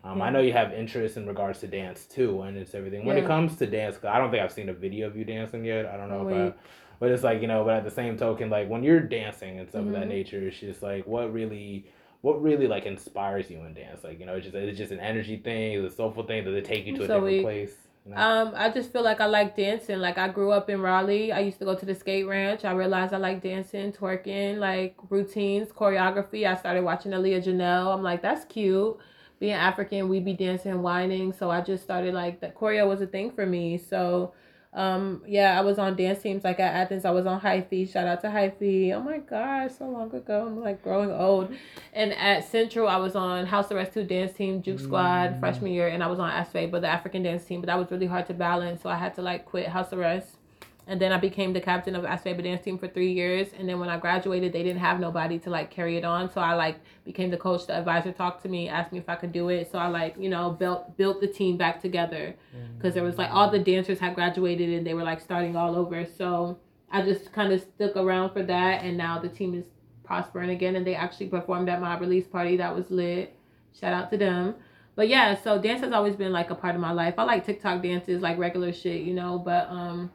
Um, 0.05 0.19
yeah. 0.19 0.25
I 0.25 0.31
know 0.31 0.41
you 0.41 0.53
have 0.53 0.73
interest 0.73 1.17
in 1.17 1.27
regards 1.27 1.61
to 1.61 1.67
dance 1.67 2.05
too, 2.05 2.43
and 2.43 2.57
it's 2.57 2.75
everything. 2.75 3.05
When 3.05 3.17
yeah. 3.17 3.25
it 3.25 3.27
comes 3.27 3.57
to 3.57 3.67
dance, 3.67 3.97
cause 3.97 4.11
I 4.13 4.19
don't 4.19 4.31
think 4.31 4.43
I've 4.43 4.53
seen 4.53 4.69
a 4.69 4.75
video 4.75 5.07
of 5.07 5.17
you 5.17 5.25
dancing 5.25 5.65
yet. 5.65 5.87
I 5.87 5.97
don't 5.97 6.11
know 6.11 6.25
Wait. 6.25 6.37
if 6.37 6.53
I, 6.53 6.57
but 7.01 7.11
it's 7.11 7.23
like 7.23 7.41
you 7.41 7.49
know. 7.49 7.65
But 7.65 7.77
at 7.77 7.85
the 7.85 7.91
same 7.91 8.17
token, 8.19 8.51
like 8.51 8.69
when 8.69 8.83
you're 8.83 9.01
dancing 9.01 9.59
and 9.59 9.69
stuff 9.69 9.81
mm-hmm. 9.81 9.89
of 9.89 9.95
that 9.95 10.01
mm-hmm. 10.03 10.11
nature, 10.11 10.47
it's 10.47 10.59
just 10.59 10.83
like 10.83 11.07
what 11.07 11.33
really 11.33 11.87
what 12.21 12.43
really 12.43 12.67
like 12.67 12.87
inspires 12.87 13.51
you 13.51 13.61
in 13.65 13.75
dance? 13.75 14.05
Like 14.05 14.21
you 14.21 14.27
know, 14.27 14.35
it's 14.35 14.45
just 14.45 14.57
it's 14.57 14.79
just 14.79 14.93
an 14.93 15.01
energy 15.01 15.39
thing, 15.39 15.73
it's 15.73 15.95
a 15.95 15.97
soulful 15.97 16.25
thing. 16.25 16.45
Does 16.45 16.55
it 16.55 16.65
take 16.65 16.87
you 16.87 16.97
to 16.97 17.05
a 17.05 17.07
different 17.07 17.25
we- 17.25 17.43
place? 17.43 17.75
You 18.07 18.15
know? 18.15 18.21
Um, 18.21 18.53
I 18.55 18.69
just 18.69 18.93
feel 18.93 19.03
like 19.03 19.23
I 19.23 19.27
like 19.27 19.57
dancing. 19.57 19.99
Like 19.99 20.19
I 20.19 20.29
grew 20.29 20.51
up 20.51 20.69
in 20.69 20.83
Raleigh. 20.83 21.33
I 21.33 21.41
used 21.41 21.59
to 21.61 21.65
go 21.65 21.75
to 21.75 21.87
the 21.87 21.95
skate 21.95 22.27
ranch. 22.27 22.65
I 22.65 22.73
realized 22.73 23.15
I 23.15 23.17
like 23.17 23.43
dancing, 23.43 23.93
twerking, 23.93 24.59
like 24.59 24.95
routines, 25.09 25.69
choreography. 25.71 26.47
I 26.47 26.55
started 26.55 26.85
watching 26.85 27.13
Aaliyah 27.13 27.45
Janelle. 27.45 27.95
I'm 27.95 28.03
like, 28.03 28.21
that's 28.21 28.45
cute. 28.45 28.99
Being 29.41 29.53
African, 29.55 30.09
we'd 30.09 30.25
be 30.25 30.33
dancing, 30.35 30.71
and 30.73 30.83
whining. 30.83 31.33
So 31.33 31.51
I 31.51 31.61
just 31.61 31.83
started 31.83 32.15
like 32.15 32.41
that. 32.41 32.55
Choreo 32.55 32.89
was 32.89 33.01
a 33.01 33.07
thing 33.07 33.31
for 33.31 33.45
me. 33.45 33.77
So, 33.79 34.33
um, 34.73 35.23
yeah, 35.27 35.59
I 35.59 35.63
was 35.63 35.79
on 35.79 35.97
dance 35.97 36.23
teams. 36.23 36.45
Like 36.45 36.59
at 36.61 36.73
Athens, 36.75 37.05
I 37.05 37.11
was 37.11 37.27
on 37.27 37.41
Hyphy. 37.41 37.91
Shout 37.91 38.07
out 38.07 38.21
to 38.23 38.29
Hyphy. 38.29 38.93
Oh 38.93 39.01
my 39.01 39.19
gosh, 39.19 39.73
so 39.79 39.89
long 39.89 40.15
ago. 40.15 40.47
I'm 40.47 40.61
like 40.61 40.83
growing 40.83 41.11
old. 41.13 41.55
And 41.93 42.13
at 42.15 42.45
Central, 42.49 42.89
I 42.89 42.97
was 42.97 43.15
on 43.17 43.47
House 43.47 43.71
Arrest 43.71 43.93
2 43.95 44.05
dance 44.05 44.33
team, 44.33 44.63
Juke 44.63 44.81
Squad, 44.81 45.35
Mm. 45.35 45.41
freshman 45.41 45.73
year, 45.73 45.89
and 45.89 46.03
I 46.03 46.07
was 46.07 46.19
on 46.19 46.31
ASFE, 46.31 46.71
but 46.71 46.81
the 46.83 46.89
African 46.89 47.23
dance 47.23 47.45
team. 47.45 47.61
But 47.61 47.67
that 47.67 47.79
was 47.79 47.91
really 47.91 48.07
hard 48.07 48.27
to 48.27 48.35
balance, 48.35 48.83
so 48.83 48.89
I 48.89 48.97
had 48.97 49.15
to 49.17 49.23
like 49.23 49.45
quit 49.45 49.69
House 49.69 49.93
Arrest. 49.93 50.39
And 50.87 51.01
then 51.01 51.13
I 51.13 51.17
became 51.17 51.53
the 51.53 51.61
captain 51.61 51.97
of 51.97 52.05
ASFE 52.05 52.43
dance 52.43 52.63
team 52.63 52.79
for 52.79 52.89
three 52.89 53.13
years. 53.13 53.49
And 53.59 53.69
then 53.69 53.81
when 53.81 53.89
I 53.89 53.97
graduated, 53.97 54.53
they 54.53 54.63
didn't 54.63 54.81
have 54.81 55.01
nobody 55.01 55.39
to 55.41 55.51
like 55.51 55.71
carry 55.71 55.97
it 55.97 56.05
on, 56.05 56.31
so 56.31 56.41
I 56.41 56.55
like 56.55 56.77
became 57.05 57.31
the 57.31 57.39
coach. 57.39 57.67
The 57.67 57.75
advisor 57.75 58.13
talked 58.13 58.43
to 58.43 58.49
me, 58.49 58.69
asked 58.69 58.93
me 58.93 58.99
if 58.99 59.09
I 59.09 59.15
could 59.15 59.33
do 59.33 59.49
it. 59.49 59.71
So 59.71 59.79
I 59.79 59.87
like 59.89 60.17
you 60.19 60.29
know 60.29 60.51
built 60.51 60.97
built 60.97 61.21
the 61.21 61.27
team 61.27 61.57
back 61.57 61.81
together 61.81 62.35
because 62.77 62.95
there 62.95 63.03
was 63.03 63.17
like 63.17 63.31
all 63.31 63.51
the 63.51 63.59
dancers 63.59 63.99
had 63.99 64.15
graduated 64.15 64.69
and 64.71 64.87
they 64.87 64.95
were 64.95 65.05
like 65.05 65.21
starting 65.21 65.57
all 65.57 65.75
over. 65.75 66.07
So 66.07 66.59
I 66.91 67.03
just 67.03 67.33
kind 67.33 67.53
of 67.53 67.61
stuck 67.61 67.97
around 67.97 68.33
for 68.33 68.43
that, 68.43 68.85
and 68.85 68.97
now 68.97 69.19
the 69.19 69.29
team 69.29 69.55
is 69.55 69.65
prospering 70.05 70.51
again, 70.51 70.77
and 70.77 70.87
they 70.87 70.95
actually 70.95 71.29
performed 71.29 71.69
at 71.69 71.81
my 71.81 71.99
release 71.99 72.27
party. 72.27 72.59
That 72.59 72.75
was 72.75 72.91
lit. 72.91 73.35
Shout 73.73 73.93
out 73.93 74.11
to 74.11 74.19
them. 74.19 74.55
But 74.97 75.09
yeah, 75.09 75.35
so 75.43 75.61
dance 75.61 75.81
has 75.81 75.93
always 75.93 76.15
been 76.15 76.31
like 76.31 76.51
a 76.51 76.55
part 76.55 76.75
of 76.75 76.81
my 76.81 76.93
life. 76.93 77.15
I 77.19 77.25
like 77.25 77.45
TikTok 77.45 77.83
dances, 77.83 78.23
like 78.23 78.39
regular 78.39 78.73
shit, 78.73 79.03
you 79.03 79.15
know. 79.15 79.39
But 79.39 79.69
um, 79.69 80.13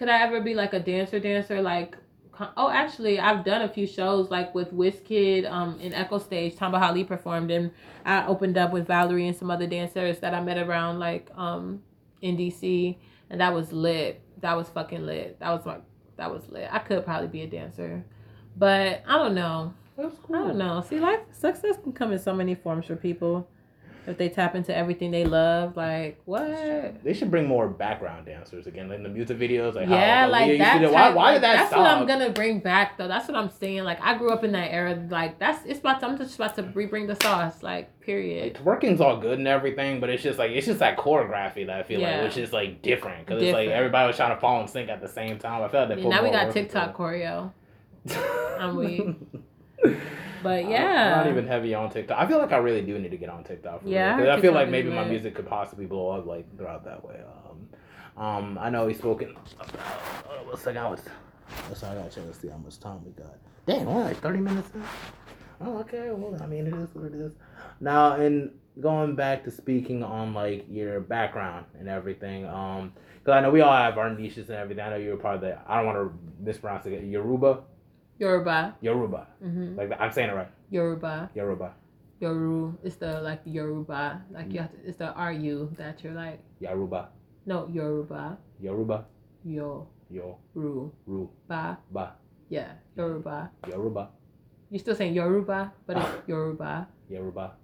could 0.00 0.08
I 0.08 0.22
ever 0.22 0.40
be 0.40 0.54
like 0.54 0.72
a 0.72 0.80
dancer, 0.80 1.20
dancer? 1.20 1.60
Like, 1.60 1.94
oh, 2.56 2.70
actually, 2.70 3.20
I've 3.20 3.44
done 3.44 3.60
a 3.60 3.68
few 3.68 3.86
shows 3.86 4.30
like 4.30 4.54
with 4.54 4.72
WizKid 4.72 5.48
um 5.48 5.78
in 5.78 5.92
Echostage. 5.92 6.56
Tamba 6.56 6.78
Hali 6.78 7.04
performed, 7.04 7.50
and 7.50 7.70
I 8.06 8.26
opened 8.26 8.56
up 8.56 8.72
with 8.72 8.86
Valerie 8.86 9.28
and 9.28 9.36
some 9.36 9.50
other 9.50 9.66
dancers 9.66 10.18
that 10.20 10.32
I 10.32 10.40
met 10.42 10.56
around 10.56 11.00
like 11.00 11.28
um 11.36 11.82
in 12.22 12.38
DC, 12.38 12.96
and 13.28 13.42
that 13.42 13.52
was 13.52 13.74
lit. 13.74 14.22
That 14.40 14.56
was 14.56 14.70
fucking 14.70 15.04
lit. 15.04 15.38
That 15.38 15.50
was 15.50 15.66
like 15.66 15.82
that 16.16 16.32
was 16.32 16.48
lit. 16.48 16.70
I 16.72 16.78
could 16.78 17.04
probably 17.04 17.28
be 17.28 17.42
a 17.42 17.46
dancer, 17.46 18.02
but 18.56 19.02
I 19.06 19.18
don't 19.18 19.34
know. 19.34 19.74
That's 19.98 20.16
I 20.30 20.32
don't 20.32 20.56
know. 20.56 20.82
See, 20.88 20.98
life 20.98 21.20
success 21.30 21.76
can 21.82 21.92
come 21.92 22.10
in 22.12 22.18
so 22.18 22.34
many 22.34 22.54
forms 22.54 22.86
for 22.86 22.96
people. 22.96 23.46
If 24.06 24.16
they 24.16 24.28
tap 24.28 24.54
into 24.54 24.74
everything 24.74 25.10
they 25.10 25.24
love, 25.24 25.76
like 25.76 26.20
what? 26.24 27.04
They 27.04 27.12
should 27.12 27.30
bring 27.30 27.46
more 27.46 27.68
background 27.68 28.26
dancers 28.26 28.66
again, 28.66 28.88
like 28.88 28.96
in 28.98 29.02
the 29.02 29.08
music 29.08 29.38
videos. 29.38 29.74
Like 29.74 29.88
yeah, 29.88 30.24
how, 30.24 30.30
like 30.30 30.50
to 30.52 30.58
that. 30.58 30.78
do. 30.78 30.90
Why, 30.90 31.10
why 31.10 31.24
like, 31.24 31.34
did 31.34 31.42
that 31.42 31.56
That's 31.56 31.68
stop? 31.70 31.80
what 31.80 31.90
I'm 31.90 32.06
gonna 32.06 32.30
bring 32.30 32.60
back, 32.60 32.96
though. 32.96 33.08
That's 33.08 33.28
what 33.28 33.36
I'm 33.36 33.50
saying. 33.50 33.84
Like 33.84 34.00
I 34.00 34.16
grew 34.16 34.30
up 34.30 34.42
in 34.42 34.52
that 34.52 34.72
era. 34.72 35.06
Like 35.10 35.38
that's 35.38 35.64
it's 35.66 35.80
about. 35.80 36.00
To, 36.00 36.06
I'm 36.06 36.18
just 36.18 36.34
about 36.34 36.56
to 36.56 36.62
rebring 36.62 37.06
the 37.06 37.16
sauce. 37.22 37.62
Like 37.62 38.00
period. 38.00 38.54
Twerking's 38.54 39.00
all 39.00 39.18
good 39.18 39.38
and 39.38 39.46
everything, 39.46 40.00
but 40.00 40.08
it's 40.08 40.22
just 40.22 40.38
like 40.38 40.50
it's 40.52 40.66
just 40.66 40.78
that 40.80 40.96
choreography 40.96 41.66
that 41.66 41.78
I 41.78 41.82
feel 41.82 42.00
Yeah. 42.00 42.16
like 42.16 42.24
which 42.24 42.36
is 42.38 42.52
like 42.52 42.82
different 42.82 43.26
because 43.26 43.42
it's 43.42 43.52
like 43.52 43.68
everybody 43.68 44.06
was 44.06 44.16
trying 44.16 44.34
to 44.34 44.40
fall 44.40 44.60
in 44.62 44.68
sync 44.68 44.88
at 44.88 45.00
the 45.00 45.08
same 45.08 45.38
time. 45.38 45.62
I 45.62 45.68
felt 45.68 45.90
like 45.90 45.98
Yeah, 45.98 46.08
now 46.08 46.22
we 46.22 46.30
got 46.30 46.52
TikTok 46.52 46.96
choreo. 46.96 47.52
I'm 48.58 48.76
weak. 48.76 49.16
But 50.42 50.64
I'm 50.64 50.70
yeah. 50.70 51.16
not 51.16 51.26
even 51.28 51.46
heavy 51.46 51.74
on 51.74 51.90
TikTok. 51.90 52.18
I 52.18 52.26
feel 52.26 52.38
like 52.38 52.52
I 52.52 52.58
really 52.58 52.82
do 52.82 52.98
need 52.98 53.10
to 53.10 53.16
get 53.16 53.28
on 53.28 53.44
TikTok. 53.44 53.82
For 53.82 53.88
Yeah, 53.88 54.14
I 54.14 54.16
real, 54.16 54.16
'cause 54.16 54.26
heard 54.26 54.38
I 54.38 54.40
feel 54.40 54.52
like 54.52 54.68
maybe 54.68 54.90
my 54.90 55.04
music 55.04 55.34
could 55.34 55.46
possibly 55.48 55.86
blow 55.86 56.10
up 56.10 56.26
like 56.26 56.56
throughout 56.56 56.84
that 56.84 57.04
way. 57.04 57.20
Um, 58.16 58.22
um, 58.22 58.58
I 58.60 58.70
know 58.70 58.86
he's 58.88 58.98
spoken 58.98 59.30
about. 59.30 59.68
Uh, 59.74 60.44
one 60.44 60.56
second, 60.58 60.78
I 60.82 60.90
was. 60.90 61.00
Let's 61.68 61.82
I 61.82 61.94
gotta 61.94 62.10
check 62.10 62.26
to 62.26 62.34
see 62.34 62.48
how 62.48 62.58
much 62.58 62.78
time 62.80 63.04
we 63.04 63.10
got. 63.12 63.34
Dang, 63.66 63.86
only 63.86 64.04
like 64.04 64.18
thirty 64.18 64.38
minutes. 64.40 64.70
In? 64.74 64.82
Oh, 65.62 65.78
okay. 65.80 66.10
Well, 66.10 66.40
I 66.42 66.46
mean, 66.46 66.66
it 66.66 66.74
is 66.74 66.88
what 66.94 67.06
it 67.06 67.14
is. 67.14 67.32
Now, 67.80 68.16
in 68.16 68.52
going 68.80 69.14
back 69.14 69.44
to 69.44 69.50
speaking 69.50 70.02
on 70.02 70.32
like 70.32 70.64
your 70.70 71.00
background 71.00 71.66
and 71.78 71.88
everything, 71.88 72.46
um, 72.46 72.92
because 73.18 73.36
I 73.36 73.40
know 73.40 73.50
we 73.50 73.60
all 73.60 73.72
have 73.76 73.98
our 73.98 74.10
niches 74.10 74.48
and 74.48 74.58
everything. 74.58 74.84
I 74.84 74.90
know 74.90 74.96
you 74.96 75.10
were 75.10 75.16
part 75.16 75.36
of 75.36 75.40
the. 75.42 75.58
I 75.66 75.76
don't 75.76 75.86
want 75.86 75.98
to 75.98 76.18
mispronounce 76.42 76.86
it. 76.86 77.02
Yoruba, 77.04 77.60
Yoruba. 78.20 78.76
Yoruba. 78.84 79.26
hmm 79.40 79.76
Like 79.80 79.96
I'm 79.98 80.12
saying 80.12 80.28
it 80.28 80.36
right. 80.36 80.52
Yoruba. 80.68 81.30
Yoruba, 81.34 81.72
Yoru. 82.20 82.76
It's 82.84 82.96
the 83.00 83.20
like 83.24 83.40
Yoruba. 83.48 84.20
Like 84.30 84.52
you 84.52 84.60
have 84.60 84.70
to. 84.70 84.78
It's 84.84 84.98
the 85.00 85.08
RU 85.16 85.72
that 85.80 86.04
you're 86.04 86.12
like. 86.12 86.38
Yoruba, 86.60 87.08
No 87.48 87.66
Yoruba. 87.72 88.36
Yoruba, 88.60 89.06
Yoruba. 89.42 89.88
Yo, 90.10 90.36
Ru, 90.54 90.92
Ru. 91.06 91.30
Ba. 91.48 91.78
Ba, 91.90 92.14
Yeah. 92.50 92.72
Yoruba. 92.98 93.48
Yoruba, 93.66 94.10
You're 94.68 94.80
still 94.82 94.94
saying 94.98 95.14
Yoruba, 95.14 95.72
but 95.86 95.96
it's 95.96 96.12
Yoruba. 96.28 96.88
Yoruba. 97.08 97.54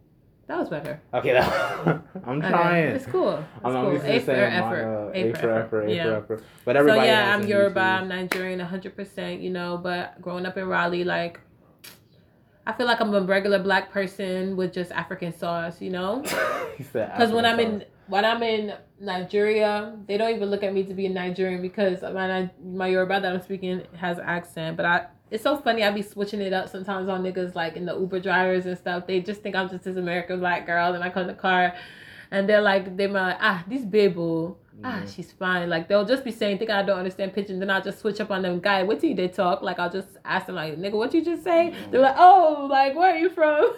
That 0.47 0.59
was 0.61 0.69
better. 0.69 1.01
Okay, 1.13 1.33
that, 1.33 2.03
I'm 2.25 2.39
Okay, 2.39 2.49
trying. 2.51 2.85
It's 2.95 3.07
cool. 3.07 3.33
It's 3.39 3.65
I'm, 3.65 3.77
I'm 3.77 3.85
cool. 3.85 3.93
used 3.95 4.05
A 4.05 4.13
to 4.13 4.21
for 4.21 4.27
saying 4.27 4.41
my, 4.41 4.67
effort. 4.67 4.85
uh, 4.85 5.11
A 5.19 5.33
for 5.33 5.51
effort. 5.51 5.89
A 5.89 6.03
for 6.03 6.15
effort. 6.15 6.45
But 6.65 6.77
So 6.77 6.95
yeah, 7.03 7.35
I'm 7.35 7.47
Yoruba. 7.49 7.81
I'm 7.81 8.09
Nigerian, 8.09 8.59
100. 8.61 8.95
percent 8.97 9.41
You 9.41 9.51
know, 9.51 9.77
but 9.77 10.21
growing 10.23 10.47
up 10.47 10.57
in 10.57 10.67
Raleigh, 10.69 11.03
like, 11.05 11.41
I 12.65 12.73
feel 12.73 12.87
like 12.87 13.01
I'm 13.01 13.13
a 13.13 13.23
regular 13.23 13.59
black 13.59 13.91
person 13.91 14.57
with 14.57 14.73
just 14.73 14.93
African 14.93 15.33
sauce. 15.37 15.81
You 15.81 15.91
know, 15.91 16.23
because 16.79 17.33
when 17.33 17.45
I'm 17.45 17.59
African 17.59 17.81
in 17.83 17.87
when 18.07 18.25
I'm 18.25 18.43
in 18.45 18.75
Nigeria, 19.01 19.97
they 20.07 20.17
don't 20.17 20.33
even 20.35 20.49
look 20.49 20.63
at 20.63 20.73
me 20.73 20.85
to 20.85 20.95
be 20.95 21.07
a 21.07 21.11
Nigerian 21.11 21.61
because 21.61 22.03
my 22.03 22.49
my 22.65 22.87
Yoruba 22.87 23.21
that 23.21 23.33
I'm 23.35 23.43
speaking 23.43 23.83
has 23.97 24.21
accent. 24.21 24.77
But 24.77 24.87
I, 24.87 25.07
it's 25.31 25.43
so 25.43 25.57
funny. 25.57 25.83
I 25.83 25.91
be 25.91 26.03
switching 26.03 26.41
it 26.41 26.53
up 26.53 26.69
sometimes 26.69 27.09
on 27.09 27.23
niggas 27.23 27.55
like 27.55 27.77
in 27.77 27.85
the 27.87 27.99
Uber 27.99 28.21
drivers 28.21 28.67
and 28.67 28.77
stuff. 28.79 29.07
They 29.07 29.21
just 29.21 29.43
think 29.43 29.57
I'm 29.57 29.69
just 29.69 29.85
this 29.85 29.97
American 29.97 30.41
black 30.41 30.67
girl, 30.67 30.95
and 30.95 31.03
I 31.03 31.11
come 31.11 31.23
in 31.23 31.29
the 31.29 31.35
car, 31.35 31.75
and 32.31 32.49
they're 32.49 32.61
like, 32.61 32.97
they're 32.97 33.09
like, 33.09 33.37
ah, 33.41 33.65
this 33.69 33.83
baby. 33.85 34.51
Ah, 34.85 35.01
Mhm. 35.01 35.17
she's 35.17 35.33
fine. 35.33 35.71
Like 35.71 35.89
they'll 35.89 36.05
just 36.05 36.23
be 36.23 36.31
saying, 36.31 36.59
think 36.59 36.71
I 36.71 36.83
don't 36.83 36.99
understand 36.99 37.33
pidgin. 37.33 37.59
Then 37.61 37.71
I'll 37.71 37.81
just 37.83 37.99
switch 38.01 38.21
up 38.21 38.31
on 38.31 38.43
them. 38.43 38.61
Guy, 38.61 38.83
what 38.83 39.01
do 39.01 39.09
you 39.09 39.15
they 39.15 39.29
talk? 39.29 39.63
Like 39.63 39.79
I'll 39.79 39.89
just 39.91 40.09
ask 40.23 40.45
them, 40.47 40.55
like, 40.57 40.77
nigga, 40.77 40.93
what 40.93 41.15
you 41.15 41.25
just 41.25 41.43
say? 41.45 41.73
They're 41.91 42.03
like, 42.03 42.17
oh, 42.19 42.67
like 42.71 42.95
where 42.95 43.15
are 43.15 43.19
you 43.19 43.31
from? 43.31 43.73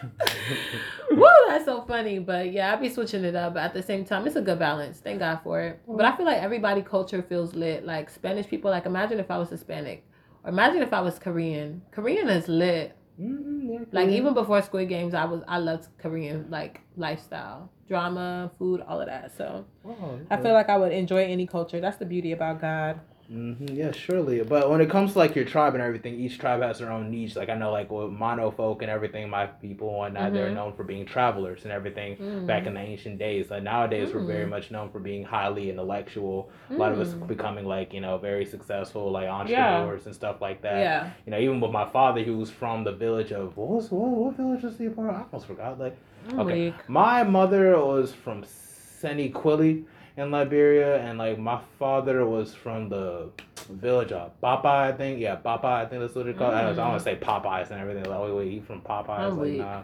Woo, 1.10 1.26
that's 1.48 1.66
so 1.66 1.82
funny. 1.82 2.18
But 2.18 2.50
yeah, 2.52 2.72
I'll 2.72 2.80
be 2.80 2.88
switching 2.88 3.24
it 3.24 3.34
up. 3.34 3.54
But 3.54 3.62
at 3.64 3.74
the 3.74 3.82
same 3.82 4.04
time, 4.06 4.26
it's 4.26 4.36
a 4.36 4.40
good 4.40 4.58
balance. 4.58 4.98
Thank 5.00 5.18
God 5.18 5.40
for 5.44 5.60
it. 5.60 5.80
But 5.86 6.06
I 6.06 6.16
feel 6.16 6.24
like 6.24 6.42
everybody 6.42 6.80
culture 6.82 7.22
feels 7.22 7.54
lit. 7.54 7.84
Like 7.84 8.08
Spanish 8.08 8.46
people, 8.46 8.70
like 8.70 8.86
imagine 8.86 9.20
if 9.20 9.30
I 9.30 9.36
was 9.36 9.50
Hispanic. 9.50 10.02
Imagine 10.46 10.82
if 10.82 10.92
I 10.92 11.00
was 11.00 11.18
Korean. 11.18 11.82
Korean 11.92 12.28
is 12.28 12.48
lit. 12.48 12.96
Mhm, 13.20 13.72
yeah, 13.72 13.84
Like 13.92 14.08
even 14.08 14.34
before 14.34 14.60
Squid 14.62 14.88
Games, 14.88 15.14
I 15.14 15.24
was 15.24 15.42
I 15.46 15.58
loved 15.58 15.86
Korean 15.98 16.46
like 16.50 16.80
lifestyle, 16.96 17.70
drama, 17.86 18.50
food, 18.58 18.80
all 18.80 19.00
of 19.00 19.06
that. 19.06 19.36
So 19.36 19.64
Oh, 19.84 20.18
I 20.30 20.36
feel 20.38 20.52
like 20.54 20.68
I 20.68 20.78
would 20.78 20.92
enjoy 20.92 21.24
any 21.24 21.46
culture. 21.46 21.80
That's 21.80 21.98
the 21.98 22.06
beauty 22.06 22.32
about 22.32 22.60
God. 22.60 23.00
Hmm 23.28 23.52
Yeah, 23.60 23.92
surely. 23.92 24.42
But 24.42 24.68
when 24.70 24.80
it 24.80 24.90
comes 24.90 25.12
to 25.12 25.18
like 25.18 25.34
your 25.34 25.44
tribe 25.44 25.74
and 25.74 25.82
everything, 25.82 26.14
each 26.18 26.38
tribe 26.38 26.60
has 26.62 26.78
their 26.80 26.90
own 26.92 27.10
niche. 27.10 27.36
Like 27.36 27.48
I 27.48 27.54
know, 27.54 27.70
like 27.72 27.90
with 27.90 28.10
Mano 28.10 28.50
folk 28.50 28.82
and 28.82 28.90
everything, 28.90 29.30
my 29.30 29.46
people 29.46 30.04
and 30.04 30.16
that 30.16 30.32
they're 30.34 30.50
known 30.50 30.72
for 30.74 30.84
being 30.84 31.06
travelers 31.06 31.62
and 31.64 31.72
everything. 31.72 32.46
Back 32.46 32.66
in 32.66 32.74
the 32.74 32.80
ancient 32.80 33.18
days, 33.18 33.50
like 33.50 33.62
nowadays, 33.62 34.12
we're 34.12 34.20
very 34.24 34.46
Mm. 34.46 34.50
much 34.50 34.70
known 34.70 34.90
for 34.90 34.98
being 34.98 35.22
highly 35.24 35.70
intellectual. 35.70 36.50
A 36.70 36.74
lot 36.74 36.92
of 36.92 37.00
us 37.00 37.14
Mm. 37.14 37.26
becoming 37.28 37.64
like 37.64 37.94
you 37.94 38.00
know 38.00 38.18
very 38.18 38.44
successful, 38.44 39.10
like 39.10 39.28
entrepreneurs 39.28 40.06
and 40.06 40.14
stuff 40.14 40.40
like 40.40 40.60
that. 40.62 40.78
Yeah. 40.80 41.10
You 41.24 41.30
know, 41.30 41.38
even 41.38 41.60
with 41.60 41.70
my 41.70 41.86
father, 41.86 42.22
he 42.22 42.30
was 42.30 42.50
from 42.50 42.84
the 42.84 42.92
village 42.92 43.32
of 43.32 43.56
what 43.56 43.68
was 43.68 43.90
what, 43.90 44.10
what 44.10 44.36
village 44.36 44.62
was 44.62 44.76
he 44.78 44.88
part? 44.88 45.14
I 45.14 45.22
almost 45.22 45.46
forgot. 45.46 45.78
Like 45.78 45.96
I'm 46.30 46.40
Okay. 46.40 46.66
weak. 46.66 46.74
my 46.88 47.22
mother 47.22 47.78
was 47.78 48.12
from 48.12 48.42
Sanniquellie 48.44 49.84
in 50.16 50.30
Liberia, 50.30 50.98
and 51.02 51.18
like 51.18 51.38
my 51.38 51.60
father 51.78 52.26
was 52.26 52.54
from 52.54 52.88
the 52.88 53.30
village 53.70 54.12
of 54.12 54.38
Popeye, 54.42 54.64
I 54.64 54.92
think. 54.92 55.20
Yeah, 55.20 55.36
Popeye, 55.36 55.64
I 55.64 55.86
think 55.86 56.00
that's 56.02 56.14
what 56.14 56.26
they 56.26 56.32
call 56.32 56.50
it. 56.50 56.54
I 56.54 56.72
don't, 56.72 56.76
want 56.76 56.98
to 56.98 57.04
say 57.04 57.16
Popeyes 57.16 57.70
and 57.70 57.80
everything. 57.80 58.04
Like, 58.04 58.20
wait, 58.20 58.34
wait, 58.34 58.50
he 58.50 58.60
from 58.60 58.80
Popeyes? 58.82 59.18
I'm 59.18 59.38
like, 59.38 59.52
nah. 59.52 59.82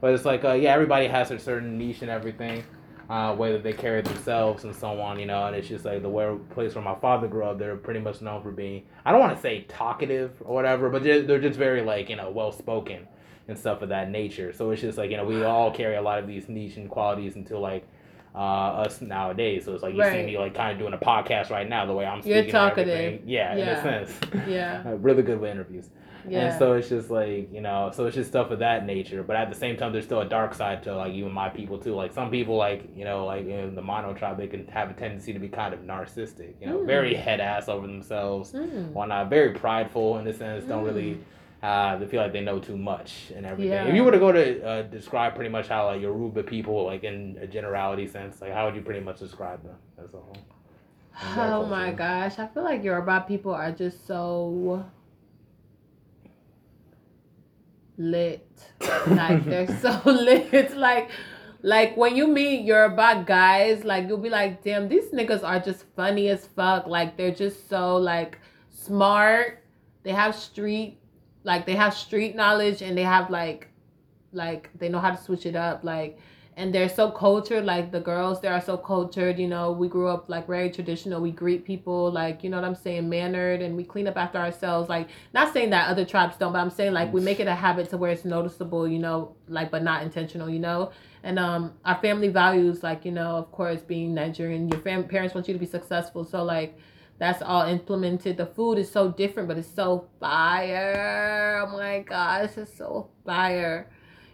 But 0.00 0.14
it's 0.14 0.24
like, 0.24 0.44
uh, 0.44 0.52
yeah, 0.52 0.72
everybody 0.72 1.06
has 1.06 1.30
a 1.30 1.38
certain 1.38 1.76
niche 1.78 2.02
and 2.02 2.10
everything. 2.10 2.64
Uh, 3.08 3.34
way 3.34 3.50
that 3.50 3.64
they 3.64 3.72
carry 3.72 4.00
themselves 4.02 4.62
and 4.62 4.74
so 4.74 5.00
on, 5.00 5.18
you 5.18 5.26
know, 5.26 5.46
and 5.46 5.56
it's 5.56 5.66
just 5.66 5.84
like 5.84 6.00
the 6.00 6.08
where 6.08 6.36
place 6.36 6.76
where 6.76 6.84
my 6.84 6.94
father 6.94 7.26
grew 7.26 7.42
up, 7.42 7.58
they're 7.58 7.74
pretty 7.74 7.98
much 7.98 8.22
known 8.22 8.40
for 8.40 8.52
being 8.52 8.84
I 9.04 9.10
don't 9.10 9.18
want 9.18 9.34
to 9.34 9.42
say 9.42 9.62
talkative 9.62 10.30
or 10.44 10.54
whatever, 10.54 10.88
but 10.90 11.02
they're, 11.02 11.22
they're 11.22 11.40
just 11.40 11.58
very 11.58 11.82
like 11.82 12.08
you 12.08 12.14
know 12.14 12.30
well 12.30 12.52
spoken 12.52 13.08
and 13.48 13.58
stuff 13.58 13.82
of 13.82 13.88
that 13.88 14.10
nature. 14.10 14.52
So 14.52 14.70
it's 14.70 14.80
just 14.80 14.96
like 14.96 15.10
you 15.10 15.16
know 15.16 15.24
we 15.24 15.42
all 15.42 15.72
carry 15.72 15.96
a 15.96 16.02
lot 16.02 16.20
of 16.20 16.28
these 16.28 16.48
niche 16.48 16.76
and 16.76 16.88
qualities 16.88 17.34
until 17.34 17.58
like 17.58 17.84
uh, 18.34 18.38
us 18.38 19.00
nowadays. 19.00 19.64
So 19.64 19.74
it's 19.74 19.82
like 19.82 19.94
you 19.94 20.00
Right. 20.00 20.12
see 20.12 20.26
me 20.26 20.38
like 20.38 20.54
kind 20.54 20.72
of 20.72 20.78
doing 20.78 20.92
a 20.94 20.98
podcast 20.98 21.50
right 21.50 21.68
now, 21.68 21.86
the 21.86 21.92
way 21.92 22.06
I'm 22.06 22.22
speaking. 22.22 22.44
You're 22.44 22.52
talkative. 22.52 23.20
Yeah, 23.26 23.56
Yeah. 23.56 23.62
in 23.62 23.68
a 23.68 23.82
sense. 24.06 24.20
Yeah. 24.48 24.82
Uh, 24.86 24.90
really 24.96 25.22
good 25.22 25.40
with 25.40 25.50
interviews. 25.50 25.90
Yeah. 26.28 26.50
And 26.50 26.58
so 26.58 26.74
it's 26.74 26.88
just 26.90 27.10
like, 27.10 27.50
you 27.52 27.62
know, 27.62 27.90
so 27.94 28.04
it's 28.06 28.14
just 28.14 28.28
stuff 28.28 28.50
of 28.50 28.58
that 28.58 28.84
nature. 28.84 29.22
But 29.22 29.36
at 29.36 29.48
the 29.48 29.54
same 29.56 29.76
time, 29.78 29.90
there's 29.92 30.04
still 30.04 30.20
a 30.20 30.28
dark 30.28 30.52
side 30.54 30.82
to 30.82 30.94
like 30.94 31.12
even 31.14 31.32
my 31.32 31.48
people 31.48 31.78
too. 31.78 31.94
Like 31.94 32.12
some 32.12 32.30
people, 32.30 32.56
like, 32.56 32.84
you 32.94 33.04
know, 33.06 33.24
like 33.24 33.46
in 33.46 33.74
the 33.74 33.80
Mano 33.82 34.12
tribe, 34.12 34.36
they 34.36 34.46
can 34.46 34.66
have 34.68 34.90
a 34.90 34.92
tendency 34.92 35.32
to 35.32 35.38
be 35.38 35.48
kind 35.48 35.72
of 35.72 35.80
narcissistic, 35.80 36.52
you 36.60 36.66
know, 36.66 36.78
Mm. 36.80 36.86
very 36.86 37.14
head 37.14 37.40
ass 37.40 37.68
over 37.70 37.86
themselves, 37.86 38.52
Mm. 38.52 38.94
not? 39.08 39.30
very 39.30 39.52
prideful 39.54 40.18
in 40.18 40.26
a 40.26 40.32
sense, 40.34 40.64
don't 40.66 40.84
really. 40.84 41.18
Uh, 41.62 41.96
they 41.98 42.06
feel 42.06 42.22
like 42.22 42.32
they 42.32 42.40
know 42.40 42.58
too 42.58 42.76
much 42.76 43.32
and 43.36 43.44
everything. 43.44 43.72
Yeah. 43.72 43.84
If 43.84 43.94
you 43.94 44.02
were 44.02 44.12
to 44.12 44.18
go 44.18 44.32
to 44.32 44.66
uh, 44.66 44.82
describe 44.82 45.34
pretty 45.34 45.50
much 45.50 45.68
how 45.68 45.86
like 45.86 46.00
Yoruba 46.00 46.42
people, 46.42 46.86
like 46.86 47.04
in 47.04 47.38
a 47.40 47.46
generality 47.46 48.06
sense, 48.06 48.40
like 48.40 48.52
how 48.52 48.64
would 48.64 48.74
you 48.74 48.80
pretty 48.80 49.00
much 49.00 49.18
describe 49.18 49.62
them 49.62 49.76
as 50.02 50.14
a 50.14 50.18
whole? 50.18 50.36
Oh 51.36 51.66
my 51.66 51.92
gosh, 51.92 52.38
I 52.38 52.46
feel 52.46 52.64
like 52.64 52.82
Yoruba 52.82 53.26
people 53.28 53.52
are 53.52 53.72
just 53.72 54.06
so 54.06 54.86
lit. 57.98 58.48
Like 59.06 59.44
they're 59.44 59.78
so 59.80 60.00
lit. 60.10 60.74
Like 60.74 61.10
like 61.62 61.94
when 61.96 62.16
you 62.16 62.26
meet 62.26 62.64
Yoruba 62.64 63.24
guys, 63.26 63.84
like 63.84 64.08
you'll 64.08 64.16
be 64.16 64.30
like, 64.30 64.62
damn, 64.64 64.88
these 64.88 65.10
niggas 65.10 65.44
are 65.44 65.60
just 65.60 65.84
funny 65.94 66.30
as 66.30 66.46
fuck. 66.46 66.86
Like 66.86 67.18
they're 67.18 67.34
just 67.34 67.68
so 67.68 67.96
like 67.96 68.38
smart. 68.70 69.62
They 70.02 70.12
have 70.12 70.34
street 70.34 70.99
like 71.44 71.66
they 71.66 71.76
have 71.76 71.94
street 71.94 72.34
knowledge 72.36 72.82
and 72.82 72.96
they 72.96 73.02
have 73.02 73.30
like 73.30 73.68
like 74.32 74.70
they 74.78 74.88
know 74.88 75.00
how 75.00 75.10
to 75.10 75.22
switch 75.22 75.46
it 75.46 75.56
up. 75.56 75.84
Like 75.84 76.18
and 76.60 76.74
they're 76.74 76.90
so 76.90 77.10
cultured 77.10 77.64
like 77.64 77.90
the 77.90 78.00
girls 78.00 78.40
there 78.40 78.52
are 78.52 78.60
so 78.60 78.76
cultured 78.76 79.38
you 79.38 79.48
know 79.48 79.72
we 79.72 79.88
grew 79.88 80.08
up 80.08 80.28
like 80.28 80.46
very 80.46 80.70
traditional 80.70 81.20
we 81.20 81.30
greet 81.30 81.64
people 81.64 82.10
like 82.10 82.44
you 82.44 82.50
know 82.50 82.58
what 82.58 82.66
i'm 82.66 82.74
saying 82.74 83.08
mannered 83.08 83.62
and 83.62 83.74
we 83.76 83.82
clean 83.82 84.06
up 84.06 84.16
after 84.16 84.36
ourselves 84.36 84.88
like 84.88 85.08
not 85.32 85.52
saying 85.52 85.70
that 85.70 85.88
other 85.88 86.04
tribes 86.04 86.36
don't 86.36 86.52
but 86.52 86.58
i'm 86.58 86.70
saying 86.70 86.92
like 86.92 87.10
we 87.12 87.20
make 87.20 87.40
it 87.40 87.46
a 87.46 87.54
habit 87.54 87.88
to 87.88 87.96
where 87.96 88.10
it's 88.10 88.24
noticeable 88.24 88.86
you 88.86 88.98
know 88.98 89.34
like 89.48 89.70
but 89.70 89.82
not 89.82 90.02
intentional 90.02 90.50
you 90.50 90.58
know 90.58 90.90
and 91.22 91.38
um 91.38 91.72
our 91.86 91.96
family 92.02 92.28
values 92.28 92.82
like 92.82 93.04
you 93.04 93.12
know 93.12 93.36
of 93.36 93.50
course 93.52 93.80
being 93.80 94.12
nigerian 94.12 94.68
your 94.68 94.80
fam- 94.80 95.08
parents 95.08 95.34
want 95.34 95.46
you 95.48 95.54
to 95.54 95.60
be 95.60 95.66
successful 95.66 96.24
so 96.24 96.42
like 96.42 96.76
that's 97.20 97.42
all 97.42 97.62
implemented. 97.68 98.36
The 98.38 98.46
food 98.46 98.78
is 98.78 98.90
so 98.90 99.12
different 99.12 99.46
but 99.48 99.58
it's 99.58 99.68
so 99.72 100.08
fire. 100.18 101.62
Oh 101.64 101.70
my 101.76 102.00
god 102.00 102.50
it's 102.56 102.76
so 102.76 103.10
fire. 103.24 103.88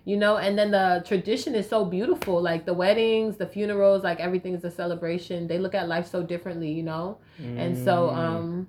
You 0.04 0.16
know 0.16 0.36
and 0.38 0.56
then 0.58 0.70
the 0.70 1.02
tradition 1.06 1.54
is 1.56 1.68
so 1.68 1.84
beautiful 1.84 2.40
like 2.40 2.64
the 2.64 2.72
weddings 2.72 3.36
the 3.36 3.46
funerals 3.46 4.04
like 4.04 4.20
everything 4.20 4.54
is 4.54 4.64
a 4.64 4.70
celebration. 4.70 5.48
They 5.48 5.58
look 5.58 5.74
at 5.74 5.88
life 5.88 6.06
so 6.06 6.22
differently 6.22 6.70
you 6.72 6.84
know? 6.84 7.18
And 7.58 7.76
so 7.76 8.10
Mm. 8.10 8.16
um 8.16 8.68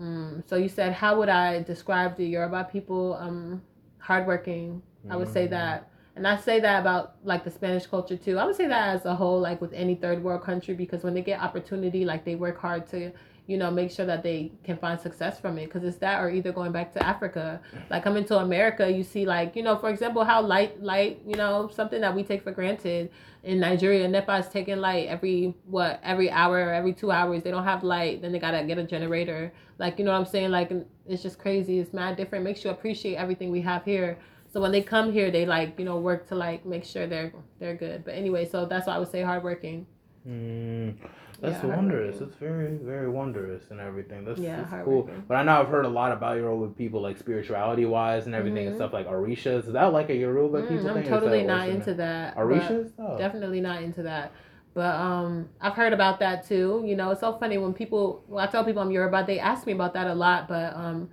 mm, 0.00 0.48
so 0.48 0.56
you 0.56 0.68
said 0.68 0.92
how 0.92 1.18
would 1.18 1.28
i 1.28 1.62
describe 1.62 2.16
the 2.16 2.24
yoruba 2.26 2.68
people 2.72 3.14
um 3.20 3.62
hardworking? 3.98 4.82
I 5.10 5.16
would 5.16 5.28
say 5.28 5.46
Mm. 5.46 5.50
that 5.50 5.87
and 6.18 6.26
i 6.26 6.36
say 6.36 6.60
that 6.60 6.80
about 6.80 7.14
like 7.24 7.44
the 7.44 7.50
spanish 7.50 7.86
culture 7.86 8.16
too. 8.16 8.38
I 8.38 8.44
would 8.44 8.56
say 8.56 8.66
that 8.66 8.88
as 8.96 9.04
a 9.06 9.14
whole 9.14 9.40
like 9.40 9.60
with 9.60 9.72
any 9.72 9.94
third 9.94 10.22
world 10.22 10.42
country 10.42 10.74
because 10.74 11.02
when 11.04 11.14
they 11.14 11.22
get 11.22 11.40
opportunity 11.40 12.04
like 12.04 12.24
they 12.24 12.34
work 12.34 12.58
hard 12.58 12.86
to 12.88 13.12
you 13.46 13.56
know 13.56 13.70
make 13.70 13.90
sure 13.90 14.04
that 14.04 14.22
they 14.22 14.52
can 14.62 14.76
find 14.76 15.00
success 15.00 15.40
from 15.40 15.56
it. 15.58 15.66
Because 15.66 15.82
it's 15.82 15.96
that 15.98 16.20
or 16.20 16.28
either 16.28 16.52
going 16.52 16.72
back 16.72 16.92
to 16.94 17.02
africa. 17.02 17.60
Like 17.88 18.02
coming 18.04 18.24
to 18.26 18.38
america 18.38 18.90
you 18.90 19.02
see 19.02 19.24
like 19.24 19.56
you 19.56 19.62
know 19.62 19.76
for 19.76 19.90
example 19.90 20.24
how 20.24 20.42
light 20.42 20.82
light 20.82 21.22
you 21.26 21.36
know 21.36 21.70
something 21.72 22.00
that 22.00 22.14
we 22.14 22.22
take 22.24 22.42
for 22.42 22.52
granted 22.52 23.10
in 23.44 23.60
nigeria 23.60 24.06
nepa 24.08 24.38
is 24.38 24.48
taking 24.48 24.78
light 24.78 25.06
every 25.08 25.54
what 25.66 26.00
every 26.02 26.30
hour 26.30 26.72
every 26.72 26.92
two 26.92 27.10
hours. 27.10 27.42
They 27.42 27.50
don't 27.50 27.64
have 27.64 27.82
light 27.84 28.22
then 28.22 28.32
they 28.32 28.38
gotta 28.38 28.64
get 28.64 28.76
a 28.78 28.84
generator. 28.84 29.52
Like 29.78 29.98
you 29.98 30.04
know 30.04 30.12
what 30.12 30.18
i'm 30.18 30.26
saying? 30.26 30.50
Like 30.50 30.70
it's 31.06 31.22
just 31.22 31.38
crazy. 31.38 31.78
It's 31.78 31.92
mad 31.92 32.16
different. 32.16 32.44
Makes 32.44 32.64
you 32.64 32.70
appreciate 32.70 33.14
everything 33.14 33.50
we 33.50 33.60
have 33.62 33.84
here 33.84 34.18
so 34.52 34.60
when 34.60 34.72
they 34.72 34.82
come 34.82 35.12
here 35.12 35.30
they 35.30 35.46
like 35.46 35.78
you 35.78 35.84
know 35.84 35.98
work 35.98 36.28
to 36.28 36.34
like 36.34 36.64
make 36.64 36.84
sure 36.84 37.06
they're 37.06 37.32
they're 37.58 37.76
good 37.76 38.04
but 38.04 38.14
anyway 38.14 38.48
so 38.48 38.66
that's 38.66 38.86
why 38.86 38.94
i 38.94 38.98
would 38.98 39.10
say 39.10 39.22
hardworking 39.22 39.86
Mm, 40.28 40.94
that's 41.40 41.62
Yeah, 41.62 41.76
wondrous. 41.76 42.20
It's 42.20 42.34
very, 42.36 42.76
very 42.76 43.08
wondrous 43.08 43.70
and 43.70 43.80
everything. 43.80 44.24
That's, 44.24 44.38
Yeah, 44.40 44.64
that's 44.64 44.84
cool. 44.84 45.08
But 45.26 45.36
I 45.36 45.42
know 45.42 45.60
I've 45.60 45.68
heard 45.68 45.86
a 45.86 45.88
lot 45.88 46.12
about 46.12 46.36
Yoruba 46.36 46.74
people, 46.74 47.00
like 47.00 47.16
spirituality 47.16 47.86
wise 47.86 48.26
and 48.26 48.34
everything 48.34 48.66
and 48.66 48.74
Mhm. 48.74 48.78
stuff 48.78 48.92
like 48.92 49.06
Orishas. 49.06 49.66
Is 49.66 49.72
that 49.72 49.92
like 49.92 50.10
a 50.10 50.14
Yoruba 50.16 50.62
Mm, 50.62 50.68
people 50.68 50.88
i'm 50.88 50.94
thing? 50.94 51.02
is 51.04 51.08
totally 51.08 51.44
not 51.44 51.68
into 51.68 51.94
that 51.94 52.36
Orishas? 52.36 52.90
Oh. 52.98 53.16
definitely 53.16 53.60
not 53.60 53.82
into 53.82 54.02
that. 54.02 54.32
But 54.74 54.94
um, 54.96 55.48
I've 55.60 55.72
heard 55.72 55.92
about 55.92 56.20
that 56.20 56.44
too. 56.46 56.82
You 56.84 56.94
know, 56.94 57.10
it's 57.10 57.20
so 57.20 57.32
funny 57.38 57.56
when 57.56 57.72
people, 57.72 58.22
well, 58.28 58.44
I 58.44 58.48
tell 58.50 58.64
people 58.64 58.82
I'm 58.82 58.90
Yoruba, 58.90 59.24
they 59.26 59.38
ask 59.38 59.66
me 59.66 59.72
about 59.72 59.94
that 59.94 60.08
a 60.08 60.14
lot. 60.14 60.46
But 60.46 60.74
um, 60.76 61.08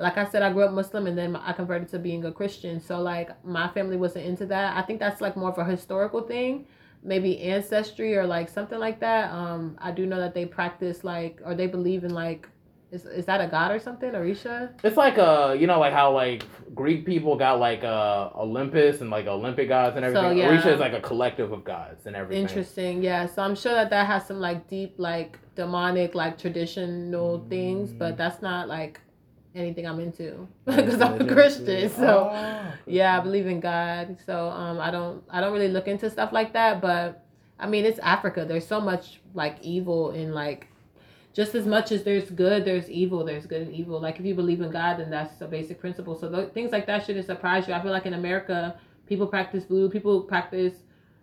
like 0.00 0.16
I 0.18 0.24
said, 0.24 0.42
I 0.42 0.52
grew 0.52 0.62
up 0.64 0.72
Muslim 0.72 1.06
and 1.06 1.16
then 1.16 1.36
I 1.36 1.52
converted 1.52 1.88
to 1.90 1.98
being 1.98 2.24
a 2.24 2.32
Christian. 2.32 2.80
So 2.80 3.00
like 3.00 3.28
my 3.44 3.68
family 3.68 3.96
wasn't 3.96 4.24
into 4.26 4.46
that. 4.46 4.76
I 4.76 4.82
think 4.82 4.98
that's 4.98 5.20
like 5.20 5.36
more 5.36 5.50
of 5.50 5.58
a 5.58 5.64
historical 5.64 6.22
thing, 6.22 6.66
maybe 7.02 7.38
ancestry 7.40 8.16
or 8.16 8.26
like 8.26 8.48
something 8.48 8.78
like 8.78 9.00
that. 9.00 9.30
Um, 9.32 9.76
I 9.78 9.90
do 9.90 10.06
know 10.06 10.18
that 10.18 10.34
they 10.34 10.46
practice 10.46 11.04
like, 11.04 11.40
or 11.44 11.54
they 11.54 11.66
believe 11.66 12.04
in 12.04 12.12
like, 12.14 12.48
is 12.92 13.04
is 13.06 13.24
that 13.26 13.40
a 13.40 13.46
god 13.46 13.70
or 13.70 13.78
something, 13.78 14.10
Orisha? 14.10 14.70
It's 14.82 14.96
like 14.96 15.16
uh, 15.16 15.54
you 15.56 15.68
know, 15.68 15.78
like 15.78 15.92
how 15.92 16.12
like 16.12 16.42
Greek 16.74 17.06
people 17.06 17.36
got 17.36 17.60
like 17.60 17.84
uh 17.84 18.30
Olympus 18.34 19.00
and 19.00 19.10
like 19.10 19.26
Olympic 19.28 19.68
gods 19.68 19.94
and 19.94 20.04
everything. 20.04 20.30
So, 20.32 20.36
yeah. 20.36 20.48
Orisha 20.50 20.74
is 20.74 20.80
like 20.80 20.92
a 20.94 21.00
collective 21.00 21.52
of 21.52 21.62
gods 21.62 22.06
and 22.06 22.16
everything. 22.16 22.42
Interesting. 22.42 23.00
Yeah. 23.00 23.26
So 23.26 23.42
I'm 23.42 23.54
sure 23.54 23.74
that 23.74 23.90
that 23.90 24.06
has 24.08 24.26
some 24.26 24.40
like 24.40 24.66
deep, 24.66 24.94
like 24.98 25.38
demonic, 25.54 26.16
like 26.16 26.36
traditional 26.36 27.46
things, 27.48 27.92
Mm. 27.92 27.98
but 27.98 28.16
that's 28.16 28.42
not 28.42 28.66
like 28.66 29.00
anything 29.54 29.86
I'm 29.86 30.00
into 30.00 30.46
because 30.64 31.00
I'm 31.00 31.20
a 31.20 31.26
Christian. 31.26 31.90
So 31.90 32.30
Oh, 32.32 32.72
yeah, 32.86 33.18
I 33.18 33.20
believe 33.20 33.46
in 33.46 33.60
God. 33.60 34.18
So 34.24 34.48
um, 34.48 34.80
I 34.80 34.90
don't, 34.90 35.22
I 35.30 35.40
don't 35.40 35.52
really 35.52 35.68
look 35.68 35.88
into 35.88 36.10
stuff 36.10 36.32
like 36.32 36.52
that. 36.52 36.80
But 36.80 37.24
I 37.58 37.66
mean, 37.66 37.84
it's 37.84 37.98
Africa. 38.00 38.44
There's 38.46 38.66
so 38.66 38.80
much 38.80 39.20
like 39.34 39.58
evil 39.62 40.12
in 40.12 40.32
like. 40.34 40.66
Just 41.32 41.54
as 41.54 41.64
much 41.64 41.92
as 41.92 42.02
there's 42.02 42.28
good, 42.28 42.64
there's 42.64 42.90
evil. 42.90 43.24
There's 43.24 43.46
good 43.46 43.62
and 43.62 43.72
evil. 43.72 44.00
Like 44.00 44.18
if 44.18 44.26
you 44.26 44.34
believe 44.34 44.60
in 44.60 44.70
God, 44.72 44.98
then 44.98 45.10
that's 45.10 45.40
a 45.40 45.46
basic 45.46 45.78
principle. 45.78 46.16
So 46.16 46.28
th- 46.28 46.52
things 46.52 46.72
like 46.72 46.86
that 46.86 47.06
shouldn't 47.06 47.24
surprise 47.24 47.68
you. 47.68 47.74
I 47.74 47.80
feel 47.80 47.92
like 47.92 48.04
in 48.06 48.14
America, 48.14 48.76
people 49.06 49.28
practice 49.28 49.64
voodoo. 49.64 49.88
People 49.88 50.22
practice 50.22 50.74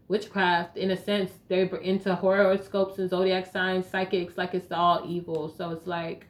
witchcraft 0.08 0.78
in 0.78 0.92
a 0.92 0.98
sense 0.98 1.32
they're 1.50 1.66
into 1.78 2.16
horoscopes 2.16 2.98
and 2.98 3.10
zodiac 3.10 3.46
signs 3.46 3.86
psychics 3.86 4.38
like 4.38 4.54
it's 4.54 4.72
all 4.72 5.04
evil 5.06 5.50
so 5.50 5.72
it's 5.72 5.86
like 5.86 6.26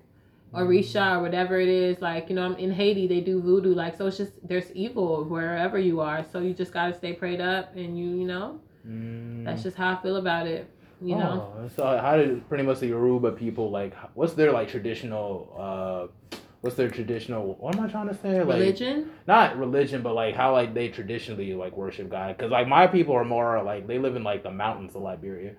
orisha 0.54 1.18
or 1.18 1.22
whatever 1.22 1.60
it 1.60 1.68
is 1.68 2.00
like 2.02 2.30
you 2.30 2.36
know 2.36 2.54
in 2.56 2.72
haiti 2.72 3.08
they 3.08 3.20
do 3.22 3.42
voodoo 3.42 3.74
like 3.74 3.98
so 3.98 4.08
it's 4.08 4.18
just 4.18 4.34
there's 4.48 4.72
evil 4.72 5.26
wherever 5.26 5.78
you 5.78 6.00
are 6.00 6.26
so 6.32 6.40
you 6.40 6.54
just 6.54 6.72
gotta 6.72 6.94
stay 6.94 7.14
prayed 7.14 7.42
up 7.42 7.76
and 7.76 7.98
you 7.98 8.10
you 8.16 8.26
know 8.26 8.60
Mm. 8.88 9.44
that's 9.44 9.64
just 9.64 9.76
how 9.76 9.92
i 9.92 9.96
feel 10.02 10.16
about 10.16 10.48
it 10.48 10.70
you 11.02 11.16
know 11.18 11.54
Oh, 11.58 11.68
so 11.76 11.98
how 11.98 12.16
did 12.16 12.48
pretty 12.48 12.64
much 12.64 12.80
the 12.80 12.88
Yoruba 12.88 13.32
people 13.34 13.70
like? 13.70 13.94
What's 14.14 14.34
their 14.34 14.52
like 14.54 14.70
traditional? 14.70 15.54
uh 15.60 16.38
What's 16.62 16.76
their 16.78 16.90
traditional? 16.90 17.56
What 17.60 17.76
am 17.76 17.84
I 17.84 17.88
trying 17.88 18.08
to 18.08 18.16
say? 18.16 18.40
Like, 18.40 18.48
religion 18.60 19.12
not 19.28 19.58
religion, 19.58 20.02
but 20.02 20.16
like 20.16 20.36
how 20.36 20.54
like 20.54 20.74
they 20.74 20.88
traditionally 20.88 21.54
like 21.54 21.76
worship 21.76 22.10
God. 22.10 22.38
Because 22.38 22.52
like 22.52 22.68
my 22.68 22.88
people 22.88 23.14
are 23.14 23.26
more 23.26 23.62
like 23.62 23.88
they 23.88 24.00
live 24.00 24.16
in 24.16 24.24
like 24.24 24.42
the 24.44 24.52
mountains 24.52 24.96
of 24.96 25.02
Liberia, 25.02 25.54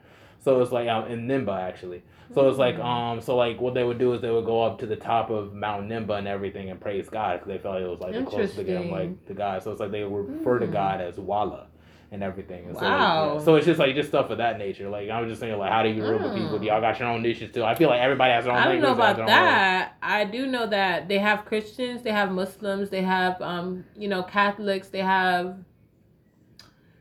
so 0.49 0.63
it's 0.63 0.73
like 0.73 0.89
um, 0.89 1.07
in 1.11 1.27
Nimba 1.29 1.61
actually. 1.61 2.03
So 2.35 2.49
it's 2.49 2.59
like 2.59 2.77
Mm. 2.77 2.85
um 2.85 3.21
so 3.21 3.37
like 3.37 3.61
what 3.61 3.75
they 3.75 3.85
would 3.85 3.99
do 3.99 4.13
is 4.15 4.21
they 4.23 4.31
would 4.31 4.45
go 4.47 4.63
up 4.63 4.79
to 4.81 4.87
the 4.87 4.97
top 4.97 5.29
of 5.31 5.53
Mount 5.55 5.89
Nimba 5.89 6.19
and 6.19 6.27
everything 6.29 6.71
and 6.71 6.81
praise 6.81 7.09
God 7.11 7.35
because 7.41 7.49
they 7.49 7.59
felt 7.59 7.75
like 7.77 7.85
it 7.85 7.89
was 7.91 8.01
like 8.01 8.15
the 8.15 8.23
closest 8.23 8.57
to 8.57 8.65
get 8.65 8.87
like 8.87 9.27
the 9.27 9.35
God. 9.35 9.63
So 9.63 9.71
it's 9.73 9.81
like 9.81 9.91
they 9.91 10.05
would 10.05 10.29
refer 10.29 10.59
to 10.59 10.67
Mm. 10.67 10.73
God 10.73 11.01
as 11.03 11.19
Walla 11.19 11.67
and 12.11 12.23
everything. 12.23 12.65
And 12.67 12.75
so, 12.77 12.85
like, 12.85 12.99
Wow. 13.01 13.35
yeah. 13.35 13.45
so 13.45 13.55
it's 13.57 13.67
just 13.67 13.79
like 13.79 13.95
just 13.95 14.09
stuff 14.09 14.31
of 14.31 14.39
that 14.39 14.57
nature. 14.59 14.89
Like 14.89 15.11
I 15.11 15.21
was 15.21 15.29
just 15.31 15.41
saying 15.41 15.59
like 15.59 15.71
how 15.71 15.83
do 15.83 15.91
you 15.91 16.03
Mm. 16.03 16.35
people? 16.35 16.59
Do 16.59 16.67
y'all 16.67 16.81
got 16.81 16.99
your 16.99 17.09
own 17.09 17.23
dishes 17.23 17.53
too? 17.53 17.65
I 17.65 17.75
feel 17.75 17.89
like 17.91 18.01
everybody 18.01 18.33
has 18.33 18.45
their 18.45 18.53
own 18.55 18.59
I 18.61 18.65
don't 18.73 18.81
know 18.81 18.93
about 18.93 19.17
their 19.17 19.25
own 19.27 19.31
way. 19.31 19.37
that. 19.37 19.97
I 20.03 20.25
do 20.25 20.47
know 20.47 20.67
that 20.67 21.09
they 21.09 21.19
have 21.19 21.45
Christians, 21.45 22.03
they 22.03 22.13
have 22.13 22.31
Muslims, 22.33 22.89
they 22.89 23.03
have 23.03 23.41
um, 23.43 23.85
you 23.97 24.09
know, 24.09 24.23
Catholics, 24.23 24.89
they 24.89 25.01
have 25.03 25.57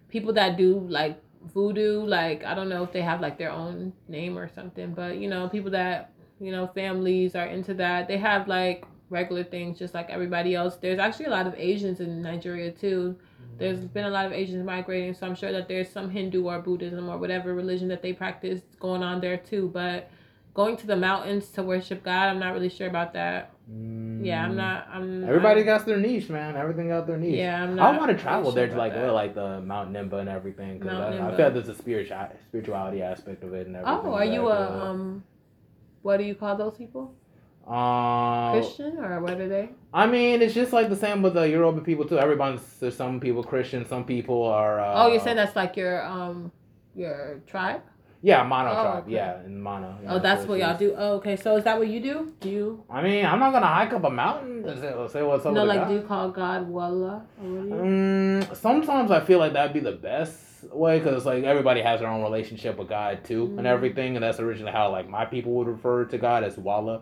people 0.09 0.33
that 0.33 0.57
do 0.57 0.85
like 0.89 1.21
voodoo, 1.53 2.01
like 2.05 2.43
I 2.43 2.53
don't 2.53 2.69
know 2.69 2.83
if 2.83 2.91
they 2.91 3.01
have 3.01 3.21
like 3.21 3.37
their 3.37 3.51
own 3.51 3.93
name 4.07 4.37
or 4.37 4.49
something, 4.49 4.93
but 4.93 5.17
you 5.17 5.27
know, 5.27 5.47
people 5.49 5.71
that, 5.71 6.11
you 6.39 6.51
know, 6.51 6.67
families 6.67 7.35
are 7.35 7.45
into 7.45 7.73
that. 7.75 8.07
They 8.07 8.17
have 8.17 8.47
like 8.47 8.85
regular 9.09 9.43
things 9.43 9.79
just 9.79 9.93
like 9.93 10.09
everybody 10.09 10.55
else. 10.55 10.75
There's 10.75 10.99
actually 10.99 11.25
a 11.25 11.31
lot 11.31 11.47
of 11.47 11.55
Asians 11.57 11.99
in 11.99 12.21
Nigeria 12.21 12.71
too. 12.71 13.15
There's 13.57 13.79
mm. 13.79 13.93
been 13.93 14.05
a 14.05 14.09
lot 14.09 14.25
of 14.25 14.33
Asians 14.33 14.65
migrating, 14.65 15.13
so 15.13 15.25
I'm 15.25 15.35
sure 15.35 15.51
that 15.51 15.67
there's 15.67 15.89
some 15.89 16.09
Hindu 16.09 16.45
or 16.45 16.59
Buddhism 16.59 17.09
or 17.09 17.17
whatever 17.17 17.53
religion 17.53 17.87
that 17.87 18.01
they 18.01 18.13
practice 18.13 18.61
going 18.79 19.03
on 19.03 19.21
there 19.21 19.37
too. 19.37 19.69
But 19.73 20.11
going 20.57 20.75
to 20.75 20.87
the 20.87 20.95
mountains 20.95 21.49
to 21.49 21.61
worship 21.61 22.03
God. 22.03 22.29
I'm 22.29 22.39
not 22.39 22.53
really 22.53 22.69
sure 22.69 22.87
about 22.87 23.13
that. 23.13 23.51
Mm. 23.71 24.25
Yeah, 24.25 24.45
I'm 24.45 24.55
not. 24.55 24.87
I'm. 24.91 25.23
Everybody 25.23 25.63
got 25.63 25.85
their 25.85 25.97
niche, 25.97 26.29
man. 26.29 26.55
Everything 26.55 26.87
got 26.87 27.05
their 27.05 27.17
niche. 27.17 27.35
Yeah, 27.35 27.63
I'm 27.63 27.75
not. 27.75 27.95
I 27.95 27.97
want 27.97 28.11
to 28.11 28.17
travel 28.17 28.51
there 28.51 28.67
to 28.67 28.75
like 28.75 28.95
like 28.95 29.35
the 29.35 29.61
Mount 29.61 29.91
Nimba 29.91 30.19
and 30.19 30.29
everything 30.29 30.79
because 30.79 30.93
I, 30.93 31.07
I, 31.09 31.35
feel 31.35 31.45
like 31.45 31.53
there's 31.53 31.67
a 31.69 31.75
spiritual 31.75 32.29
spirituality 32.47 33.01
aspect 33.01 33.43
of 33.43 33.53
it 33.53 33.67
and 33.67 33.75
everything. 33.75 34.01
Oh, 34.05 34.13
are 34.13 34.25
you 34.25 34.47
a 34.47 34.89
um? 34.89 35.23
What 36.01 36.17
do 36.17 36.23
you 36.23 36.35
call 36.35 36.55
those 36.55 36.77
people? 36.77 37.13
Um, 37.67 38.53
Christian 38.53 38.97
or 38.99 39.19
what 39.19 39.41
are 39.41 39.49
they? 39.49 39.69
I 39.93 40.07
mean, 40.07 40.41
it's 40.41 40.53
just 40.53 40.71
like 40.71 40.87
the 40.87 40.95
same 40.95 41.21
with 41.21 41.33
the 41.33 41.49
European 41.49 41.83
people 41.83 42.05
too. 42.05 42.17
Everyone's 42.17 42.61
there's 42.79 42.95
some 42.95 43.19
people 43.19 43.43
Christian, 43.43 43.85
some 43.85 44.05
people 44.05 44.43
are. 44.43 44.79
Uh, 44.79 45.03
oh, 45.03 45.07
you're 45.11 45.19
saying 45.19 45.35
that's 45.35 45.57
like 45.57 45.75
your 45.75 46.05
um 46.05 46.53
your 46.95 47.41
tribe? 47.45 47.81
Yeah, 48.21 48.43
Mano 48.43 48.69
oh, 48.69 48.73
tribe. 48.73 49.03
Okay. 49.03 49.13
Yeah, 49.13 49.45
in 49.45 49.61
Mano. 49.61 49.97
Yeah, 50.03 50.13
oh, 50.13 50.19
that's 50.19 50.45
what 50.45 50.59
y'all 50.59 50.77
do. 50.77 50.93
Oh, 50.97 51.13
okay. 51.15 51.35
So 51.35 51.55
is 51.57 51.63
that 51.65 51.77
what 51.77 51.87
you 51.87 51.99
do? 51.99 52.33
Do 52.39 52.49
you? 52.49 52.83
I 52.89 53.01
mean, 53.01 53.25
I'm 53.25 53.39
not 53.39 53.53
gonna 53.53 53.67
hike 53.67 53.93
up 53.93 54.03
a 54.03 54.09
mountain 54.09 54.67
and 54.67 54.79
say, 54.79 54.93
say 55.11 55.23
what's 55.23 55.45
up. 55.45 55.53
No, 55.53 55.63
like, 55.63 55.81
God. 55.81 55.87
do 55.89 55.93
you 55.95 56.01
call 56.01 56.29
God 56.31 56.67
Wallah? 56.67 57.23
Mm, 57.41 58.55
sometimes 58.55 59.11
I 59.11 59.19
feel 59.19 59.39
like 59.39 59.53
that'd 59.53 59.73
be 59.73 59.79
the 59.79 59.91
best 59.91 60.63
way 60.71 60.97
because 60.97 61.25
like 61.25 61.43
everybody 61.43 61.81
has 61.81 61.99
their 61.99 62.09
own 62.09 62.23
relationship 62.23 62.77
with 62.77 62.89
God 62.89 63.23
too 63.23 63.47
mm. 63.47 63.57
and 63.59 63.67
everything, 63.67 64.15
and 64.15 64.23
that's 64.23 64.39
originally 64.39 64.71
how 64.71 64.91
like 64.91 65.07
my 65.07 65.25
people 65.25 65.53
would 65.53 65.67
refer 65.67 66.05
to 66.05 66.17
God 66.17 66.43
as 66.43 66.57
Wallah 66.57 67.01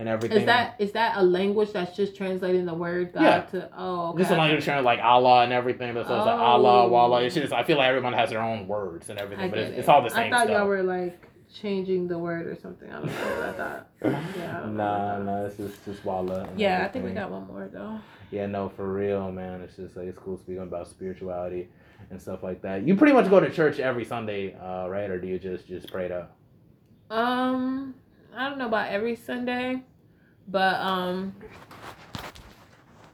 and 0.00 0.08
everything. 0.08 0.38
Is 0.38 0.46
that 0.46 0.76
is 0.78 0.92
that 0.92 1.18
a 1.18 1.22
language 1.22 1.72
that's 1.72 1.94
just 1.94 2.16
translating 2.16 2.64
the 2.64 2.74
word 2.74 3.12
God 3.12 3.22
yeah. 3.22 3.40
to 3.42 3.70
oh 3.76 4.08
okay. 4.10 4.22
just 4.22 4.32
a 4.32 4.36
language 4.36 4.64
translating 4.64 4.84
like 4.86 5.00
Allah 5.00 5.44
and 5.44 5.52
everything. 5.52 5.92
But 5.92 6.06
so 6.06 6.16
it's 6.16 6.26
like 6.26 6.40
Allah, 6.40 6.88
Wallah. 6.88 7.22
It's 7.22 7.34
just 7.34 7.52
I 7.52 7.62
feel 7.62 7.76
like 7.76 7.88
everyone 7.88 8.14
has 8.14 8.30
their 8.30 8.42
own 8.42 8.66
words 8.66 9.10
and 9.10 9.18
everything, 9.18 9.50
but 9.50 9.58
it's, 9.58 9.70
it. 9.70 9.78
it's, 9.80 9.88
all 9.88 10.02
the 10.02 10.08
same. 10.08 10.32
I 10.32 10.38
thought 10.38 10.46
stuff. 10.46 10.58
y'all 10.58 10.66
were 10.66 10.82
like 10.82 11.22
changing 11.54 12.08
the 12.08 12.18
word 12.18 12.46
or 12.46 12.56
something. 12.56 12.90
I 12.90 12.94
don't 12.94 13.06
know 13.06 13.12
what 13.12 13.48
I 13.48 13.52
thought. 13.52 13.86
Yeah. 14.36 14.64
nah, 14.66 15.18
nah, 15.18 15.44
it's 15.44 15.58
just 15.58 15.84
just 15.84 16.02
Wallah. 16.02 16.48
Yeah, 16.56 16.76
everything. 16.76 16.84
I 16.84 16.88
think 16.88 17.04
we 17.04 17.12
got 17.12 17.30
one 17.30 17.46
more 17.46 17.68
though. 17.70 18.00
Yeah, 18.30 18.46
no, 18.46 18.70
for 18.70 18.90
real, 18.90 19.30
man. 19.30 19.60
It's 19.60 19.76
just 19.76 19.96
like 19.96 20.06
it's 20.06 20.18
cool 20.18 20.38
speaking 20.38 20.62
about 20.62 20.88
spirituality 20.88 21.68
and 22.08 22.20
stuff 22.20 22.42
like 22.42 22.62
that. 22.62 22.86
You 22.86 22.96
pretty 22.96 23.12
much 23.12 23.28
go 23.28 23.38
to 23.38 23.50
church 23.50 23.78
every 23.78 24.06
Sunday, 24.06 24.54
uh, 24.54 24.88
right? 24.88 25.10
Or 25.10 25.20
do 25.20 25.28
you 25.28 25.38
just 25.38 25.66
just 25.66 25.92
pray 25.92 26.08
to? 26.08 26.26
Um, 27.10 27.94
I 28.34 28.48
don't 28.48 28.58
know 28.58 28.68
about 28.68 28.88
every 28.88 29.16
Sunday. 29.16 29.82
But 30.50 30.80
um 30.80 31.34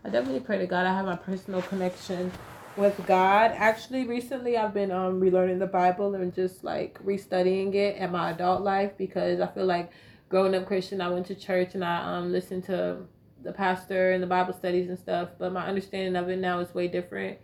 I 0.04 0.08
definitely 0.08 0.40
pray 0.40 0.58
to 0.58 0.66
God 0.66 0.86
I 0.86 0.94
have 0.94 1.06
my 1.06 1.16
personal 1.16 1.62
connection 1.62 2.30
with 2.76 3.00
God. 3.06 3.52
Actually, 3.54 4.06
recently 4.06 4.56
I've 4.56 4.74
been 4.74 4.90
um 4.90 5.20
relearning 5.20 5.58
the 5.58 5.66
Bible 5.66 6.14
and 6.14 6.34
just 6.34 6.64
like 6.64 7.02
restudying 7.04 7.74
it 7.74 7.96
in 7.96 8.12
my 8.12 8.30
adult 8.30 8.62
life 8.62 8.92
because 8.96 9.40
I 9.40 9.46
feel 9.48 9.66
like 9.66 9.90
growing 10.28 10.54
up 10.54 10.66
Christian, 10.66 11.00
I 11.00 11.08
went 11.08 11.26
to 11.26 11.34
church 11.34 11.74
and 11.74 11.84
I 11.84 12.18
um 12.18 12.32
listened 12.32 12.64
to 12.64 12.98
the 13.42 13.52
pastor 13.52 14.12
and 14.12 14.22
the 14.22 14.26
Bible 14.26 14.52
studies 14.52 14.88
and 14.88 14.98
stuff, 14.98 15.30
but 15.38 15.52
my 15.52 15.66
understanding 15.66 16.16
of 16.16 16.28
it 16.28 16.38
now 16.38 16.58
is 16.60 16.74
way 16.74 16.88
different. 16.88 17.38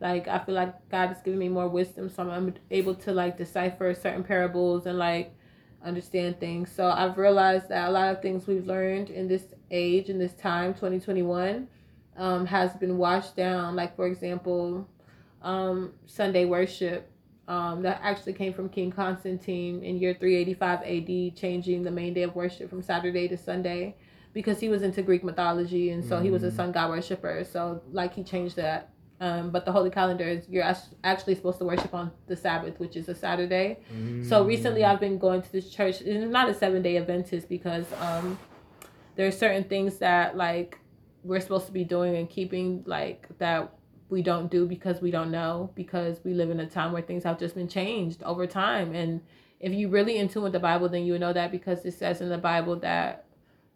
Like 0.00 0.26
I 0.28 0.38
feel 0.38 0.54
like 0.54 0.88
God 0.90 1.08
has 1.08 1.22
given 1.22 1.38
me 1.38 1.48
more 1.48 1.68
wisdom, 1.68 2.08
so 2.08 2.28
I'm 2.28 2.54
able 2.70 2.94
to 2.96 3.12
like 3.12 3.38
decipher 3.38 3.94
certain 3.94 4.24
parables 4.24 4.86
and 4.86 4.98
like 4.98 5.34
understand 5.84 6.40
things. 6.40 6.70
So 6.70 6.86
I've 6.86 7.18
realized 7.18 7.68
that 7.68 7.88
a 7.88 7.92
lot 7.92 8.10
of 8.10 8.22
things 8.22 8.46
we've 8.46 8.66
learned 8.66 9.10
in 9.10 9.28
this 9.28 9.44
age, 9.70 10.08
in 10.08 10.18
this 10.18 10.32
time, 10.34 10.74
2021, 10.74 11.68
um, 12.16 12.46
has 12.46 12.74
been 12.74 12.98
washed 12.98 13.36
down. 13.36 13.76
Like, 13.76 13.96
for 13.96 14.06
example, 14.06 14.88
um, 15.42 15.92
Sunday 16.06 16.44
worship. 16.44 17.10
Um, 17.46 17.82
that 17.82 18.00
actually 18.02 18.32
came 18.32 18.54
from 18.54 18.70
King 18.70 18.90
Constantine 18.90 19.84
in 19.84 19.98
year 19.98 20.16
385 20.18 20.80
AD, 20.80 21.36
changing 21.36 21.82
the 21.82 21.90
main 21.90 22.14
day 22.14 22.22
of 22.22 22.34
worship 22.34 22.70
from 22.70 22.80
Saturday 22.80 23.28
to 23.28 23.36
Sunday 23.36 23.96
because 24.32 24.60
he 24.60 24.70
was 24.70 24.82
into 24.82 25.02
Greek 25.02 25.22
mythology 25.22 25.90
and 25.90 26.02
so 26.02 26.18
mm. 26.18 26.22
he 26.22 26.30
was 26.30 26.42
a 26.42 26.50
mm. 26.50 26.56
sun 26.56 26.72
god 26.72 26.88
worshiper. 26.88 27.44
So, 27.44 27.82
like, 27.92 28.14
he 28.14 28.24
changed 28.24 28.56
that 28.56 28.93
um, 29.24 29.48
but 29.48 29.64
the 29.64 29.72
holy 29.72 29.88
calendar 29.88 30.24
is 30.24 30.46
you're 30.50 30.70
actually 31.02 31.34
supposed 31.34 31.56
to 31.58 31.64
worship 31.64 31.94
on 31.94 32.12
the 32.26 32.36
Sabbath, 32.36 32.78
which 32.78 32.94
is 32.94 33.08
a 33.08 33.14
Saturday. 33.14 33.78
Mm. 33.90 34.28
So 34.28 34.44
recently, 34.44 34.84
I've 34.84 35.00
been 35.00 35.16
going 35.16 35.40
to 35.40 35.50
this 35.50 35.70
church. 35.70 36.02
It's 36.02 36.30
not 36.30 36.50
a 36.50 36.54
seven 36.54 36.82
day 36.82 36.98
Adventist 36.98 37.48
because 37.48 37.86
um, 38.00 38.38
there 39.16 39.26
are 39.26 39.32
certain 39.32 39.64
things 39.64 39.96
that 39.96 40.36
like 40.36 40.78
we're 41.22 41.40
supposed 41.40 41.64
to 41.64 41.72
be 41.72 41.84
doing 41.84 42.16
and 42.16 42.28
keeping 42.28 42.82
like 42.84 43.26
that 43.38 43.72
we 44.10 44.20
don't 44.20 44.50
do 44.50 44.66
because 44.66 45.00
we 45.00 45.10
don't 45.10 45.30
know 45.30 45.70
because 45.74 46.20
we 46.22 46.34
live 46.34 46.50
in 46.50 46.60
a 46.60 46.66
time 46.66 46.92
where 46.92 47.00
things 47.00 47.24
have 47.24 47.38
just 47.38 47.54
been 47.54 47.66
changed 47.66 48.22
over 48.24 48.46
time 48.46 48.94
and 48.94 49.22
if 49.58 49.72
you 49.72 49.88
really 49.88 50.18
in 50.18 50.28
tune 50.28 50.42
with 50.42 50.52
the 50.52 50.60
bible 50.60 50.90
then 50.90 51.06
you 51.06 51.18
know 51.18 51.32
that 51.32 51.50
because 51.50 51.86
it 51.86 51.94
says 51.94 52.20
in 52.20 52.28
the 52.28 52.36
bible 52.36 52.76
that 52.76 53.23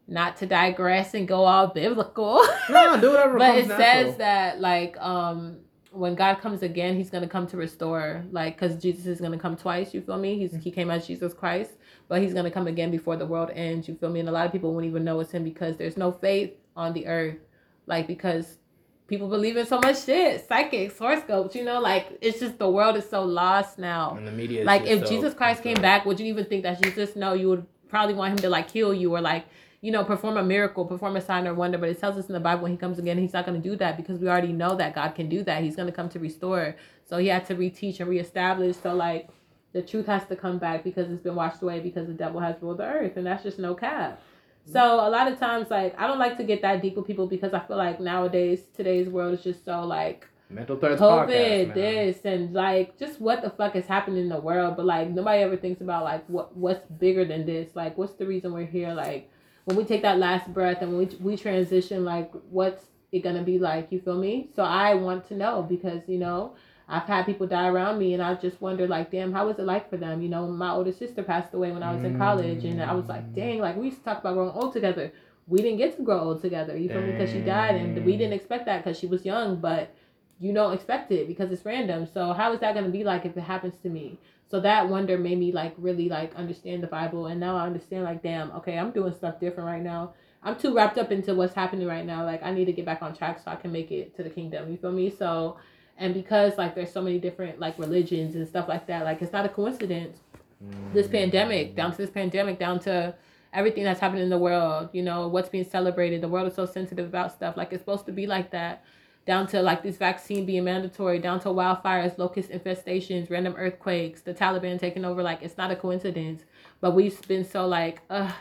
not 0.09 0.39
to 0.39 0.47
digress 0.47 1.13
and 1.15 1.29
go 1.29 1.45
all 1.45 1.69
biblical. 1.69 2.43
No, 2.71 2.99
do 3.01 3.11
whatever. 3.11 3.39
but 3.39 3.59
it 3.59 3.69
natural. 3.69 3.79
says 3.79 4.17
that 4.17 4.61
like 4.61 4.97
um 4.99 5.59
when 5.91 6.15
God 6.15 6.41
comes 6.41 6.63
again, 6.63 6.97
He's 6.97 7.11
gonna 7.11 7.29
come 7.29 7.47
to 7.49 7.57
restore, 7.57 8.25
like, 8.31 8.59
cause 8.59 8.77
Jesus 8.77 9.07
is 9.07 9.21
gonna 9.21 9.39
come 9.39 9.57
twice. 9.57 9.93
You 9.95 10.01
feel 10.01 10.19
me? 10.19 10.39
He's 10.39 10.55
he 10.55 10.71
came 10.71 10.91
as 10.91 11.07
Jesus 11.07 11.35
Christ, 11.35 11.73
but 12.09 12.23
He's 12.23 12.35
gonna 12.35 12.51
come 12.51 12.67
again 12.67 12.91
before 12.91 13.17
the 13.17 13.27
world 13.27 13.51
ends. 13.55 13.89
You 13.89 13.95
feel 13.95 14.11
me? 14.11 14.21
And 14.21 14.29
a 14.29 14.33
lot 14.33 14.47
of 14.47 14.53
people 14.53 14.73
won't 14.73 14.87
even 14.87 15.05
know 15.05 15.21
it's 15.21 15.33
Him 15.33 15.45
because 15.45 15.77
there's 15.77 15.97
no 15.97 16.13
faith 16.13 16.53
on 16.77 16.93
the 16.93 17.07
earth, 17.07 17.39
like 17.87 18.07
because 18.07 18.59
people 19.07 19.29
believe 19.29 19.57
in 19.57 19.67
so 19.67 19.81
much 19.81 20.05
shit, 20.05 20.47
psychics, 20.47 20.99
horoscopes. 20.99 21.55
You 21.55 21.65
know, 21.65 21.81
like 21.81 22.19
it's 22.21 22.41
just 22.41 22.59
the 22.59 22.71
world 22.71 22.97
is 22.97 23.09
so 23.09 23.25
lost 23.25 23.79
now. 23.79 24.15
And 24.17 24.27
the 24.27 24.33
media. 24.33 24.65
like 24.65 24.87
if 24.87 25.01
so 25.01 25.07
Jesus 25.07 25.35
Christ 25.35 25.63
came 25.63 25.81
back, 25.81 26.07
would 26.07 26.21
you 26.21 26.27
even 26.27 26.47
think 26.47 26.63
that 26.63 26.83
Jesus? 26.83 27.17
No, 27.17 27.33
you 27.35 27.49
would 27.49 27.67
probably 27.89 28.15
want 28.15 28.33
Him 28.33 28.39
to 28.39 28.51
like 28.51 28.69
kill 28.69 28.95
you 28.95 29.15
or 29.15 29.21
like 29.21 29.47
you 29.81 29.93
know, 29.93 30.05
perform 30.05 30.37
a 30.37 30.43
miracle, 30.43 30.85
perform 30.85 31.17
a 31.17 31.21
sign 31.21 31.47
or 31.47 31.55
wonder. 31.55 31.79
But 31.79 31.89
it 31.89 32.01
tells 32.01 32.17
us 32.17 32.27
in 32.27 32.33
the 32.33 32.41
Bible 32.41 32.63
when 32.63 32.73
he 32.73 32.79
comes 32.79 32.99
again, 32.99 33.19
he's 33.19 33.33
not 33.33 33.47
going 33.47 33.61
to 33.61 33.69
do 33.69 33.77
that 33.77 33.97
because 33.97 34.19
we 34.19 34.29
already 34.29 34.53
know 34.53 34.75
that 34.77 34.95
God 34.95 35.15
can 35.15 35.29
do 35.29 35.43
that. 35.45 35.63
He's 35.63 35.77
going 35.77 35.87
to 35.87 35.93
come 35.93 36.09
to 36.11 36.19
restore. 36.19 36.77
So 37.05 37.19
he 37.19 37.29
had 37.29 37.47
to 37.47 37.55
reteach 37.55 38.01
and 38.01 38.09
reestablish. 38.09 38.77
So, 38.77 38.95
like, 38.95 39.29
the 39.73 39.83
truth 39.83 40.07
has 40.07 40.27
to 40.27 40.37
come 40.37 40.59
back 40.59 40.83
because 40.83 41.11
it's 41.11 41.23
been 41.23 41.37
washed 41.37 41.63
away 41.63 41.81
because 41.81 42.07
the 42.07 42.15
devil 42.15 42.41
has 42.41 42.57
ruled 42.61 42.79
the 42.79 42.85
earth. 42.85 43.17
And 43.17 43.27
that's 43.27 43.43
just 43.43 43.59
no 43.59 43.75
cap. 43.75 44.21
So 44.65 44.83
a 44.83 45.09
lot 45.09 45.31
of 45.33 45.39
times, 45.39 45.71
like, 45.71 45.99
I 45.99 46.07
don't 46.07 46.19
like 46.19 46.37
to 46.39 46.45
get 46.45 46.61
that 46.63 46.83
deep 46.83 46.97
with 46.97 47.07
people 47.07 47.27
because 47.27 47.55
I 47.55 47.61
feel 47.61 47.79
like 47.79 48.01
nowadays, 48.01 48.67
today's 48.77 49.09
world 49.09 49.35
is 49.35 49.43
just 49.43 49.65
so, 49.65 49.83
like, 49.83 50.27
mental 50.51 50.77
COVID, 50.77 51.69
podcast, 51.69 51.75
this 51.75 52.25
and 52.25 52.55
like 52.55 52.99
just 52.99 53.21
what 53.21 53.43
the 53.43 53.51
fuck 53.51 53.77
is 53.77 53.87
happening 53.87 54.23
in 54.23 54.29
the 54.29 54.41
world. 54.41 54.77
But 54.77 54.87
like 54.87 55.11
nobody 55.11 55.43
ever 55.43 55.57
thinks 55.57 55.81
about 55.81 56.05
like 56.05 56.25
what 56.27 56.57
what's 56.57 56.87
bigger 56.87 57.25
than 57.25 57.47
this. 57.47 57.75
Like 57.75 57.99
what's 57.99 58.15
the 58.15 58.27
reason 58.27 58.53
we're 58.53 58.67
here? 58.67 58.95
Like 58.95 59.31
when 59.69 59.77
we 59.77 59.85
take 59.85 60.01
that 60.01 60.19
last 60.19 60.51
breath 60.55 60.81
and 60.81 60.97
we 60.97 61.05
we 61.21 61.37
transition, 61.37 62.03
like 62.03 62.33
what's 62.49 62.87
it 63.13 63.21
gonna 63.21 63.43
be 63.43 63.59
like? 63.59 63.93
You 63.93 64.01
feel 64.01 64.17
me? 64.17 64.49
So 64.57 64.63
I 64.63 64.95
want 64.95 65.29
to 65.29 65.37
know 65.37 65.61
because 65.63 66.01
you 66.09 66.17
know 66.17 66.55
I've 66.89 67.03
had 67.03 67.27
people 67.27 67.47
die 67.47 67.69
around 67.69 67.99
me, 67.99 68.15
and 68.15 68.23
I 68.23 68.35
just 68.37 68.63
wonder, 68.63 68.89
like, 68.89 69.11
damn, 69.11 69.31
how 69.31 69.47
was 69.47 69.59
it 69.59 69.67
like 69.67 69.91
for 69.91 69.99
them? 69.99 70.23
You 70.23 70.31
know, 70.31 70.47
my 70.47 70.71
older 70.71 70.91
sister 70.91 71.23
passed 71.23 71.53
away 71.53 71.71
when 71.71 71.83
I 71.83 71.95
was 71.95 72.03
in 72.03 72.17
college, 72.17 72.65
and 72.65 72.83
I 72.83 72.95
was 72.95 73.09
like, 73.09 73.31
mm. 73.31 73.35
dang, 73.35 73.59
like 73.59 73.77
we 73.77 73.87
used 73.87 73.99
to 73.99 74.05
talk 74.05 74.21
about 74.21 74.33
growing 74.33 74.55
old 74.55 74.73
together. 74.73 75.13
We 75.47 75.59
didn't 75.61 75.77
get 75.77 75.97
to 75.99 76.03
grow 76.03 76.21
old 76.21 76.41
together. 76.41 76.75
You 76.75 76.89
feel 76.89 77.03
me? 77.03 77.13
Because 77.13 77.31
she 77.31 77.41
died, 77.41 77.75
and 77.75 78.07
we 78.07 78.17
didn't 78.17 78.33
expect 78.33 78.65
that 78.65 78.83
because 78.83 78.99
she 78.99 79.07
was 79.07 79.27
young, 79.27 79.57
but 79.57 79.95
you 80.41 80.55
don't 80.55 80.73
expect 80.73 81.13
it 81.13 81.29
because 81.29 81.53
it's 81.53 81.67
random. 81.67 82.07
So 82.07 82.33
how 82.33 82.55
is 82.55 82.61
that 82.61 82.75
gonna 82.75 82.89
be 82.89 83.05
like 83.05 83.27
if 83.27 83.37
it 83.37 83.43
happens 83.43 83.77
to 83.83 83.91
me? 83.91 84.19
So 84.51 84.61
that 84.61 84.89
wonder 84.89 85.19
made 85.19 85.39
me 85.39 85.53
like 85.53 85.75
really 85.77 86.09
like 86.09 86.35
understand 86.35 86.83
the 86.83 86.87
Bible, 86.87 87.27
and 87.27 87.39
now 87.39 87.57
I 87.57 87.67
understand 87.67 88.05
like 88.05 88.23
damn, 88.23 88.51
okay, 88.53 88.79
I'm 88.79 88.91
doing 88.91 89.15
stuff 89.15 89.39
different 89.41 89.67
right 89.67 89.83
now. 89.83 90.15
I'm 90.43 90.57
too 90.57 90.75
wrapped 90.75 90.99
up 90.99 91.13
into 91.13 91.35
what's 91.35 91.55
happening 91.55 91.87
right 91.87 92.07
now. 92.07 92.25
Like 92.25 92.43
I 92.43 92.53
need 92.53 92.65
to 92.67 92.73
get 92.73 92.87
back 92.87 93.03
on 93.03 93.15
track 93.15 93.41
so 93.45 93.51
I 93.51 93.57
can 93.57 93.73
make 93.73 93.91
it 93.91 94.17
to 94.17 94.23
the 94.23 94.31
kingdom. 94.31 94.71
You 94.71 94.79
feel 94.79 94.93
me? 94.93 95.11
So, 95.11 95.59
and 95.99 96.15
because 96.15 96.57
like 96.57 96.75
there's 96.75 96.93
so 96.93 97.03
many 97.03 97.19
different 97.19 97.61
like 97.61 97.79
religions 97.79 98.35
and 98.37 98.49
stuff 98.49 98.69
like 98.69 98.87
that, 98.87 99.05
like 99.05 99.21
it's 99.21 99.33
not 99.33 99.45
a 99.45 99.51
coincidence. 99.51 100.19
Mm. 100.65 100.93
This 100.95 101.09
pandemic, 101.09 101.77
down 101.77 101.91
to 101.91 101.99
this 101.99 102.11
pandemic, 102.11 102.59
down 102.59 102.81
to 102.81 103.15
everything 103.53 103.85
that's 103.85 104.01
happening 104.01 104.23
in 104.23 104.31
the 104.31 104.39
world. 104.39 104.89
You 104.93 105.03
know 105.03 105.29
what's 105.29 105.51
being 105.51 105.69
celebrated. 105.69 106.23
The 106.23 106.29
world 106.29 106.49
is 106.49 106.55
so 106.55 106.65
sensitive 106.65 107.07
about 107.07 107.33
stuff. 107.33 107.57
Like 107.57 107.73
it's 107.73 107.83
supposed 107.83 108.07
to 108.07 108.13
be 108.13 108.27
like 108.27 108.51
that 108.53 108.83
down 109.29 109.47
to 109.47 109.61
like 109.61 109.83
this 109.83 109.99
vaccine 109.99 110.47
being 110.47 110.65
mandatory, 110.65 111.19
down 111.19 111.39
to 111.39 111.49
wildfires, 111.49 112.17
locust 112.17 112.49
infestations, 112.49 113.31
random 113.31 113.55
earthquakes, 113.59 114.23
the 114.23 114.33
Taliban 114.33 114.81
taking 114.81 115.05
over. 115.05 115.23
Like 115.23 115.43
it's 115.43 115.59
not 115.59 115.71
a 115.71 115.77
coincidence, 115.77 116.45
but 116.81 116.93
we've 116.93 117.21
been 117.29 117.45
so 117.45 117.67
like, 117.67 118.01
uh, 118.09 118.33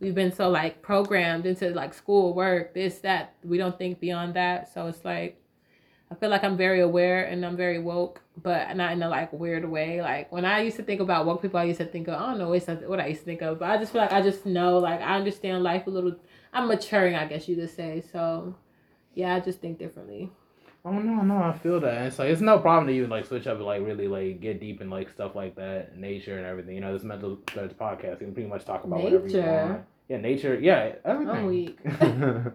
we've 0.00 0.16
been 0.16 0.32
so 0.32 0.50
like 0.50 0.82
programmed 0.82 1.46
into 1.46 1.70
like 1.70 1.94
school, 1.94 2.34
work, 2.34 2.74
this, 2.74 2.98
that. 2.98 3.34
We 3.44 3.56
don't 3.56 3.78
think 3.78 4.00
beyond 4.00 4.34
that. 4.34 4.74
So 4.74 4.88
it's 4.88 5.04
like, 5.04 5.40
I 6.10 6.16
feel 6.16 6.28
like 6.28 6.42
I'm 6.42 6.56
very 6.56 6.80
aware 6.80 7.26
and 7.26 7.46
I'm 7.46 7.56
very 7.56 7.78
woke, 7.78 8.20
but 8.42 8.76
not 8.76 8.90
in 8.94 9.02
a 9.04 9.08
like 9.08 9.32
weird 9.32 9.64
way. 9.64 10.02
Like 10.02 10.32
when 10.32 10.44
I 10.44 10.62
used 10.62 10.76
to 10.78 10.82
think 10.82 11.00
about 11.00 11.24
woke 11.24 11.40
people, 11.40 11.60
I 11.60 11.64
used 11.64 11.78
to 11.78 11.86
think 11.86 12.08
of 12.08 12.14
I 12.14 12.26
don't 12.26 12.38
know 12.38 12.48
what 12.48 12.98
I 12.98 13.06
used 13.06 13.20
to 13.20 13.26
think 13.26 13.42
of, 13.42 13.60
but 13.60 13.70
I 13.70 13.76
just 13.78 13.92
feel 13.92 14.00
like 14.00 14.12
I 14.12 14.22
just 14.22 14.44
know 14.44 14.78
like 14.78 15.00
I 15.00 15.14
understand 15.14 15.62
life 15.62 15.86
a 15.86 15.90
little. 15.90 16.16
I'm 16.52 16.66
maturing, 16.66 17.14
I 17.14 17.26
guess 17.26 17.48
you 17.48 17.54
could 17.54 17.70
say. 17.70 18.02
So 18.12 18.56
yeah, 19.16 19.34
I 19.34 19.40
just 19.40 19.60
think 19.60 19.78
differently. 19.78 20.30
Oh 20.84 20.92
no, 20.92 21.22
no, 21.22 21.38
I 21.38 21.58
feel 21.58 21.80
that. 21.80 21.96
And 21.96 22.06
it's 22.06 22.18
like 22.20 22.28
it's 22.30 22.40
no 22.40 22.60
problem 22.60 22.86
to 22.86 22.92
even 22.92 23.10
like 23.10 23.26
switch 23.26 23.48
up 23.48 23.56
and 23.56 23.66
like 23.66 23.82
really 23.82 24.06
like 24.06 24.40
get 24.40 24.60
deep 24.60 24.80
in 24.80 24.88
like 24.88 25.10
stuff 25.10 25.34
like 25.34 25.56
that, 25.56 25.96
nature 25.96 26.36
and 26.36 26.46
everything. 26.46 26.76
You 26.76 26.80
know, 26.82 26.92
this 26.92 27.02
mental 27.02 27.38
studies 27.50 27.72
podcast, 27.72 28.20
you 28.20 28.26
can 28.26 28.34
pretty 28.34 28.48
much 28.48 28.64
talk 28.64 28.84
about 28.84 29.00
nature. 29.00 29.18
whatever 29.18 29.28
you 29.28 29.68
want. 29.70 29.84
Yeah, 30.08 30.16
nature. 30.18 30.56
Yeah, 30.60 30.92
everything. 31.04 31.34
I'm 31.34 31.46
weak. 31.46 31.78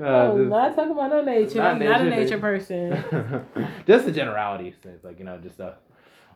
Uh, 0.00 0.06
oh, 0.32 0.38
just, 0.38 0.48
not 0.48 0.74
talking 0.74 0.92
about 0.92 1.10
no 1.10 1.22
nature. 1.22 1.58
Not 1.58 1.72
I'm 1.72 1.78
nature, 1.78 1.92
not 1.92 2.00
a 2.00 2.10
nature 2.10 2.38
person. 2.38 3.44
just 3.86 4.06
the 4.06 4.12
generality 4.12 4.74
things, 4.82 5.04
like 5.04 5.18
you 5.18 5.26
know, 5.26 5.38
just 5.38 5.56
stuff 5.56 5.74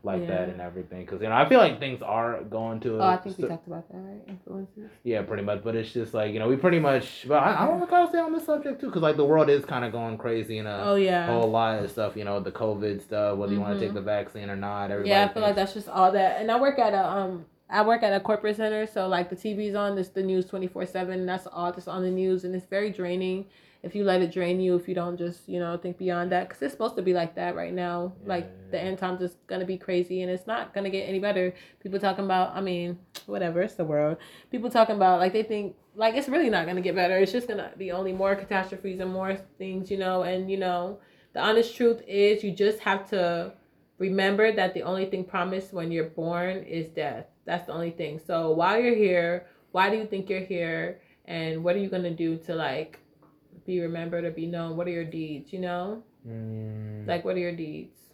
like 0.04 0.22
yeah. 0.22 0.26
that 0.28 0.48
and 0.50 0.60
everything. 0.60 1.04
Because 1.04 1.20
you 1.22 1.28
know, 1.28 1.34
I 1.34 1.48
feel 1.48 1.58
like 1.58 1.80
things 1.80 2.02
are 2.02 2.42
going 2.42 2.80
to. 2.80 2.98
Oh, 2.98 3.02
I 3.02 3.16
think 3.16 3.38
we 3.38 3.48
talked 3.48 3.66
about 3.66 3.88
that, 3.90 3.98
right? 3.98 4.20
Influences. 4.28 4.90
Yeah, 5.02 5.22
pretty 5.22 5.42
much. 5.42 5.64
But 5.64 5.74
it's 5.74 5.92
just 5.92 6.14
like 6.14 6.32
you 6.32 6.38
know, 6.38 6.48
we 6.48 6.56
pretty 6.56 6.78
much. 6.78 7.26
But 7.26 7.42
I, 7.42 7.62
I 7.62 7.66
don't 7.66 7.80
know 7.80 7.86
want 7.86 8.06
to 8.06 8.10
stay 8.10 8.20
on 8.20 8.32
this 8.32 8.44
subject 8.44 8.80
too, 8.80 8.86
because 8.86 9.02
like 9.02 9.16
the 9.16 9.24
world 9.24 9.48
is 9.48 9.64
kind 9.64 9.84
of 9.84 9.92
going 9.92 10.18
crazy 10.18 10.58
and 10.58 10.68
a 10.68 10.82
oh 10.84 10.94
yeah 10.94 11.26
whole 11.26 11.50
lot 11.50 11.82
of 11.82 11.90
stuff. 11.90 12.16
You 12.16 12.24
know, 12.24 12.40
the 12.40 12.52
COVID 12.52 13.02
stuff, 13.02 13.38
whether 13.38 13.52
mm-hmm. 13.52 13.60
you 13.60 13.66
want 13.66 13.80
to 13.80 13.84
take 13.84 13.94
the 13.94 14.02
vaccine 14.02 14.50
or 14.50 14.56
not. 14.56 14.90
Everybody 14.90 15.10
yeah, 15.10 15.24
I 15.24 15.26
feel 15.26 15.34
thinks... 15.34 15.46
like 15.46 15.56
that's 15.56 15.74
just 15.74 15.88
all 15.88 16.12
that. 16.12 16.40
And 16.40 16.50
I 16.50 16.60
work 16.60 16.78
at 16.78 16.92
a 16.92 17.08
um 17.08 17.46
I 17.70 17.82
work 17.82 18.02
at 18.02 18.12
a 18.12 18.20
corporate 18.20 18.56
center, 18.56 18.86
so 18.86 19.08
like 19.08 19.30
the 19.30 19.36
TV's 19.36 19.74
on, 19.74 19.96
this 19.96 20.08
the 20.08 20.22
news 20.22 20.46
twenty 20.46 20.66
four 20.66 20.86
seven. 20.86 21.26
That's 21.26 21.46
all 21.46 21.72
that's 21.72 21.88
on 21.88 22.02
the 22.02 22.10
news, 22.10 22.44
and 22.44 22.54
it's 22.54 22.66
very 22.66 22.90
draining. 22.90 23.46
If 23.84 23.94
you 23.94 24.04
let 24.04 24.22
it 24.22 24.32
drain 24.32 24.60
you, 24.60 24.74
if 24.76 24.88
you 24.88 24.94
don't 24.94 25.16
just 25.16 25.48
you 25.48 25.60
know 25.60 25.76
think 25.76 25.98
beyond 25.98 26.32
that, 26.32 26.48
because 26.48 26.62
it's 26.62 26.72
supposed 26.72 26.96
to 26.96 27.02
be 27.02 27.12
like 27.12 27.34
that 27.36 27.54
right 27.54 27.72
now. 27.72 28.12
Yeah. 28.22 28.28
Like 28.28 28.70
the 28.70 28.80
end 28.80 28.98
times 28.98 29.20
is 29.20 29.36
gonna 29.46 29.64
be 29.64 29.78
crazy, 29.78 30.22
and 30.22 30.30
it's 30.30 30.46
not 30.46 30.74
gonna 30.74 30.90
get 30.90 31.08
any 31.08 31.18
better. 31.18 31.54
People 31.80 31.98
talking 31.98 32.24
about, 32.24 32.56
I 32.56 32.60
mean, 32.60 32.98
whatever, 33.26 33.62
it's 33.62 33.74
the 33.74 33.84
world. 33.84 34.16
People 34.50 34.70
talking 34.70 34.96
about 34.96 35.20
like 35.20 35.32
they 35.32 35.42
think 35.42 35.76
like 35.94 36.14
it's 36.14 36.28
really 36.28 36.50
not 36.50 36.66
gonna 36.66 36.80
get 36.80 36.94
better. 36.94 37.18
It's 37.18 37.32
just 37.32 37.48
gonna 37.48 37.70
be 37.76 37.92
only 37.92 38.12
more 38.12 38.34
catastrophes 38.34 39.00
and 39.00 39.12
more 39.12 39.36
things, 39.58 39.90
you 39.90 39.98
know. 39.98 40.22
And 40.22 40.50
you 40.50 40.56
know, 40.56 40.98
the 41.32 41.40
honest 41.40 41.76
truth 41.76 42.02
is, 42.08 42.42
you 42.42 42.52
just 42.52 42.80
have 42.80 43.08
to 43.10 43.52
remember 43.98 44.50
that 44.52 44.74
the 44.74 44.82
only 44.82 45.06
thing 45.06 45.24
promised 45.24 45.72
when 45.72 45.92
you're 45.92 46.10
born 46.10 46.64
is 46.64 46.88
death 46.88 47.26
that's 47.44 47.66
the 47.66 47.72
only 47.72 47.90
thing. 47.90 48.20
So 48.26 48.50
while 48.52 48.80
you're 48.80 48.94
here, 48.94 49.46
why 49.72 49.90
do 49.90 49.96
you 49.96 50.06
think 50.06 50.28
you're 50.28 50.40
here? 50.40 51.00
And 51.26 51.64
what 51.64 51.76
are 51.76 51.78
you 51.78 51.88
gonna 51.88 52.10
do 52.10 52.36
to 52.38 52.54
like 52.54 53.00
be 53.66 53.80
remembered 53.80 54.24
or 54.24 54.30
be 54.30 54.46
known? 54.46 54.76
What 54.76 54.86
are 54.86 54.92
your 54.92 55.04
deeds? 55.04 55.52
You 55.52 55.60
know, 55.60 56.02
mm. 56.26 57.06
like 57.06 57.24
what 57.24 57.36
are 57.36 57.40
your 57.40 57.56
deeds? 57.56 58.04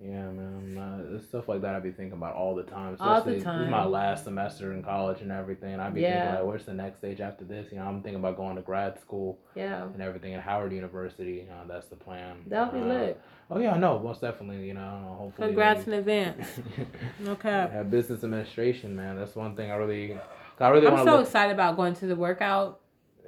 Yeah, 0.00 0.28
man. 0.30 0.76
Uh, 0.76 1.20
stuff 1.22 1.48
like 1.48 1.62
that 1.62 1.74
I 1.74 1.80
be 1.80 1.90
thinking 1.90 2.14
about 2.14 2.34
all 2.34 2.54
the 2.54 2.64
time. 2.64 2.94
Especially 2.94 3.08
all 3.08 3.22
the 3.22 3.40
time. 3.40 3.58
This 3.60 3.66
is 3.66 3.70
my 3.70 3.84
last 3.84 4.24
semester 4.24 4.72
in 4.72 4.82
college 4.82 5.20
and 5.20 5.30
everything. 5.30 5.78
I 5.78 5.88
be 5.88 6.02
yeah. 6.02 6.20
thinking 6.20 6.34
like, 6.34 6.44
what's 6.44 6.64
the 6.64 6.74
next 6.74 6.98
stage 6.98 7.20
after 7.20 7.44
this? 7.44 7.68
You 7.70 7.78
know, 7.78 7.84
I'm 7.84 8.02
thinking 8.02 8.18
about 8.18 8.36
going 8.36 8.56
to 8.56 8.62
grad 8.62 9.00
school. 9.00 9.38
Yeah. 9.54 9.84
And 9.84 10.02
everything 10.02 10.34
at 10.34 10.42
Howard 10.42 10.72
University. 10.72 11.44
You 11.44 11.46
know, 11.46 11.62
that's 11.68 11.86
the 11.86 11.96
plan. 11.96 12.42
That'll 12.46 12.74
be 12.74 12.80
uh, 12.80 12.92
lit. 12.92 13.20
Oh 13.50 13.58
yeah, 13.58 13.76
no, 13.76 13.98
most 14.00 14.20
definitely. 14.20 14.66
You 14.66 14.74
know, 14.74 15.16
hopefully. 15.18 15.48
Congrats 15.48 15.86
in 15.86 15.92
advance. 15.92 16.48
okay. 17.26 17.70
Yeah, 17.72 17.82
business 17.84 18.24
administration, 18.24 18.96
man. 18.96 19.16
That's 19.16 19.36
one 19.36 19.54
thing 19.54 19.70
I 19.70 19.76
really. 19.76 20.18
I 20.58 20.68
really. 20.68 20.88
I'm 20.88 20.98
so 20.98 21.16
look... 21.16 21.26
excited 21.26 21.52
about 21.52 21.76
going 21.76 21.94
to 21.94 22.06
the 22.06 22.16
workout. 22.16 22.80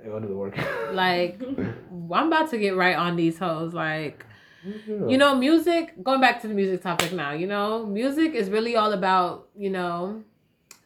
Go 0.06 0.20
to 0.20 0.26
the 0.26 0.34
workout. 0.34 0.66
like, 0.94 1.42
I'm 1.42 2.28
about 2.28 2.50
to 2.50 2.58
get 2.58 2.76
right 2.76 2.96
on 2.96 3.16
these 3.16 3.38
hoes. 3.38 3.74
Like, 3.74 4.24
yeah. 4.64 5.06
you 5.06 5.18
know, 5.18 5.34
music. 5.34 6.02
Going 6.02 6.20
back 6.20 6.40
to 6.42 6.48
the 6.48 6.54
music 6.54 6.82
topic 6.82 7.12
now. 7.12 7.32
You 7.32 7.48
know, 7.48 7.84
music 7.84 8.34
is 8.34 8.48
really 8.48 8.76
all 8.76 8.92
about 8.92 9.48
you 9.56 9.70
know, 9.70 10.22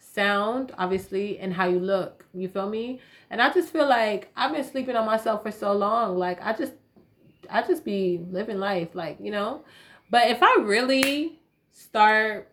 sound, 0.00 0.72
obviously, 0.78 1.38
and 1.38 1.52
how 1.52 1.68
you 1.68 1.78
look. 1.78 2.24
You 2.32 2.48
feel 2.48 2.68
me? 2.68 3.00
And 3.28 3.42
I 3.42 3.52
just 3.52 3.68
feel 3.68 3.86
like 3.88 4.30
I've 4.36 4.52
been 4.52 4.64
sleeping 4.64 4.96
on 4.96 5.04
myself 5.04 5.42
for 5.42 5.50
so 5.50 5.72
long. 5.72 6.16
Like, 6.16 6.40
I 6.42 6.54
just 6.54 6.72
I 7.50 7.62
just 7.62 7.84
be 7.84 8.24
living 8.30 8.58
life, 8.58 8.94
like, 8.94 9.18
you 9.20 9.30
know. 9.30 9.64
But 10.08 10.30
if 10.30 10.42
I 10.42 10.56
really 10.62 11.40
start 11.72 12.50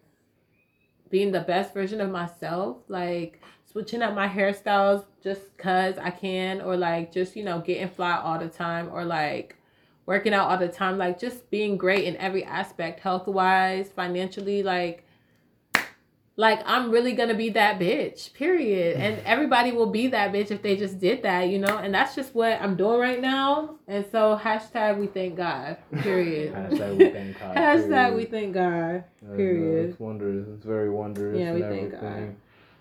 being 1.10 1.32
the 1.32 1.42
best 1.42 1.74
version 1.74 2.02
of 2.02 2.12
myself, 2.12 2.78
like 2.88 3.42
switching 3.72 4.02
up 4.02 4.14
my 4.14 4.28
hairstyles 4.28 5.06
just 5.28 5.58
cause 5.58 5.98
I 5.98 6.12
can, 6.12 6.62
or 6.62 6.78
like 6.78 7.12
just, 7.12 7.36
you 7.36 7.44
know, 7.44 7.60
getting 7.60 7.90
fly 7.90 8.16
all 8.18 8.40
the 8.40 8.48
time, 8.48 8.90
or 8.92 9.04
like 9.04 9.56
working 10.06 10.34
out 10.34 10.50
all 10.50 10.58
the 10.58 10.70
time, 10.70 10.98
like 10.98 11.20
just 11.20 11.50
being 11.50 11.78
great 11.78 12.06
in 12.06 12.16
every 12.18 12.44
aspect, 12.44 13.02
health 13.02 13.28
wise, 13.28 13.90
financially, 13.90 14.64
like 14.64 15.04
like 16.38 16.62
I'm 16.66 16.92
really 16.92 17.14
gonna 17.14 17.34
be 17.34 17.50
that 17.50 17.80
bitch, 17.80 18.34
period. 18.34 18.96
And 18.98 19.20
everybody 19.26 19.72
will 19.74 19.92
be 19.92 20.08
that 20.08 20.32
bitch 20.32 20.50
if 20.52 20.62
they 20.62 20.78
just 20.78 21.00
did 21.00 21.24
that, 21.24 21.50
you 21.50 21.60
know. 21.60 21.78
And 21.78 21.94
that's 21.94 22.16
just 22.16 22.34
what 22.34 22.62
I'm 22.62 22.76
doing 22.78 23.00
right 23.00 23.20
now. 23.20 23.76
And 23.88 24.06
so 24.12 24.40
hashtag 24.42 24.98
we 24.98 25.08
thank 25.08 25.36
God, 25.36 25.78
period. 26.00 26.54
hashtag 26.56 26.98
we 26.98 27.10
thank 27.10 27.40
God. 27.40 27.56
hashtag 27.58 28.16
we 28.16 28.26
thank 28.26 28.54
God, 28.54 29.04
period. 29.36 29.90
It's 29.90 30.00
wondrous. 30.00 30.48
It's 30.48 30.66
very 30.66 30.90
wondrous. 30.90 31.38
Yeah, 31.38 31.54
we 31.54 31.62
thank 31.64 31.92
God. 31.92 32.36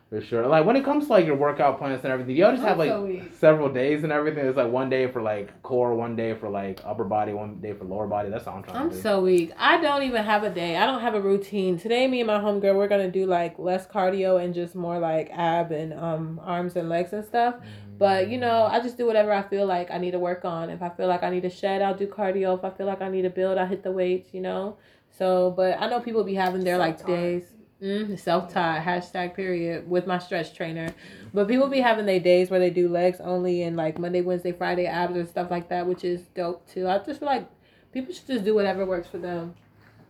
For 0.09 0.21
sure. 0.21 0.47
Like 0.47 0.65
when 0.65 0.77
it 0.77 0.85
comes 0.85 1.07
to 1.07 1.13
like 1.13 1.27
your 1.27 1.35
workout 1.35 1.79
plans 1.79 2.05
and 2.05 2.13
everything, 2.13 2.37
y'all 2.37 2.53
just 2.53 2.63
have 2.63 2.79
like 2.79 2.91
so 2.91 3.21
several 3.33 3.69
days 3.69 4.05
and 4.05 4.13
everything. 4.13 4.47
It's 4.47 4.57
like 4.57 4.71
one 4.71 4.89
day 4.89 5.11
for 5.11 5.21
like 5.21 5.61
core, 5.65 5.97
one 5.97 6.15
day 6.15 6.33
for 6.35 6.49
like 6.49 6.81
upper 6.85 7.03
body, 7.03 7.33
one 7.33 7.57
day 7.57 7.73
for 7.73 7.85
lower 7.85 8.07
body. 8.07 8.31
That's 8.31 8.47
all 8.47 8.59
I'm 8.59 8.63
trying 8.63 8.75
to 8.75 8.79
say. 8.79 8.83
I'm 8.85 8.91
to 8.91 8.97
do. 8.97 9.03
so 9.03 9.21
weak. 9.21 9.53
I 9.59 9.81
don't 9.81 10.05
even 10.05 10.23
have 10.25 10.45
a 10.45 10.51
day. 10.51 10.77
I 10.77 10.87
don't 10.87 11.01
have 11.01 11.15
a 11.15 11.21
routine. 11.21 11.77
Today 11.77 12.07
me 12.07 12.21
and 12.21 12.29
my 12.29 12.39
homegirl 12.39 12.77
we're 12.77 12.87
gonna 12.87 13.11
do 13.11 13.27
like 13.27 13.59
less 13.59 13.85
cardio 13.89 14.41
and 14.41 14.55
just 14.55 14.77
more 14.77 15.01
like 15.01 15.29
ab 15.33 15.73
and 15.73 15.93
um 15.93 16.41
arms 16.45 16.77
and 16.77 16.89
legs 16.89 17.13
and 17.13 17.25
stuff. 17.25 17.57
Mm. 17.57 17.99
But 17.99 18.29
you 18.29 18.39
know, 18.39 18.69
I 18.71 18.79
just 18.79 18.97
do 18.97 19.07
whatever 19.07 19.33
I 19.33 19.43
feel 19.43 19.67
like 19.67 19.91
I 19.91 19.99
need 19.99 20.13
to 20.13 20.21
work 20.21 20.45
on. 20.45 20.71
If 20.71 20.83
I 20.83 20.89
feel 20.89 21.09
like 21.09 21.25
I 21.25 21.31
need 21.31 21.43
to 21.43 21.51
shed, 21.51 21.83
I'll 21.83 21.97
do 21.97 22.07
cardio. 22.07 22.57
If 22.57 22.65
I 22.65 22.71
feel 22.71 22.87
like 22.87 23.03
I 23.03 23.09
need 23.09 23.23
to 23.23 23.31
build, 23.31 23.59
I'll 23.59 23.67
hit 23.67 23.83
the 23.83 23.91
weights, 23.91 24.33
you 24.33 24.41
know. 24.41 24.77
So 25.19 25.51
but 25.51 25.83
I 25.83 25.89
know 25.89 25.99
people 25.99 26.23
be 26.23 26.35
having 26.35 26.63
their 26.63 26.79
like 26.79 27.05
days. 27.05 27.56
Mm, 27.83 28.19
Self 28.19 28.51
taught 28.53 28.83
hashtag 28.83 29.35
period 29.35 29.89
with 29.89 30.07
my 30.07 30.19
stretch 30.19 30.55
trainer, 30.55 30.95
but 31.35 31.47
people 31.47 31.69
be 31.69 31.81
having 31.81 32.07
their 32.07 32.21
days 32.21 32.49
where 32.49 32.59
they 32.59 32.71
do 32.71 32.89
legs 32.89 33.21
only 33.21 33.65
and 33.65 33.77
like 33.77 33.99
Monday, 33.99 34.23
Wednesday, 34.23 34.53
Friday 34.53 34.87
abs 34.87 35.15
and 35.15 35.29
stuff 35.29 35.51
like 35.51 35.69
that, 35.69 35.87
which 35.87 36.03
is 36.03 36.23
dope 36.35 36.67
too. 36.67 36.89
I 36.89 36.99
just 36.99 37.21
feel 37.21 37.29
like 37.29 37.47
people 37.93 38.15
should 38.15 38.27
just 38.27 38.45
do 38.47 38.55
whatever 38.55 38.87
works 38.87 39.09
for 39.09 39.19
them. 39.19 39.55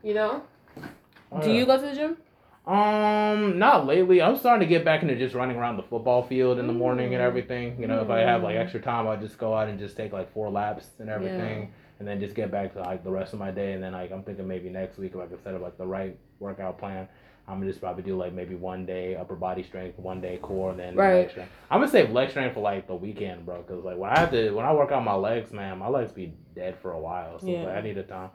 You 0.05 0.15
know? 0.15 0.43
Oh, 1.33 1.43
do 1.43 1.51
you 1.51 1.67
go 1.67 1.77
to 1.77 1.83
the 1.83 1.95
gym? 1.95 2.17
Um, 2.73 3.59
not 3.59 3.85
lately. 3.85 4.23
I'm 4.23 4.37
starting 4.37 4.69
to 4.69 4.73
get 4.73 4.85
back 4.85 5.03
into 5.03 5.17
just 5.17 5.35
running 5.35 5.57
around 5.57 5.77
the 5.77 5.83
football 5.83 6.23
field 6.23 6.61
in 6.61 6.69
the 6.69 6.73
morning 6.73 7.15
and 7.15 7.23
mm. 7.23 7.27
everything. 7.27 7.81
You 7.81 7.89
know, 7.89 7.99
mm. 7.99 8.05
if 8.05 8.11
I 8.11 8.21
have 8.21 8.45
like 8.45 8.55
extra 8.55 8.81
time, 8.81 9.09
I'll 9.09 9.21
just 9.21 9.39
go 9.39 9.55
out 9.55 9.69
and 9.69 9.77
just 9.77 9.97
take 9.97 10.13
like 10.13 10.33
four 10.33 10.51
laps 10.51 10.91
and 11.01 11.11
everything. 11.11 11.63
Yeah. 11.63 11.69
And 11.99 12.07
then 12.07 12.21
just 12.21 12.37
get 12.37 12.53
back 12.53 12.75
to 12.75 12.81
like 12.81 13.03
the 13.03 13.11
rest 13.11 13.33
of 13.33 13.39
my 13.39 13.51
day, 13.51 13.73
and 13.73 13.83
then 13.83 13.93
like 13.93 14.13
I'm 14.13 14.23
thinking 14.23 14.47
maybe 14.47 14.69
next 14.69 14.99
week 14.99 15.13
if 15.15 15.21
I 15.21 15.27
can 15.27 15.43
set 15.43 15.55
up 15.55 15.63
like 15.63 15.79
the 15.79 15.87
right 15.87 16.17
workout 16.39 16.79
plan 16.79 17.09
I'm 17.49 17.59
gonna 17.59 17.71
just 17.71 17.81
probably 17.81 18.03
do 18.03 18.17
like 18.17 18.33
maybe 18.33 18.57
one 18.57 18.87
day 18.87 19.15
upper 19.15 19.37
body 19.37 19.63
strength, 19.63 19.99
one 19.99 20.21
day 20.21 20.39
core, 20.39 20.71
and 20.71 20.81
then 20.81 20.97
right. 20.97 21.15
leg 21.15 21.31
strength. 21.31 21.53
I'm 21.71 21.81
gonna 21.81 21.91
save 21.91 22.11
leg 22.11 22.31
strength 22.31 22.55
for 22.55 22.61
like 22.61 22.89
the 22.89 22.95
weekend, 22.95 23.47
bro. 23.47 23.63
Cause 23.63 23.85
like 23.85 23.97
when 23.97 24.11
I 24.11 24.19
have 24.19 24.31
to 24.33 24.51
when 24.51 24.67
I 24.67 24.73
work 24.73 24.91
out 24.91 25.05
my 25.05 25.15
legs, 25.15 25.53
man, 25.53 25.79
my 25.79 25.89
legs 25.89 26.13
be 26.13 26.35
dead 26.57 26.77
for 26.83 26.93
a 26.93 26.99
while. 26.99 27.39
So 27.39 27.47
yeah. 27.47 27.63
like, 27.63 27.77
I 27.77 27.81
need 27.83 27.99
a 27.99 28.03
time, 28.03 28.31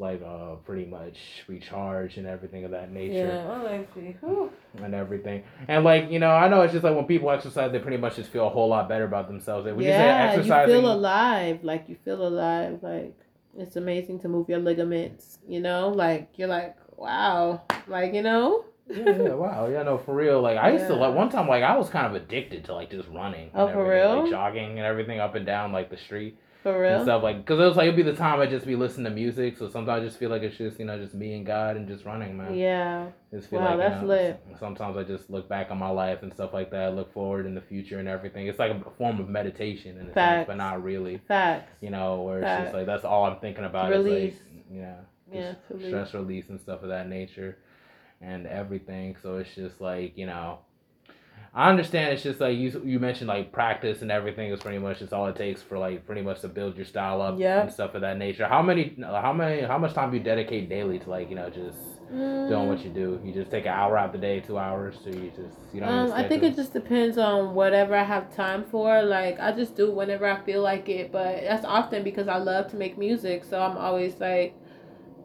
like 0.00 0.20
uh, 0.22 0.56
pretty 0.66 0.86
much 0.86 1.18
recharge 1.46 2.16
and 2.16 2.26
everything 2.26 2.64
of 2.64 2.72
that 2.72 2.90
nature. 2.90 3.28
Yeah, 3.28 3.46
my 3.46 3.62
legs 3.62 3.88
be 3.94 4.16
and 4.82 4.94
everything. 4.94 5.44
And 5.68 5.84
like 5.84 6.10
you 6.10 6.18
know, 6.18 6.30
I 6.30 6.48
know 6.48 6.62
it's 6.62 6.72
just 6.72 6.82
like 6.82 6.96
when 6.96 7.06
people 7.06 7.30
exercise, 7.30 7.70
they 7.70 7.78
pretty 7.78 7.96
much 7.96 8.16
just 8.16 8.30
feel 8.30 8.48
a 8.48 8.50
whole 8.50 8.68
lot 8.68 8.88
better 8.88 9.04
about 9.04 9.28
themselves. 9.28 9.66
When 9.66 9.78
yeah, 9.78 10.34
you, 10.34 10.42
you 10.42 10.66
feel 10.66 10.92
alive. 10.92 11.62
Like 11.62 11.88
you 11.88 11.96
feel 12.04 12.26
alive. 12.26 12.80
Like 12.82 13.14
it's 13.56 13.76
amazing 13.76 14.18
to 14.20 14.28
move 14.28 14.48
your 14.48 14.58
ligaments. 14.58 15.38
You 15.46 15.60
know, 15.60 15.90
like 15.90 16.30
you're 16.36 16.48
like 16.48 16.76
wow, 16.98 17.62
like 17.86 18.14
you 18.14 18.22
know. 18.22 18.64
yeah, 18.88 19.04
yeah, 19.04 19.34
wow, 19.34 19.68
yeah, 19.68 19.82
no, 19.82 19.98
for 19.98 20.14
real. 20.14 20.40
Like 20.40 20.56
I 20.56 20.70
used 20.70 20.82
yeah. 20.82 20.88
to 20.88 20.94
like 20.96 21.14
one 21.14 21.30
time, 21.30 21.46
like 21.46 21.62
I 21.62 21.76
was 21.76 21.88
kind 21.90 22.06
of 22.06 22.14
addicted 22.14 22.64
to 22.66 22.74
like 22.74 22.90
just 22.90 23.08
running. 23.08 23.50
Oh, 23.54 23.68
for 23.68 23.88
real? 23.88 24.22
Like 24.22 24.30
jogging 24.30 24.78
and 24.78 24.80
everything 24.80 25.20
up 25.20 25.34
and 25.34 25.46
down 25.46 25.72
like 25.72 25.90
the 25.90 25.96
street. 25.96 26.38
For 26.62 26.80
real. 26.80 26.94
And 26.94 27.04
stuff 27.04 27.22
like, 27.22 27.46
cause 27.46 27.60
it 27.60 27.64
was 27.64 27.76
like 27.76 27.84
it'd 27.84 27.96
be 27.96 28.02
the 28.02 28.14
time 28.14 28.40
I'd 28.40 28.50
just 28.50 28.66
be 28.66 28.74
listening 28.74 29.04
to 29.04 29.10
music. 29.10 29.58
So 29.58 29.68
sometimes 29.68 30.02
I 30.02 30.04
just 30.04 30.18
feel 30.18 30.28
like 30.28 30.42
it's 30.42 30.56
just 30.56 30.78
you 30.80 30.86
know 30.86 30.98
just 30.98 31.14
me 31.14 31.34
and 31.34 31.46
God 31.46 31.76
and 31.76 31.86
just 31.86 32.04
running, 32.04 32.36
man. 32.36 32.54
Yeah. 32.54 33.06
Just 33.32 33.50
feel 33.50 33.60
wow, 33.60 33.76
like, 33.76 33.78
that's 33.78 34.02
you 34.02 34.08
know, 34.08 34.14
lit. 34.14 34.44
Sometimes 34.58 34.96
I 34.96 35.04
just 35.04 35.30
look 35.30 35.48
back 35.48 35.70
on 35.70 35.78
my 35.78 35.90
life 35.90 36.22
and 36.22 36.32
stuff 36.32 36.52
like 36.52 36.70
that. 36.72 36.96
Look 36.96 37.12
forward 37.12 37.46
in 37.46 37.54
the 37.54 37.60
future 37.60 38.00
and 38.00 38.08
everything. 38.08 38.48
It's 38.48 38.58
like 38.58 38.72
a 38.72 38.90
form 38.96 39.20
of 39.20 39.28
meditation 39.28 39.98
in 39.98 40.08
a 40.08 40.12
Facts. 40.12 40.38
sense, 40.38 40.46
but 40.48 40.56
not 40.56 40.82
really. 40.82 41.20
Facts. 41.28 41.70
You 41.80 41.90
know, 41.90 42.22
where 42.22 42.40
Facts. 42.40 42.60
it's 42.60 42.66
just 42.68 42.74
like 42.74 42.86
that's 42.86 43.04
all 43.04 43.26
I'm 43.26 43.38
thinking 43.38 43.64
about. 43.64 43.90
Release. 43.90 44.34
Is 44.34 44.40
like, 44.40 44.64
you 44.72 44.80
know 44.80 44.96
yeah, 45.32 45.54
stress 45.86 46.14
release 46.14 46.48
and 46.48 46.60
stuff 46.60 46.82
of 46.82 46.88
that 46.88 47.08
nature 47.08 47.58
and 48.20 48.46
everything. 48.46 49.16
So 49.22 49.36
it's 49.38 49.54
just 49.54 49.80
like, 49.80 50.16
you 50.16 50.26
know, 50.26 50.58
I 51.54 51.70
understand 51.70 52.12
it's 52.12 52.22
just 52.22 52.40
like 52.40 52.56
you 52.56 52.82
you 52.84 52.98
mentioned 52.98 53.28
like 53.28 53.52
practice 53.52 54.02
and 54.02 54.10
everything 54.10 54.52
is 54.52 54.60
pretty 54.60 54.78
much 54.78 54.98
just 54.98 55.12
all 55.12 55.26
it 55.26 55.36
takes 55.36 55.62
for 55.62 55.78
like 55.78 56.06
pretty 56.06 56.22
much 56.22 56.40
to 56.42 56.48
build 56.48 56.76
your 56.76 56.84
style 56.84 57.22
up 57.22 57.38
yeah. 57.38 57.62
and 57.62 57.72
stuff 57.72 57.94
of 57.94 58.02
that 58.02 58.18
nature. 58.18 58.46
How 58.46 58.62
many 58.62 58.96
how 59.00 59.32
many 59.32 59.62
how 59.62 59.78
much 59.78 59.94
time 59.94 60.10
do 60.10 60.18
you 60.18 60.22
dedicate 60.22 60.68
daily 60.68 60.98
to 60.98 61.10
like, 61.10 61.30
you 61.30 61.36
know, 61.36 61.48
just 61.48 61.78
mm. 62.12 62.48
doing 62.48 62.68
what 62.68 62.84
you 62.84 62.90
do? 62.90 63.20
You 63.24 63.32
just 63.32 63.50
take 63.50 63.64
an 63.64 63.72
hour 63.72 63.96
out 63.96 64.12
the 64.12 64.18
day, 64.18 64.40
two 64.40 64.58
hours, 64.58 64.96
so 65.02 65.10
you 65.10 65.32
just 65.34 65.56
you 65.72 65.80
don't. 65.80 65.88
Um, 65.88 66.12
I 66.12 66.28
think 66.28 66.42
it 66.42 66.54
just 66.54 66.74
depends 66.74 67.16
on 67.16 67.54
whatever 67.54 67.96
I 67.96 68.04
have 68.04 68.34
time 68.34 68.64
for. 68.70 69.02
Like 69.02 69.40
I 69.40 69.52
just 69.52 69.74
do 69.74 69.90
whenever 69.90 70.26
I 70.26 70.44
feel 70.44 70.60
like 70.60 70.88
it, 70.88 71.10
but 71.10 71.42
that's 71.42 71.64
often 71.64 72.04
because 72.04 72.28
I 72.28 72.36
love 72.36 72.70
to 72.72 72.76
make 72.76 72.98
music, 72.98 73.42
so 73.44 73.60
I'm 73.60 73.76
always 73.78 74.20
like 74.20 74.54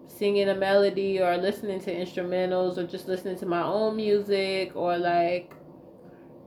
singing 0.08 0.50
a 0.50 0.56
melody 0.56 1.20
or 1.22 1.38
listening 1.38 1.80
to 1.82 1.94
instrumentals 1.94 2.78
or 2.78 2.86
just 2.86 3.08
listening 3.08 3.38
to 3.38 3.46
my 3.46 3.64
own 3.64 3.96
music 3.96 4.76
or 4.76 4.98
like 4.98 5.54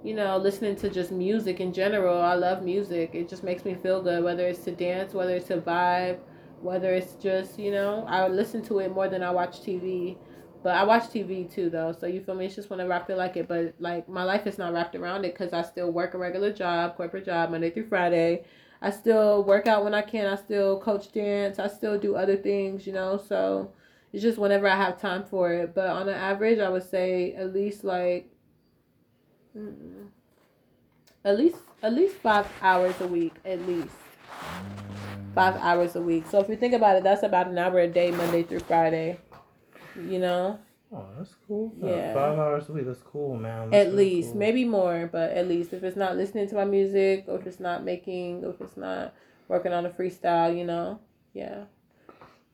you 0.04 0.14
know 0.14 0.36
listening 0.36 0.76
to 0.76 0.88
just 0.88 1.10
music 1.10 1.60
in 1.60 1.72
general. 1.72 2.20
I 2.20 2.34
love 2.34 2.62
music. 2.62 3.10
It 3.14 3.28
just 3.28 3.42
makes 3.42 3.64
me 3.64 3.74
feel 3.74 4.02
good 4.02 4.22
whether 4.22 4.46
it's 4.46 4.64
to 4.64 4.72
dance 4.72 5.14
whether 5.14 5.34
it's 5.36 5.48
to 5.48 5.58
vibe 5.58 6.18
whether 6.60 6.92
it's 6.94 7.14
just 7.14 7.58
you 7.58 7.70
know 7.70 8.04
i 8.08 8.26
listen 8.26 8.62
to 8.62 8.78
it 8.78 8.90
more 8.92 9.08
than 9.08 9.22
i 9.22 9.30
watch 9.30 9.60
tv 9.60 10.16
but 10.62 10.74
i 10.74 10.82
watch 10.82 11.04
tv 11.04 11.50
too 11.52 11.68
though 11.68 11.92
so 11.92 12.06
you 12.06 12.20
feel 12.20 12.34
me? 12.34 12.46
It's 12.46 12.56
just 12.56 12.70
whenever 12.70 12.92
i 12.92 13.02
feel 13.04 13.16
like 13.16 13.36
it. 13.36 13.46
But 13.46 13.74
like 13.78 14.08
my 14.08 14.24
life 14.24 14.46
is 14.46 14.58
not 14.58 14.72
wrapped 14.72 14.94
around 14.94 15.24
it 15.24 15.34
because 15.34 15.52
i 15.52 15.62
still 15.62 15.90
work 15.92 16.14
a 16.14 16.18
regular 16.18 16.52
job 16.52 16.96
corporate 16.96 17.26
job 17.26 17.50
monday 17.50 17.70
through 17.70 17.88
friday 17.88 18.44
I 18.82 18.90
still 18.90 19.42
work 19.44 19.66
out 19.66 19.84
when 19.84 19.94
I 19.94 20.02
can. 20.02 20.26
I 20.26 20.36
still 20.36 20.80
coach 20.80 21.12
dance. 21.12 21.58
I 21.58 21.68
still 21.68 21.98
do 21.98 22.14
other 22.14 22.36
things, 22.36 22.86
you 22.86 22.92
know. 22.92 23.16
So 23.16 23.72
it's 24.12 24.22
just 24.22 24.38
whenever 24.38 24.68
I 24.68 24.76
have 24.76 25.00
time 25.00 25.24
for 25.24 25.52
it. 25.52 25.74
But 25.74 25.88
on 25.88 26.08
an 26.08 26.14
average, 26.14 26.58
I 26.58 26.68
would 26.68 26.88
say 26.88 27.32
at 27.34 27.52
least 27.52 27.84
like 27.84 28.30
mm, 29.56 30.08
at 31.24 31.36
least 31.38 31.56
at 31.82 31.94
least 31.94 32.16
five 32.16 32.46
hours 32.62 33.00
a 33.00 33.06
week, 33.06 33.34
at 33.44 33.66
least 33.66 33.96
five 35.34 35.56
hours 35.56 35.96
a 35.96 36.00
week. 36.00 36.26
So 36.30 36.40
if 36.40 36.48
you 36.48 36.56
think 36.56 36.74
about 36.74 36.96
it, 36.96 37.02
that's 37.02 37.22
about 37.22 37.48
an 37.48 37.58
hour 37.58 37.80
a 37.80 37.88
day, 37.88 38.10
Monday 38.10 38.42
through 38.42 38.60
Friday. 38.60 39.18
You 39.96 40.18
know. 40.18 40.58
Oh, 40.92 41.04
that's 41.18 41.34
cool. 41.46 41.74
Yeah. 41.82 42.14
Five 42.14 42.38
hours 42.38 42.68
a 42.68 42.72
week. 42.72 42.86
That's 42.86 43.02
cool, 43.02 43.36
man. 43.36 43.70
That's 43.70 43.88
at 43.88 43.94
least, 43.94 44.30
cool. 44.30 44.38
maybe 44.38 44.64
more, 44.64 45.08
but 45.10 45.32
at 45.32 45.48
least 45.48 45.72
if 45.72 45.82
it's 45.82 45.96
not 45.96 46.16
listening 46.16 46.48
to 46.48 46.54
my 46.54 46.64
music, 46.64 47.24
or 47.26 47.38
if 47.38 47.46
it's 47.46 47.60
not 47.60 47.84
making, 47.84 48.44
or 48.44 48.50
if 48.50 48.60
it's 48.60 48.76
not 48.76 49.12
working 49.48 49.72
on 49.72 49.84
a 49.84 49.90
freestyle, 49.90 50.56
you 50.56 50.64
know, 50.64 51.00
yeah. 51.34 51.64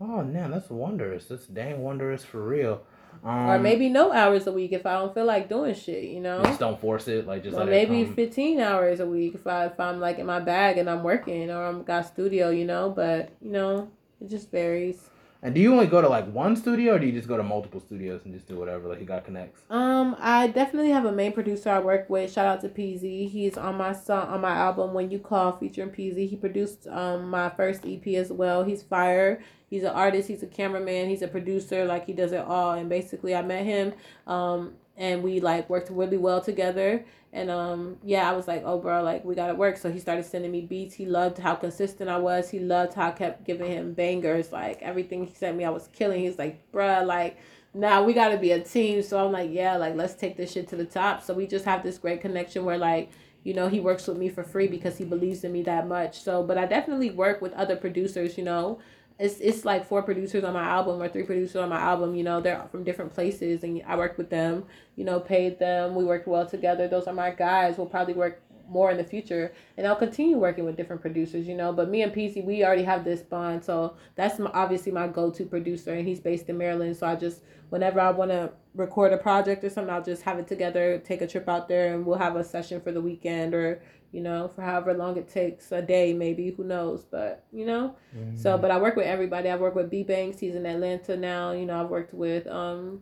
Oh 0.01 0.25
man, 0.25 0.51
that's 0.51 0.71
wondrous. 0.71 1.27
That's 1.27 1.47
dang 1.47 1.83
wondrous 1.83 2.25
for 2.25 2.43
real. 2.45 2.83
Um, 3.25 3.51
or 3.51 3.59
maybe 3.59 3.89
no 3.89 4.11
hours 4.13 4.47
a 4.47 4.53
week 4.53 4.73
if 4.73 4.87
I 4.87 4.95
don't 4.95 5.15
feel 5.15 5.27
like 5.27 5.49
doing 5.49 5.75
shit, 5.75 6.05
you 6.05 6.21
know. 6.21 6.43
Just 6.43 6.59
don't 6.59 6.81
force 6.81 7.07
it, 7.09 7.27
like 7.27 7.45
just. 7.45 7.57
Or 7.57 7.67
maybe 7.67 8.05
fifteen 8.07 8.59
hours 8.59 8.99
a 9.01 9.07
week 9.07 9.35
if 9.35 9.47
I 9.47 9.67
if 9.67 9.79
I'm 9.79 10.01
like 10.01 10.19
in 10.19 10.27
my 10.27 10.41
bag 10.41 10.79
and 10.79 10.89
I'm 10.89 11.03
working 11.03 11.51
or 11.51 11.65
I'm 11.65 11.85
got 11.85 12.07
studio, 12.07 12.51
you 12.51 12.65
know. 12.65 12.91
But 12.91 13.31
you 13.41 13.53
know, 13.53 13.91
it 14.21 14.29
just 14.29 14.51
varies. 14.51 15.11
And 15.45 15.57
do 15.57 15.61
you 15.61 15.73
only 15.73 15.87
go 15.87 16.01
to 16.01 16.09
like 16.09 16.31
one 16.33 16.55
studio, 16.55 16.95
or 16.95 16.99
do 17.01 17.07
you 17.07 17.13
just 17.13 17.27
go 17.27 17.37
to 17.37 17.43
multiple 17.43 17.81
studios 17.81 18.21
and 18.25 18.33
just 18.33 18.47
do 18.47 18.57
whatever? 18.57 18.89
Like 18.89 19.01
you 19.01 19.07
got 19.07 19.25
connects. 19.25 19.61
Um, 19.71 20.15
I 20.21 20.47
definitely 20.47 20.91
have 20.91 21.05
a 21.05 21.11
main 21.11 21.33
producer 21.33 21.71
I 21.71 21.81
work 21.81 22.09
with. 22.09 22.33
Shout 22.33 22.47
out 22.47 22.61
to 22.61 22.69
PZ. 22.69 23.29
He's 23.29 23.59
on 23.59 23.77
my 23.77 23.93
song 23.93 24.29
on 24.29 24.41
my 24.41 24.53
album 24.53 24.95
When 24.95 25.11
You 25.11 25.19
Call 25.19 25.53
featuring 25.59 25.91
PZ. 25.91 26.29
He 26.29 26.37
produced 26.37 26.87
um 26.87 27.29
my 27.29 27.51
first 27.51 27.85
EP 27.85 28.07
as 28.15 28.31
well. 28.31 28.63
He's 28.63 28.85
fire. 28.85 29.43
He's 29.69 29.83
an 29.83 29.91
artist. 29.91 30.29
He's 30.29 30.45
a 30.45 30.47
cameraman. 30.47 31.09
He's 31.09 31.23
a 31.23 31.29
producer. 31.29 31.85
Like 31.87 32.07
he 32.07 32.13
does 32.13 32.31
it 32.31 32.45
all. 32.45 32.73
And 32.73 32.89
basically, 32.89 33.35
I 33.35 33.43
met 33.43 33.65
him. 33.65 33.95
Um, 34.29 34.75
and 34.97 35.23
we 35.23 35.41
like 35.41 35.69
worked 35.69 35.91
really 35.91 36.19
well 36.19 36.41
together 36.41 37.05
and 37.35 37.51
um 37.51 37.97
yeah 38.05 38.29
i 38.31 38.35
was 38.35 38.47
like 38.47 38.63
oh 38.65 38.79
bro 38.79 39.03
like 39.03 39.25
we 39.25 39.35
gotta 39.35 39.55
work. 39.55 39.77
So 39.77 39.91
he 39.91 39.99
started 39.99 40.25
sending 40.25 40.51
me 40.51 40.63
beats. 40.63 40.95
He 40.95 41.07
loved 41.07 41.39
how 41.39 41.55
consistent 41.55 42.11
i 42.11 42.19
was. 42.19 42.51
He 42.51 42.59
loved 42.59 42.95
how 42.95 43.09
i 43.09 43.11
kept 43.13 43.45
giving 43.45 43.71
him 43.71 43.95
bangers. 43.95 44.53
Like 44.53 44.83
everything 44.83 45.27
he 45.27 45.35
sent 45.35 45.57
me 45.57 45.65
i 45.65 45.71
was 45.71 45.89
killing. 45.93 46.21
He's 46.23 46.39
like 46.39 46.71
bruh 46.73 47.05
like 47.07 47.39
now 47.75 48.05
we 48.05 48.13
gotta 48.13 48.37
be 48.37 48.53
a 48.53 48.61
team. 48.61 49.03
So 49.03 49.25
i'm 49.25 49.33
like 49.33 49.51
yeah 49.53 49.77
like 49.77 49.95
let's 49.95 50.15
take 50.15 50.37
this 50.37 50.53
shit 50.53 50.69
to 50.69 50.77
the 50.77 50.85
top. 50.85 51.23
So 51.23 51.35
we 51.35 51.47
just 51.47 51.65
have 51.65 51.83
this 51.83 51.99
great 51.99 52.21
connection 52.21 52.65
where 52.65 52.79
like 52.79 53.11
you 53.45 53.55
know 53.55 53.69
he 53.69 53.81
works 53.81 54.07
with 54.07 54.19
me 54.19 54.29
for 54.29 54.45
free 54.45 54.69
because 54.69 54.99
he 54.99 55.05
believes 55.05 55.43
in 55.43 55.53
me 55.53 55.63
that 55.63 55.89
much. 55.89 56.21
So 56.21 56.43
but 56.43 56.59
i 56.59 56.67
definitely 56.67 57.11
work 57.11 57.41
with 57.41 57.53
other 57.55 57.77
producers 57.77 58.37
you 58.37 58.45
know 58.45 58.79
it's 59.19 59.39
it's 59.41 59.65
like 59.65 59.87
four 59.87 60.03
producers 60.03 60.45
on 60.45 60.53
my 60.53 60.65
album 60.65 61.01
or 61.01 61.09
three 61.09 61.23
producers 61.23 61.57
on 61.57 61.69
my 61.69 61.81
album. 61.81 62.15
You 62.15 62.25
know, 62.25 62.41
they're 62.41 62.67
from 62.71 62.85
different 62.85 63.13
places, 63.13 63.63
and 63.63 63.83
I 63.87 63.97
worked 63.97 64.19
with 64.19 64.31
them. 64.31 64.65
You 64.97 65.05
know, 65.05 65.21
paid 65.21 65.59
them. 65.59 65.95
We 65.95 66.05
worked 66.05 66.27
well 66.27 66.47
together. 66.47 66.89
Those 66.89 67.07
are 67.07 67.15
my 67.15 67.31
guys. 67.31 67.79
We'll 67.79 67.87
probably 67.87 68.15
work 68.15 68.43
more 68.69 68.91
in 68.91 68.97
the 68.97 69.05
future, 69.05 69.53
and 69.77 69.87
I'll 69.87 69.97
continue 69.97 70.39
working 70.39 70.65
with 70.65 70.77
different 70.77 71.03
producers. 71.03 71.47
You 71.47 71.55
know, 71.55 71.73
but 71.73 71.89
me 71.89 72.03
and 72.03 72.13
PZ, 72.13 72.45
we 72.45 72.65
already 72.65 72.85
have 72.85 73.05
this 73.05 73.23
bond, 73.23 73.65
so 73.65 73.95
that's 74.15 74.39
my, 74.39 74.51
obviously 74.55 74.93
my 74.93 75.09
go-to 75.09 75.45
producer, 75.45 75.93
and 75.93 76.07
he's 76.07 76.21
based 76.21 76.49
in 76.49 76.59
Maryland. 76.59 76.97
So 76.97 77.07
I 77.07 77.17
just 77.17 77.43
whenever 77.73 78.01
I 78.01 78.11
want 78.11 78.31
to 78.31 78.53
record 78.75 79.15
a 79.15 79.17
project 79.17 79.65
or 79.65 79.71
something, 79.71 79.93
I'll 79.93 80.03
just 80.03 80.23
have 80.25 80.39
it 80.39 80.47
together, 80.47 80.99
take 80.99 81.23
a 81.23 81.27
trip 81.27 81.49
out 81.49 81.69
there, 81.69 81.95
and 81.95 82.05
we'll 82.05 82.19
have 82.19 82.37
a 82.37 82.45
session 82.45 82.83
for 82.83 82.93
the 82.93 83.01
weekend 83.01 83.55
or 83.55 83.83
you 84.13 84.21
know, 84.21 84.49
for 84.55 84.63
however 84.63 84.93
long 84.95 85.17
it 85.17 85.29
takes, 85.29 85.73
a 85.73 85.81
day 85.81 86.13
maybe, 86.13 86.51
who 86.51 86.65
knows, 86.65 87.05
but 87.05 87.45
you 87.53 87.65
know. 87.65 87.97
Mm-hmm. 88.17 88.37
So, 88.37 88.59
but 88.59 88.71
I 88.71 88.79
work 88.79 88.95
with 88.95 89.07
everybody. 89.07 89.49
I 89.49 89.57
work 89.57 89.75
with 89.75 89.91
B 89.91 90.03
Banks. 90.03 90.39
He's 90.39 90.55
in 90.55 90.67
Atlanta 90.67 91.17
now. 91.17 91.53
You 91.53 91.67
know, 91.67 91.83
I've 91.83 91.89
worked 91.89 92.13
with 92.13 92.47
um, 92.47 93.01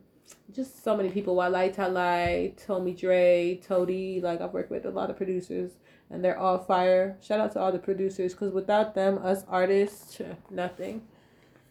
just 0.54 0.84
so 0.84 0.96
many 0.96 1.10
people. 1.10 1.34
Walai 1.34 1.74
Talai, 1.74 2.54
Tommy 2.64 2.94
Dre, 2.94 3.60
Toady. 3.66 4.20
Like 4.20 4.40
I've 4.40 4.52
worked 4.52 4.70
with 4.70 4.86
a 4.86 4.90
lot 4.90 5.10
of 5.10 5.16
producers, 5.16 5.72
and 6.10 6.24
they're 6.24 6.38
all 6.38 6.58
fire. 6.58 7.18
Shout 7.20 7.40
out 7.40 7.52
to 7.52 7.60
all 7.60 7.72
the 7.72 7.78
producers, 7.80 8.32
cause 8.32 8.52
without 8.52 8.94
them, 8.94 9.18
us 9.18 9.44
artists, 9.48 10.20
nothing. 10.50 11.02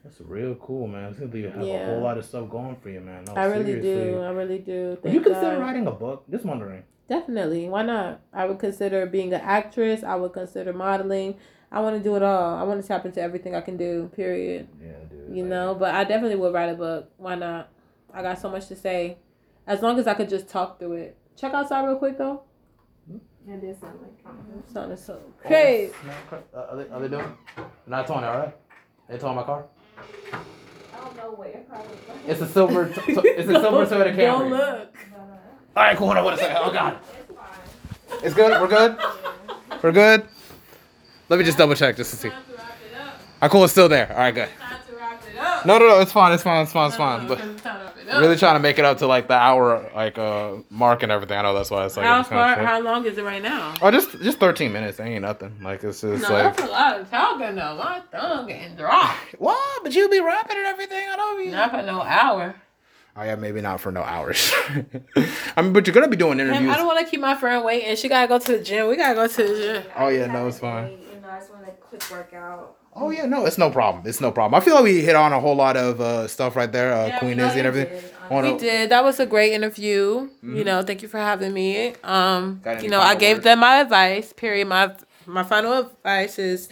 That's 0.03 0.21
real 0.21 0.55
cool, 0.55 0.87
man. 0.87 1.11
It's 1.11 1.35
you 1.35 1.49
have 1.49 1.61
yeah. 1.61 1.73
a 1.73 1.85
whole 1.87 2.01
lot 2.01 2.17
of 2.17 2.25
stuff 2.25 2.49
going 2.49 2.75
for 2.77 2.89
you, 2.89 3.01
man. 3.01 3.25
No, 3.25 3.33
I 3.33 3.45
really 3.45 3.65
seriously. 3.65 4.11
do. 4.11 4.21
I 4.21 4.29
really 4.29 4.59
do. 4.59 4.97
Would 5.03 5.13
you 5.13 5.21
consider 5.21 5.57
God. 5.57 5.59
writing 5.59 5.87
a 5.87 5.91
book? 5.91 6.23
Just 6.29 6.45
wondering. 6.45 6.83
Definitely. 7.10 7.68
Why 7.68 7.82
not? 7.82 8.22
I 8.32 8.45
would 8.45 8.60
consider 8.60 9.05
being 9.07 9.34
an 9.34 9.41
actress. 9.41 10.03
I 10.03 10.16
would 10.16 10.32
consider 10.32 10.72
modeling. 10.74 11.36
I 11.72 11.82
want 11.82 11.97
to 11.97 12.03
do 12.03 12.16
it 12.16 12.24
all. 12.24 12.55
I 12.55 12.64
want 12.64 12.82
to 12.82 12.88
tap 12.88 13.05
into 13.05 13.20
everything 13.20 13.55
I 13.55 13.62
can 13.62 13.78
do. 13.78 14.12
Period. 14.16 14.68
Yeah, 14.82 14.91
dude. 15.10 15.36
You 15.36 15.45
know, 15.45 15.76
but 15.76 15.93
I 15.93 16.03
definitely 16.03 16.36
would 16.38 16.53
write 16.53 16.70
a 16.70 16.76
book. 16.76 17.12
Why 17.18 17.36
not? 17.36 17.70
I 18.14 18.22
got 18.22 18.39
so 18.39 18.49
much 18.49 18.68
to 18.68 18.76
say. 18.76 19.18
As 19.66 19.82
long 19.82 19.99
as 19.99 20.07
I 20.07 20.14
could 20.14 20.30
just 20.30 20.47
talk 20.47 20.80
through 20.80 20.93
it. 20.93 21.18
Check 21.36 21.53
outside 21.53 21.86
real 21.86 21.95
quick 21.95 22.18
though. 22.18 22.43
It 23.47 23.62
did 23.62 23.80
sound 23.80 23.99
like 24.01 24.12
it 24.64 24.72
sounded 24.72 24.99
so 24.99 25.20
great. 25.47 25.91
Uh, 26.32 26.60
are, 26.60 26.76
they, 26.78 26.89
are 26.89 26.99
they 27.01 27.07
doing? 27.07 27.38
Not 27.88 28.05
towing 28.05 28.24
it, 28.24 28.28
all 28.28 28.38
right? 28.38 28.55
They 29.07 29.18
towing 29.18 29.36
my 29.36 29.43
car. 29.43 29.66
I 30.32 30.99
don't 30.99 31.18
know 31.18 31.32
where 31.32 31.49
your 31.49 31.62
car 31.62 31.82
is. 31.82 32.30
It's 32.30 32.41
a 32.41 32.47
silver. 32.47 32.89
T- 32.93 33.01
it's 33.07 33.49
a 33.49 33.60
silver 33.60 33.86
Toyota 33.86 34.14
Camry. 34.14 34.18
Don't 34.18 34.49
look. 34.51 34.95
All 35.80 35.86
right, 35.86 35.95
cool. 35.95 36.07
Hold 36.07 36.17
on 36.17 36.25
one 36.25 36.38
second. 36.38 36.57
Oh 36.59 36.73
God. 36.73 36.97
It's 38.21 38.36
good. 38.36 38.59
We're 38.59 38.67
good. 38.67 38.97
We're 39.82 39.93
good. 39.93 40.27
Let 41.30 41.39
me 41.39 41.45
just 41.45 41.57
double 41.57 41.73
check 41.73 41.95
just 41.95 42.11
to 42.11 42.17
see. 42.17 42.32
Our 43.41 43.47
cool. 43.47 43.63
It's 43.63 43.71
still 43.71 43.88
there. 43.88 44.11
All 44.11 44.17
right, 44.17 44.36
good. 44.36 44.49
No, 45.65 45.77
no, 45.77 45.88
no. 45.88 45.99
It's 46.01 46.11
fine. 46.11 46.34
It's 46.34 46.43
fine. 46.43 46.63
It's 46.63 46.73
fine. 46.73 46.89
It's 46.89 46.97
fine. 46.97 47.27
But 47.30 47.39
really 48.19 48.36
trying 48.36 48.55
to 48.55 48.59
make 48.59 48.77
it 48.77 48.84
up 48.84 48.97
to 48.97 49.07
like 49.07 49.30
the 49.30 49.36
hour 49.36 49.89
like 49.95 50.17
uh 50.17 50.57
mark 50.69 51.01
and 51.01 51.13
everything. 51.13 51.38
I 51.38 51.43
know 51.43 51.55
that's 51.55 51.71
why 51.71 51.86
it's 51.86 51.95
like. 51.95 52.05
How 52.05 52.23
far? 52.23 52.55
How 52.55 52.82
long 52.82 53.05
is 53.05 53.17
it 53.17 53.23
right 53.23 53.41
now? 53.41 53.73
Oh, 53.82 53.89
just 53.89 54.11
just 54.19 54.38
thirteen 54.38 54.73
minutes. 54.73 54.99
ain't 54.99 55.21
nothing. 55.21 55.63
Like 55.63 55.86
it's 55.86 56.01
just 56.01 56.23
no, 56.23 56.34
like. 56.34 56.57
that's 56.57 56.61
a 56.61 56.71
lot 56.73 56.99
of 56.99 57.09
talking 57.09 57.55
though. 57.55 57.77
My 57.77 58.01
tongue 58.11 58.47
getting 58.47 58.75
dry. 58.75 59.15
What? 59.38 59.84
But 59.84 59.95
you 59.95 60.09
be 60.09 60.19
rapping 60.19 60.57
and 60.57 60.67
everything. 60.67 61.07
I 61.09 61.15
know 61.15 61.38
you. 61.38 61.51
Not 61.51 61.71
for 61.71 61.84
no 61.84 62.01
hour. 62.01 62.53
Oh 63.16 63.24
yeah, 63.24 63.36
maybe 63.36 63.62
not 63.62 63.82
for 63.82 63.91
no 63.91 64.01
hours. 64.01 64.53
I 65.55 65.62
mean, 65.62 65.74
but 65.74 65.86
you're 65.86 65.93
gonna 65.93 66.07
be 66.07 66.16
doing 66.16 66.39
interviews. 66.39 66.72
I 66.74 66.78
don't 66.78 66.88
want 66.88 66.99
to 66.99 67.10
keep 67.10 67.20
my 67.20 67.36
friend 67.36 67.66
waiting. 67.66 67.95
She 67.95 68.07
gotta 68.07 68.28
go 68.28 68.39
to 68.39 68.57
the 68.57 68.64
gym. 68.64 68.88
We 68.88 68.95
gotta 68.95 69.16
go 69.16 69.28
to 69.28 69.43
the 69.43 69.55
gym. 69.55 69.84
Oh 69.97 70.07
yeah, 70.07 70.28
no, 70.28 70.47
it's 70.47 70.60
fine. 70.60 70.89
You 70.91 71.20
know, 71.22 71.28
I 71.30 71.39
just 71.39 71.51
want 71.51 71.68
a 71.68 71.72
quick 71.72 72.10
workout. 72.10 72.76
Oh 72.95 73.10
yeah, 73.12 73.26
no, 73.26 73.45
it's 73.45 73.57
no 73.57 73.70
problem. 73.72 74.05
It's 74.05 74.22
no 74.22 74.32
problem. 74.32 74.60
I 74.60 74.64
feel 74.64 74.76
like 74.76 74.84
we 74.84 75.01
hit 75.01 75.16
on 75.16 75.32
a 75.34 75.39
whole 75.39 75.55
lot 75.55 75.78
of 75.78 76.01
uh, 76.01 76.28
stuff 76.28 76.55
right 76.55 76.72
there, 76.72 76.93
uh, 76.93 77.07
yeah, 77.07 77.20
Queen 77.20 77.39
Izzy 77.39 77.60
and 77.60 77.68
everything. 77.68 77.93
Did. 78.30 78.43
We 78.43 78.57
did. 78.57 78.89
That 78.91 79.03
was 79.03 79.20
a 79.20 79.26
great 79.26 79.53
interview. 79.53 80.30
Mm-hmm. 80.30 80.55
You 80.55 80.64
know, 80.64 80.84
thank 80.84 81.01
you 81.01 81.07
for 81.07 81.18
having 81.18 81.53
me. 81.53 81.95
Um, 82.03 82.62
you 82.82 82.89
know, 82.89 82.99
I 82.99 83.16
gave 83.16 83.38
words? 83.38 83.43
them 83.45 83.60
my 83.60 83.78
advice. 83.78 84.34
Period. 84.34 84.68
My 84.68 84.95
my 85.26 85.43
final 85.43 85.74
advice 85.74 86.38
is 86.38 86.70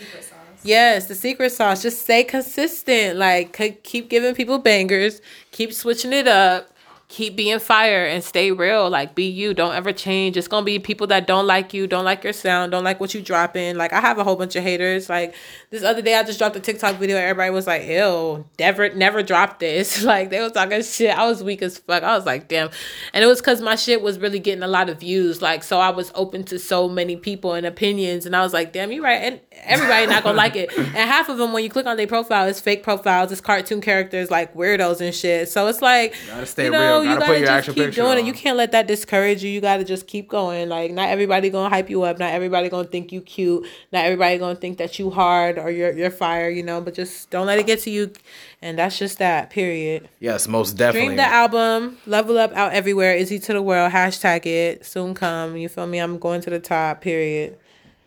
Yes, 0.64 1.08
the 1.08 1.16
secret 1.16 1.51
sauce. 1.51 1.82
Just 1.84 2.01
stay 2.03 2.24
consistent. 2.24 3.18
Like 3.18 3.53
keep 3.84 4.10
giving 4.10 4.36
people 4.36 4.60
bangers. 4.60 5.22
Keep 5.51 5.74
switching 5.74 6.14
it 6.14 6.28
up. 6.28 6.70
Keep 7.10 7.38
being 7.38 7.58
fire 7.60 8.05
and 8.05 8.22
stay 8.22 8.51
real. 8.51 8.89
Like 8.89 9.16
be 9.16 9.24
you. 9.24 9.53
Don't 9.53 9.74
ever 9.74 9.93
change. 9.93 10.36
It's 10.36 10.47
gonna 10.47 10.66
be 10.66 10.78
people 10.78 11.08
that 11.08 11.26
don't 11.26 11.47
like 11.47 11.74
you, 11.74 11.88
don't 11.88 12.03
like 12.03 12.24
your 12.24 12.34
sound, 12.34 12.72
don't 12.74 12.84
like 12.84 12.99
what 12.99 13.14
you 13.14 13.22
dropping. 13.22 13.78
Like 13.78 13.93
I 13.93 14.01
have 14.01 14.18
a 14.18 14.24
whole 14.24 14.36
bunch 14.36 14.55
of 14.55 14.64
haters. 14.64 15.10
Like 15.10 15.34
this 15.70 15.84
other 15.84 16.01
day 16.01 16.16
I 16.16 16.24
just 16.24 16.38
dropped 16.38 16.58
a 16.58 16.60
TikTok 16.60 16.97
video. 16.97 17.18
Everybody 17.18 17.51
was 17.51 17.66
like, 17.66 17.86
ew, 17.86 18.45
never 18.60 18.93
never 18.93 19.24
dropped 19.24 19.60
this. 19.60 20.03
Like 20.08 20.30
they 20.30 20.39
was 20.39 20.53
talking 20.53 20.82
shit. 20.84 21.18
I 21.18 21.28
was 21.28 21.43
weak 21.43 21.62
as 21.62 21.80
fuck. 21.80 22.01
I 22.01 22.16
was 22.16 22.26
like, 22.26 22.47
damn. 22.47 22.70
And 23.14 23.24
it 23.24 23.28
was 23.28 23.41
cause 23.41 23.62
my 23.62 23.76
shit 23.76 24.01
was 24.01 24.20
really 24.20 24.39
getting 24.39 24.64
a 24.64 24.68
lot 24.68 24.89
of 24.89 25.01
views. 25.01 25.41
Like 25.41 25.64
so 25.64 25.80
I 25.80 25.89
was 25.89 26.14
open 26.16 26.43
to 26.45 26.58
so 26.58 26.88
many 26.88 27.18
people 27.18 27.53
and 27.53 27.66
opinions. 27.66 28.26
And 28.26 28.36
I 28.36 28.41
was 28.41 28.53
like, 28.53 28.72
damn, 28.72 28.91
you 28.91 29.03
right. 29.03 29.22
And 29.22 29.41
everybody 29.51 30.08
not 30.08 30.24
gonna 30.24 30.38
like 30.38 30.55
it. 30.55 30.72
And 30.97 31.10
half 31.10 31.30
of 31.30 31.38
them 31.38 31.51
when 31.53 31.64
you 31.64 31.70
click 31.70 31.86
on 31.86 31.97
their 31.97 32.08
profile, 32.08 32.47
it's 32.47 32.62
fake 32.62 32.84
profiles, 32.84 33.32
it's 33.32 33.41
cartoon 33.41 33.82
characters 33.82 34.32
like 34.32 34.55
weirdos 34.55 35.01
and 35.01 35.14
shit. 35.14 35.49
So 35.49 35.68
it's 35.68 35.82
like 35.82 36.16
You 36.26 36.32
gotta 36.32 36.45
stay 36.45 36.66
you 36.66 36.72
know, 36.72 36.95
real. 36.95 36.97
You 37.02 37.10
Gotta 37.10 37.20
gotta 37.20 37.32
put 37.32 37.39
your 37.39 37.62
just 37.62 37.76
keep 37.76 37.93
doing 37.93 38.18
it. 38.20 38.26
You 38.26 38.34
can't 38.34 38.58
let 38.58 38.72
that 38.72 38.88
discourage 38.88 39.43
you. 39.43 39.50
You 39.50 39.62
gotta 39.62 39.84
just 39.84 40.08
keep 40.08 40.28
going. 40.28 40.70
Like 40.70 40.91
not 40.91 41.10
everybody 41.10 41.50
gonna 41.50 41.70
hype 41.70 41.89
you 41.89 42.04
up. 42.04 42.20
Not 42.20 42.32
everybody 42.32 42.70
gonna 42.70 42.88
think 42.88 43.12
you 43.12 43.22
cute. 43.22 43.66
Not 43.91 44.06
everybody 44.06 44.38
gonna 44.38 44.56
think 44.56 44.78
that 44.78 45.00
you 45.00 45.10
hard 45.10 45.58
or 45.58 45.70
you're 45.72 45.91
you're 45.93 46.12
fire. 46.12 46.50
You 46.50 46.64
know, 46.64 46.82
but 46.82 46.93
just 46.93 47.30
don't 47.30 47.48
let 47.48 47.60
it 47.60 47.66
get 47.66 47.80
to 47.82 47.89
you. 47.89 48.12
And 48.62 48.78
that's 48.78 48.98
just 48.98 49.20
that. 49.20 49.50
Period. 49.50 50.10
Yes, 50.20 50.48
most 50.48 50.78
definitely. 50.78 51.10
Stream 51.10 51.18
the 51.18 51.28
album. 51.28 51.98
Level 52.06 52.38
up 52.38 52.54
out 52.54 52.74
everywhere. 52.74 53.16
Izzy 53.16 53.39
to 53.39 53.54
the 53.54 53.62
world. 53.62 53.91
Hashtag 53.91 54.45
it. 54.45 54.86
Soon 54.86 55.14
come. 55.14 55.58
You 55.58 55.70
feel 55.70 55.88
me? 55.88 56.00
I'm 56.00 56.18
going 56.18 56.41
to 56.41 56.50
the 56.50 56.60
top. 56.60 57.02
Period. 57.02 57.58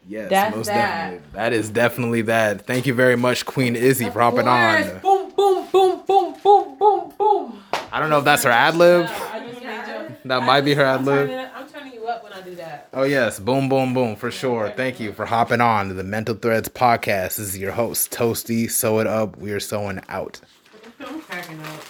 Yes, 0.08 0.30
That's 0.30 0.56
most 0.56 0.66
that. 0.66 0.74
definitely. 0.74 1.28
That 1.34 1.52
is 1.52 1.70
definitely 1.70 2.22
that. 2.22 2.66
Thank 2.66 2.86
you 2.86 2.94
very 2.94 3.16
much, 3.16 3.46
Queen 3.46 3.76
Izzy, 3.76 4.10
for 4.10 4.20
hopping 4.20 4.48
on. 4.48 4.98
Boom 5.00 5.30
boom 5.36 5.68
boom 5.70 6.02
boom 6.04 6.34
boom 6.42 6.78
boom 6.78 7.12
boom. 7.16 7.62
I 7.92 8.00
don't 8.00 8.10
know 8.10 8.18
if 8.18 8.24
that's 8.24 8.44
her 8.44 8.50
ad 8.50 8.76
lib. 8.76 9.06
I 9.06 9.40
just 9.40 9.62
made 9.62 10.08
you. 10.10 10.16
That 10.26 10.42
might 10.44 10.62
be 10.62 10.74
her 10.74 10.84
ad 10.84 11.04
lib. 11.04 11.30
I'm 11.54 11.68
turning 11.68 11.92
you 11.92 12.06
up 12.06 12.22
when 12.22 12.32
I 12.32 12.40
do 12.42 12.54
that. 12.56 12.88
Oh 12.92 13.02
yes, 13.02 13.38
boom, 13.40 13.68
boom, 13.68 13.94
boom, 13.94 14.16
for 14.16 14.30
sure. 14.30 14.70
Thank 14.70 15.00
you 15.00 15.12
for 15.12 15.26
hopping 15.26 15.60
on 15.60 15.88
to 15.88 15.94
the 15.94 16.04
Mental 16.04 16.34
Threads 16.34 16.68
podcast. 16.68 17.36
This 17.36 17.40
is 17.40 17.58
your 17.58 17.72
host, 17.72 18.10
Toasty. 18.12 18.70
Sew 18.70 19.00
it 19.00 19.06
up. 19.06 19.36
We 19.38 19.52
are 19.52 19.60
sewing 19.60 20.00
out. 20.08 20.40
I'm 21.00 21.20
cracking 21.22 21.60
up. 21.60 21.80